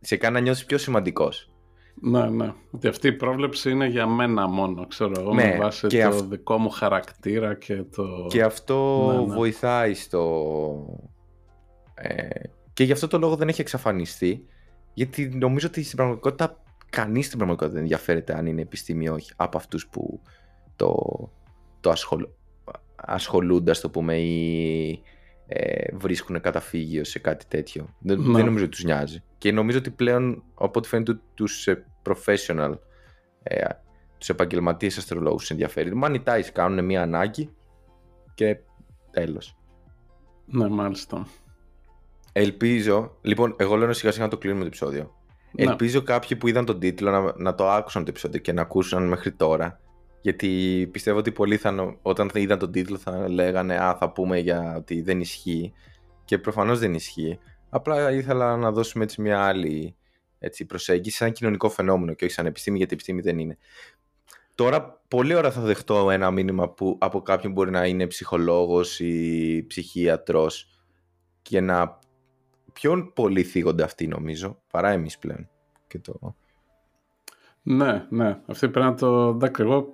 σε 0.00 0.16
κάνει 0.16 0.34
να 0.34 0.40
νιώσεις 0.40 0.64
πιο 0.64 0.78
σημαντικός. 0.78 1.53
Ναι, 1.94 2.28
ναι. 2.28 2.52
Ότι 2.70 2.88
αυτή 2.88 3.08
η 3.08 3.12
πρόβλεψη 3.12 3.70
είναι 3.70 3.86
για 3.86 4.06
μένα 4.06 4.48
μόνο, 4.48 4.86
ξέρω 4.86 5.12
εγώ, 5.18 5.34
με 5.34 5.56
βάση 5.60 5.86
το 5.86 6.24
δικό 6.24 6.58
μου 6.58 6.70
χαρακτήρα 6.70 7.54
και 7.54 7.82
το... 7.96 8.26
Και 8.28 8.42
αυτό 8.42 9.08
ναι, 9.12 9.26
ναι. 9.26 9.34
βοηθάει 9.34 9.94
στο... 9.94 11.00
Ε, 11.94 12.28
και 12.72 12.84
γι' 12.84 12.92
αυτό 12.92 13.06
το 13.06 13.18
λόγο 13.18 13.36
δεν 13.36 13.48
έχει 13.48 13.60
εξαφανιστεί, 13.60 14.46
γιατί 14.94 15.28
νομίζω 15.28 15.66
ότι 15.66 15.82
στην 15.82 15.96
πραγματικότητα 15.96 16.62
κανείς 16.90 17.26
στην 17.26 17.38
πραγματικότητα 17.38 17.74
δεν 17.78 17.82
ενδιαφέρεται 17.82 18.34
αν 18.36 18.46
είναι 18.46 18.60
επιστήμη 18.60 19.04
ή 19.04 19.08
όχι 19.08 19.32
από 19.36 19.56
αυτούς 19.56 19.86
που 19.86 20.20
το, 20.76 20.96
το 21.80 21.90
ασχολ, 21.90 22.26
ασχολούνται, 22.96 23.70
ας 23.70 23.80
το 23.80 23.90
πούμε, 23.90 24.16
ή 24.16 25.02
ε, 25.46 25.96
βρίσκουν 25.96 26.40
καταφύγιο 26.40 27.04
σε 27.04 27.18
κάτι 27.18 27.44
τέτοιο. 27.48 27.94
Δεν, 27.98 28.20
ναι. 28.20 28.32
δεν 28.32 28.44
νομίζω 28.44 28.64
ότι 28.64 28.74
τους 28.74 28.84
νοιάζει. 28.84 29.22
Και 29.38 29.52
νομίζω 29.52 29.78
ότι 29.78 29.90
πλέον, 29.90 30.42
από 30.54 30.78
ό,τι 30.78 30.88
φαίνεται, 30.88 31.20
τους 31.34 31.66
ε, 31.66 31.84
professional, 32.02 32.78
ε, 33.42 33.64
τους 34.18 34.28
επαγγελματίες 34.28 34.96
αστρολόγους 34.96 35.50
ενδιαφέρει. 35.50 35.92
Monetize 36.02 36.48
κάνουν 36.52 36.84
μια 36.84 37.02
ανάγκη 37.02 37.50
και 38.34 38.58
τέλος. 39.10 39.56
Ναι, 40.46 40.68
μάλιστα. 40.68 41.26
Ελπίζω, 42.32 43.18
λοιπόν, 43.22 43.54
εγώ 43.58 43.76
λέω 43.76 43.92
σιγά 43.92 44.12
σιγά 44.12 44.24
να 44.24 44.30
το 44.30 44.38
κλείνουμε 44.38 44.60
το 44.60 44.66
επεισόδιο. 44.66 45.14
Ναι. 45.52 45.64
Ελπίζω 45.64 46.02
κάποιοι 46.02 46.36
που 46.36 46.48
είδαν 46.48 46.64
τον 46.64 46.78
τίτλο 46.78 47.10
να, 47.10 47.34
να 47.36 47.54
το 47.54 47.70
άκουσαν 47.70 48.04
το 48.04 48.10
επεισόδιο 48.10 48.40
και 48.40 48.52
να 48.52 48.62
ακούσαν 48.62 49.08
μέχρι 49.08 49.32
τώρα. 49.32 49.80
Γιατί 50.24 50.88
πιστεύω 50.92 51.18
ότι 51.18 51.32
πολλοί 51.32 51.56
θα, 51.56 51.98
όταν 52.02 52.30
θα 52.30 52.38
είδαν 52.38 52.58
τον 52.58 52.72
τίτλο 52.72 52.98
θα 52.98 53.28
λέγανε 53.28 53.76
Α, 53.76 53.96
θα 53.96 54.12
πούμε 54.12 54.38
για 54.38 54.74
ότι 54.76 55.00
δεν 55.00 55.20
ισχύει. 55.20 55.72
Και 56.24 56.38
προφανώς 56.38 56.78
δεν 56.78 56.94
ισχύει. 56.94 57.38
Απλά 57.68 58.12
ήθελα 58.12 58.56
να 58.56 58.72
δώσουμε 58.72 59.04
έτσι 59.04 59.20
μια 59.20 59.40
άλλη 59.40 59.96
έτσι, 60.38 60.64
προσέγγιση 60.64 61.16
σαν 61.16 61.32
κοινωνικό 61.32 61.68
φαινόμενο 61.68 62.14
και 62.14 62.24
όχι 62.24 62.34
σαν 62.34 62.46
επιστήμη, 62.46 62.76
γιατί 62.76 62.94
επιστήμη 62.94 63.20
δεν 63.20 63.38
είναι. 63.38 63.58
Τώρα, 64.54 65.02
πολύ 65.08 65.34
ώρα 65.34 65.50
θα 65.50 65.60
δεχτώ 65.60 66.10
ένα 66.10 66.30
μήνυμα 66.30 66.68
που 66.68 66.96
από 67.00 67.22
κάποιον 67.22 67.52
μπορεί 67.52 67.70
να 67.70 67.86
είναι 67.86 68.06
ψυχολόγος 68.06 69.00
ή 69.00 69.64
ψυχίατρος 69.68 70.80
και 71.42 71.60
να 71.60 71.98
πιο 72.72 73.12
πολύ 73.14 73.42
θίγονται 73.42 73.82
αυτοί 73.82 74.06
νομίζω, 74.06 74.62
παρά 74.70 74.90
εμείς 74.90 75.18
πλέον. 75.18 75.48
Και 75.86 75.98
το... 75.98 76.36
Ναι, 77.62 78.06
ναι. 78.08 78.40
Αυτή 78.46 78.68
πρέπει 78.68 78.86
να 78.86 78.94
το... 78.94 79.28
Εντάξει, 79.28 79.62
εγώ... 79.62 79.93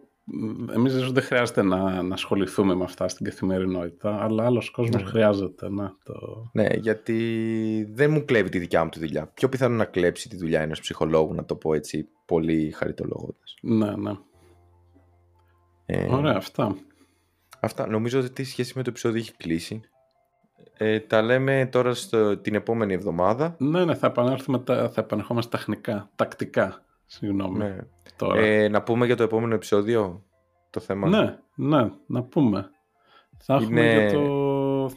Εμείς 0.75 1.13
δεν 1.13 1.23
χρειάζεται 1.23 1.63
να, 1.63 2.03
να 2.03 2.15
ασχοληθούμε 2.15 2.75
με 2.75 2.85
αυτά 2.85 3.09
στην 3.09 3.27
καθημερινότητα, 3.27 4.23
αλλά 4.23 4.45
άλλος 4.45 4.71
κόσμος 4.71 5.03
ναι. 5.03 5.09
χρειάζεται. 5.09 5.71
Ναι, 5.71 5.89
το... 6.03 6.15
ναι, 6.53 6.67
γιατί 6.75 7.89
δεν 7.93 8.11
μου 8.11 8.25
κλέβει 8.25 8.49
τη 8.49 8.59
δικιά 8.59 8.85
μου 8.85 8.91
τη 8.91 8.99
δουλειά. 8.99 9.27
Πιο 9.35 9.49
πιθανό 9.49 9.77
να 9.77 9.85
κλέψει 9.85 10.29
τη 10.29 10.37
δουλειά 10.37 10.61
ενός 10.61 10.81
ψυχολόγου, 10.81 11.35
να 11.35 11.45
το 11.45 11.55
πω 11.55 11.75
έτσι, 11.75 12.09
πολύ 12.27 12.71
χαριτολογώντας. 12.71 13.55
Ναι, 13.63 13.97
ναι. 13.97 14.13
Ε... 15.87 16.15
Ωραία, 16.15 16.35
αυτά. 16.37 16.77
Αυτά. 17.61 17.87
Νομίζω 17.87 18.19
ότι 18.19 18.31
τη 18.31 18.45
σχέση 18.45 18.73
με 18.77 18.83
το 18.83 18.91
επεισόδιο 18.91 19.21
έχει 19.21 19.37
κλείσει. 19.37 19.81
Ε, 20.77 21.01
τα 21.01 21.23
λέμε 21.23 21.69
τώρα 21.73 21.95
στο, 21.95 22.37
την 22.37 22.55
επόμενη 22.55 22.93
εβδομάδα. 22.93 23.57
Ναι, 23.59 23.85
ναι, 23.85 23.95
θα 23.95 24.07
επανέλθουμε, 24.07 24.59
τα, 24.59 24.91
θα 24.91 25.01
επανερχόμαστε 25.01 25.57
τεχνικά, 25.57 26.11
τακτικά. 26.17 26.85
Συγγνώμη. 27.13 27.59
Ναι. 27.59 27.77
Τώρα. 28.17 28.41
Ε, 28.41 28.69
να 28.69 28.83
πούμε 28.83 29.07
για 29.07 29.17
το 29.17 29.23
επόμενο 29.23 29.55
επεισόδιο 29.55 30.25
το 30.71 30.81
θέμα; 30.81 31.09
Ναι, 31.09 31.39
ναι, 31.55 31.91
να 32.07 32.23
πούμε. 32.23 32.71
Θα 33.39 33.55
έχουμε 33.55 33.81
Είναι- 33.81 33.93
για 34.09 34.13
το 34.13 34.91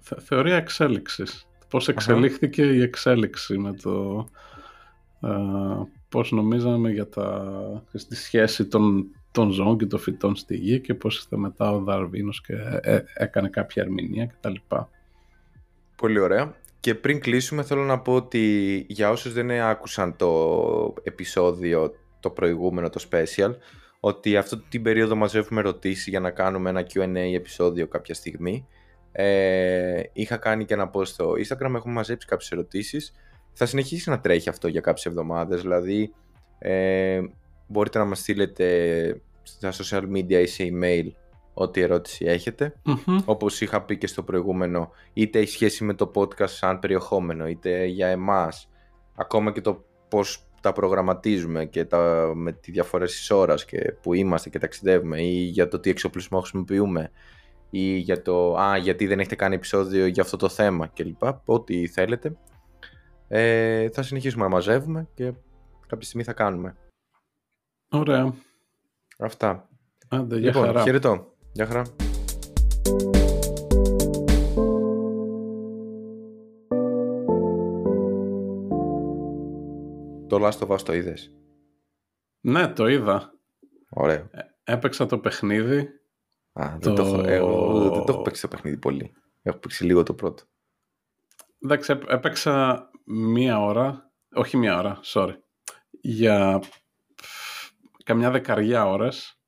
θε- 0.00 0.20
θεωρία 0.20 0.56
εξέλιξης. 0.56 1.48
Πώς 1.68 1.88
εξελίχθηκε 1.88 2.62
η 2.62 2.82
εξέλιξη 2.82 3.58
με 3.58 3.72
το... 3.72 4.26
α, 5.20 5.30
πώς 6.08 6.32
νομίζαμε 6.32 6.90
για 6.90 7.08
τα, 7.08 7.84
τη 8.08 8.16
σχέση 8.16 8.66
των, 8.66 9.06
των 9.32 9.50
ζώων 9.50 9.78
και 9.78 9.86
των 9.86 9.98
φυτών 9.98 10.36
στη 10.36 10.56
γη 10.56 10.80
και 10.80 10.94
πώς 10.94 11.16
ήρθε 11.16 11.36
μετά 11.36 11.70
ο 11.72 11.78
Δαρβίνος 11.80 12.40
και 12.40 12.52
ε, 12.80 13.02
έκανε 13.14 13.48
κάποια 13.48 13.82
ερμηνεία 13.82 14.26
κτλ. 14.26 14.54
Πολύ 15.96 16.18
ωραία. 16.18 16.54
Και 16.80 16.94
πριν 16.94 17.20
κλείσουμε 17.20 17.62
θέλω 17.62 17.82
να 17.82 18.00
πω 18.00 18.14
ότι 18.14 18.84
για 18.88 19.10
όσους 19.10 19.32
δεν 19.32 19.50
άκουσαν 19.50 20.16
το 20.16 20.94
επεισόδιο 21.02 21.94
το 22.20 22.30
προηγούμενο, 22.30 22.88
το 22.88 23.04
special, 23.10 23.54
ότι 24.00 24.36
αυτή 24.36 24.56
την 24.68 24.82
περίοδο 24.82 25.16
μαζεύουμε 25.16 25.60
ερωτήσεις 25.60 26.06
για 26.06 26.20
να 26.20 26.30
κάνουμε 26.30 26.70
ένα 26.70 26.86
Q&A 26.94 27.34
επεισόδιο 27.34 27.88
κάποια 27.88 28.14
στιγμή. 28.14 28.66
Ε, 29.12 30.02
είχα 30.12 30.36
κάνει 30.36 30.64
και 30.64 30.74
ένα 30.74 30.90
post 30.94 31.06
στο 31.06 31.32
Instagram, 31.32 31.74
έχουμε 31.74 31.94
μαζέψει 31.94 32.26
κάποιες 32.26 32.50
ερωτήσεις. 32.50 33.12
Θα 33.52 33.66
συνεχίσει 33.66 34.10
να 34.10 34.20
τρέχει 34.20 34.48
αυτό 34.48 34.68
για 34.68 34.80
κάποιες 34.80 35.06
εβδομάδες, 35.06 35.60
δηλαδή 35.60 36.14
ε, 36.58 37.20
μπορείτε 37.66 37.98
να 37.98 38.04
μας 38.04 38.18
στείλετε 38.18 39.20
στα 39.42 39.72
social 39.72 40.02
media 40.16 40.40
ή 40.42 40.46
σε 40.46 40.70
email 40.72 41.10
ό,τι 41.54 41.80
ερώτηση 41.80 42.24
έχετε 42.24 42.74
Μμμ. 42.84 43.18
όπως 43.24 43.60
είχα 43.60 43.82
πει 43.82 43.98
και 43.98 44.06
στο 44.06 44.22
προηγούμενο, 44.22 44.90
είτε 45.12 45.38
η 45.40 45.46
σχέση 45.46 45.84
με 45.84 45.94
το 45.94 46.10
podcast 46.14 46.48
σαν 46.48 46.78
περιεχόμενο, 46.78 47.46
είτε 47.46 47.84
για 47.84 48.08
εμάς, 48.08 48.68
ακόμα 49.14 49.52
και 49.52 49.60
το 49.60 49.84
πώς 50.08 50.44
τα 50.60 50.72
προγραμματίζουμε 50.72 51.64
και 51.64 51.84
τα, 51.84 52.32
με 52.34 52.52
τη 52.52 52.70
διαφορές 52.70 53.12
της 53.12 53.30
ώρας 53.30 53.64
και 53.64 53.94
που 54.02 54.14
είμαστε 54.14 54.48
και 54.48 54.58
ταξιδεύουμε 54.58 55.22
ή 55.22 55.42
για 55.42 55.68
το 55.68 55.78
τι 55.80 55.90
εξοπλισμό 55.90 56.38
χρησιμοποιούμε 56.40 57.10
ή 57.70 57.96
για 57.96 58.22
το 58.22 58.56
«Α, 58.56 58.76
γιατί 58.76 59.06
δεν 59.06 59.18
έχετε 59.18 59.34
κάνει 59.34 59.54
επεισόδιο 59.54 60.06
για 60.06 60.22
αυτό 60.22 60.36
το 60.36 60.48
θέμα» 60.48 60.86
κλπ. 60.86 61.22
Ό,τι 61.44 61.86
θέλετε. 61.86 62.36
Ε, 63.28 63.88
θα 63.88 64.02
συνεχίσουμε 64.02 64.42
να 64.42 64.50
μαζεύουμε 64.50 65.08
και 65.14 65.32
κάποια 65.86 66.06
στιγμή 66.06 66.24
θα 66.24 66.32
κάνουμε. 66.32 66.76
Ωραία. 67.90 68.34
Αυτά. 69.18 69.68
Άντε, 70.08 70.38
για 70.38 70.46
λοιπόν, 70.46 70.64
χαρά. 70.64 70.82
χαιρετώ. 70.82 71.29
Γεια 71.52 71.66
χαρά. 71.66 71.82
Το 80.28 80.46
Last 80.46 80.58
of 80.66 80.68
Us 80.76 80.80
το 80.82 80.92
είδες; 80.92 81.32
Ναι, 82.40 82.68
το 82.68 82.86
είδα. 82.86 83.32
Ωραίο. 83.90 84.30
Έπαιξα 84.64 85.06
το 85.06 85.18
παιχνίδι. 85.18 85.88
Α, 86.52 86.76
δεν, 86.78 86.94
Το- 86.94 87.02
το... 87.02 87.02
έχω, 87.02 87.26
εγώ 87.26 87.80
δεν 87.90 88.04
το 88.04 88.12
έχω 88.12 88.22
παίξει 88.22 88.40
το 88.40 88.48
παιχνίδι 88.48 88.76
πολύ. 88.78 89.12
Έχω 89.42 89.58
παίξει 89.58 89.84
λίγο 89.84 90.02
το 90.02 90.14
πρώτο. 90.14 90.42
Εντάξει, 91.62 91.92
έπ- 91.92 92.10
έπαιξα 92.10 92.88
μία 93.04 93.60
ώρα. 93.60 94.12
Όχι 94.34 94.56
μία 94.56 94.78
ώρα, 94.78 95.00
sorry. 95.04 95.34
Για 95.90 96.58
πφ, 97.14 97.70
καμιά 98.04 98.30
δεκαριά 98.30 98.86
ώρες. 98.86 99.39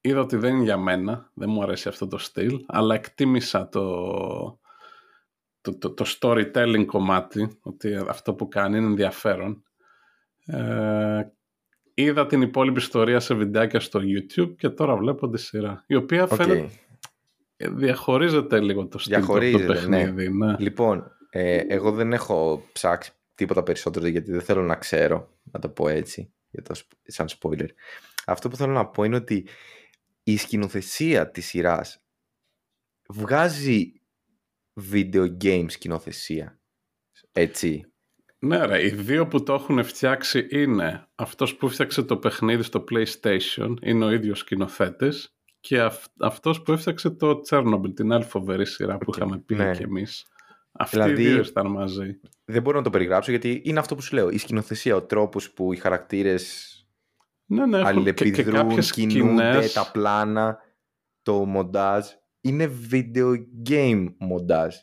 Είδα 0.00 0.20
ότι 0.20 0.36
δεν 0.36 0.54
είναι 0.54 0.62
για 0.64 0.76
μένα. 0.76 1.30
Δεν 1.34 1.50
μου 1.50 1.62
αρέσει 1.62 1.88
αυτό 1.88 2.06
το 2.06 2.18
στυλ. 2.18 2.64
Αλλά 2.66 2.94
εκτίμησα 2.94 3.68
το, 3.68 4.60
το, 5.60 5.78
το, 5.78 5.90
το 5.94 6.04
storytelling 6.20 6.84
κομμάτι. 6.86 7.58
Ότι 7.62 7.94
αυτό 7.94 8.34
που 8.34 8.48
κάνει 8.48 8.76
είναι 8.76 8.86
ενδιαφέρον. 8.86 9.62
Ε, 10.46 11.22
είδα 11.94 12.26
την 12.26 12.42
υπόλοιπη 12.42 12.78
ιστορία 12.78 13.20
σε 13.20 13.34
βιντεάκια 13.34 13.80
στο 13.80 14.00
YouTube 14.02 14.54
και 14.56 14.68
τώρα 14.68 14.96
βλέπω 14.96 15.28
τη 15.28 15.38
σειρά. 15.38 15.84
Η 15.86 15.94
οποία 15.94 16.22
Οκ. 16.22 16.34
φαίνεται 16.34 16.70
διαχωρίζεται 17.58 18.60
λίγο 18.60 18.86
το 18.86 18.98
στυλ 18.98 19.14
του 19.16 19.24
από 19.24 19.32
το 19.32 19.38
Διαχωρίζεται, 19.38 19.86
ναι. 19.88 20.04
παιχνίδι. 20.04 20.32
ναι. 20.36 20.56
Λοιπόν, 20.58 21.16
ε, 21.30 21.56
εγώ 21.68 21.92
δεν 21.92 22.12
έχω 22.12 22.62
ψάξει 22.72 23.12
τίποτα 23.34 23.62
περισσότερο 23.62 24.06
γιατί 24.06 24.30
δεν 24.32 24.40
θέλω 24.40 24.62
να 24.62 24.74
ξέρω, 24.74 25.28
να 25.42 25.60
το 25.60 25.68
πω 25.68 25.88
έτσι, 25.88 26.32
για 26.50 26.62
το, 26.62 26.74
σπ- 26.74 26.92
σαν 27.02 27.26
spoiler. 27.38 27.68
Αυτό 28.26 28.48
που 28.48 28.56
θέλω 28.56 28.72
να 28.72 28.86
πω 28.86 29.04
είναι 29.04 29.16
ότι 29.16 29.46
η 30.30 30.36
σκηνοθεσία 30.36 31.30
της 31.30 31.46
σειράς 31.46 32.02
βγάζει 33.08 33.92
video 34.92 35.36
game 35.44 35.64
σκηνοθεσία. 35.68 36.60
Έτσι; 37.32 37.92
Ναι 38.38 38.64
ρε, 38.66 38.84
οι 38.86 38.88
δύο 38.90 39.26
που 39.28 39.42
το 39.42 39.52
έχουν 39.54 39.84
φτιάξει 39.84 40.46
είναι 40.50 41.06
αυτός 41.14 41.56
που 41.56 41.68
φτιάξε 41.68 42.02
το 42.02 42.16
παιχνίδι 42.16 42.62
στο 42.62 42.84
PlayStation, 42.90 43.74
είναι 43.82 44.04
ο 44.04 44.10
ίδιος 44.10 44.38
σκηνοθέτης 44.38 45.36
και 45.60 45.80
αυ- 45.80 46.22
αυτός 46.22 46.62
που 46.62 46.72
έφτιαξε 46.72 47.10
το 47.10 47.40
Chernobyl, 47.50 47.94
την 47.94 48.12
άλλη 48.12 48.24
φοβερή 48.24 48.66
σειρά 48.66 48.98
που 48.98 49.04
Οκ, 49.08 49.16
είχαμε 49.16 49.38
πει 49.38 49.54
ναι. 49.54 49.70
και 49.76 49.82
εμείς. 49.82 50.26
Αυτοί 50.72 50.96
Δηλαδή- 50.96 51.22
οι 51.22 51.26
δύο 51.28 51.38
ήταν 51.40 51.66
μαζί. 51.70 52.20
Δεν 52.44 52.62
μπορώ 52.62 52.78
να 52.78 52.84
το 52.84 52.90
περιγράψω 52.90 53.30
γιατί 53.30 53.60
είναι 53.64 53.78
αυτό 53.78 53.94
που 53.94 54.02
σου 54.02 54.14
λέω. 54.14 54.28
Η 54.30 54.38
σκηνοθεσία, 54.38 54.96
ο 54.96 55.02
τρόπος 55.02 55.50
που 55.50 55.72
οι 55.72 55.76
χαρακτήρες 55.76 56.72
Ναι, 57.50 57.66
ναι, 57.66 57.78
έχουν 57.78 58.04
και, 58.04 58.12
και 58.12 58.20
αλληλεπιδρούν, 58.22 58.54
κάποιες 58.54 58.90
κινούνται, 58.92 59.42
σκηνές. 59.52 59.72
τα 59.72 59.90
πλάνα, 59.92 60.58
το 61.22 61.32
μοντάζ. 61.44 62.06
Είναι 62.40 62.70
video 62.92 63.34
game 63.70 64.06
μοντάζ. 64.18 64.74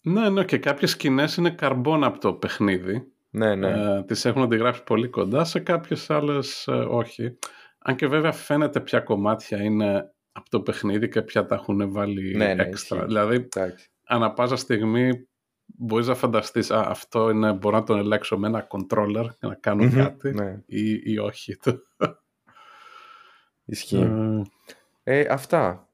Ναι, 0.00 0.28
ναι, 0.28 0.44
και 0.44 0.58
κάποιες 0.58 0.90
σκηνές 0.90 1.36
είναι 1.36 1.50
καρμπόν 1.50 2.04
από 2.04 2.18
το 2.20 2.32
παιχνίδι. 2.34 3.12
Ναι, 3.30 3.54
ναι. 3.54 3.68
Ε, 3.68 4.02
τις 4.04 4.24
έχουν 4.24 4.42
αντιγράψει 4.42 4.82
πολύ 4.82 5.08
κοντά, 5.08 5.44
σε 5.44 5.60
κάποιες 5.60 6.10
άλλες 6.10 6.66
ε, 6.66 6.72
όχι. 6.72 7.38
Αν 7.78 7.96
και 7.96 8.06
βέβαια 8.06 8.32
φαίνεται 8.32 8.80
ποια 8.80 9.00
κομμάτια 9.00 9.62
είναι 9.62 10.12
από 10.32 10.50
το 10.50 10.60
παιχνίδι 10.60 11.08
και 11.08 11.22
ποια 11.22 11.46
τα 11.46 11.54
έχουν 11.54 11.92
βάλει 11.92 12.36
Ναι, 12.36 12.54
ναι, 12.54 12.62
έξτρα. 12.62 12.96
ισχύει. 12.96 13.06
Δηλαδή, 13.06 13.34
Εντάξει. 13.34 13.88
ανά 14.06 14.32
πάσα 14.32 14.56
στιγμή 14.56 15.27
μπορείς 15.76 16.06
να 16.06 16.14
φανταστείς 16.14 16.70
«Α, 16.70 16.80
αυτό 16.88 17.30
είναι, 17.30 17.52
μπορώ 17.52 17.76
να 17.76 17.84
τον 17.84 17.98
ελέγξω 17.98 18.38
με 18.38 18.46
ένα 18.46 18.66
controller 18.70 19.26
και 19.40 19.46
να 19.46 19.54
κάνω 19.54 19.84
Μμμ, 19.84 19.90
κάτι 19.94 20.30
Ναι, 20.34 20.62
ή, 20.66 21.00
ή 21.04 21.18
όχι. 21.18 21.56
ισχύει. 23.64 23.96
Ε, 23.96 24.42
Ε, 25.02 25.26
αυτά. 25.30 25.87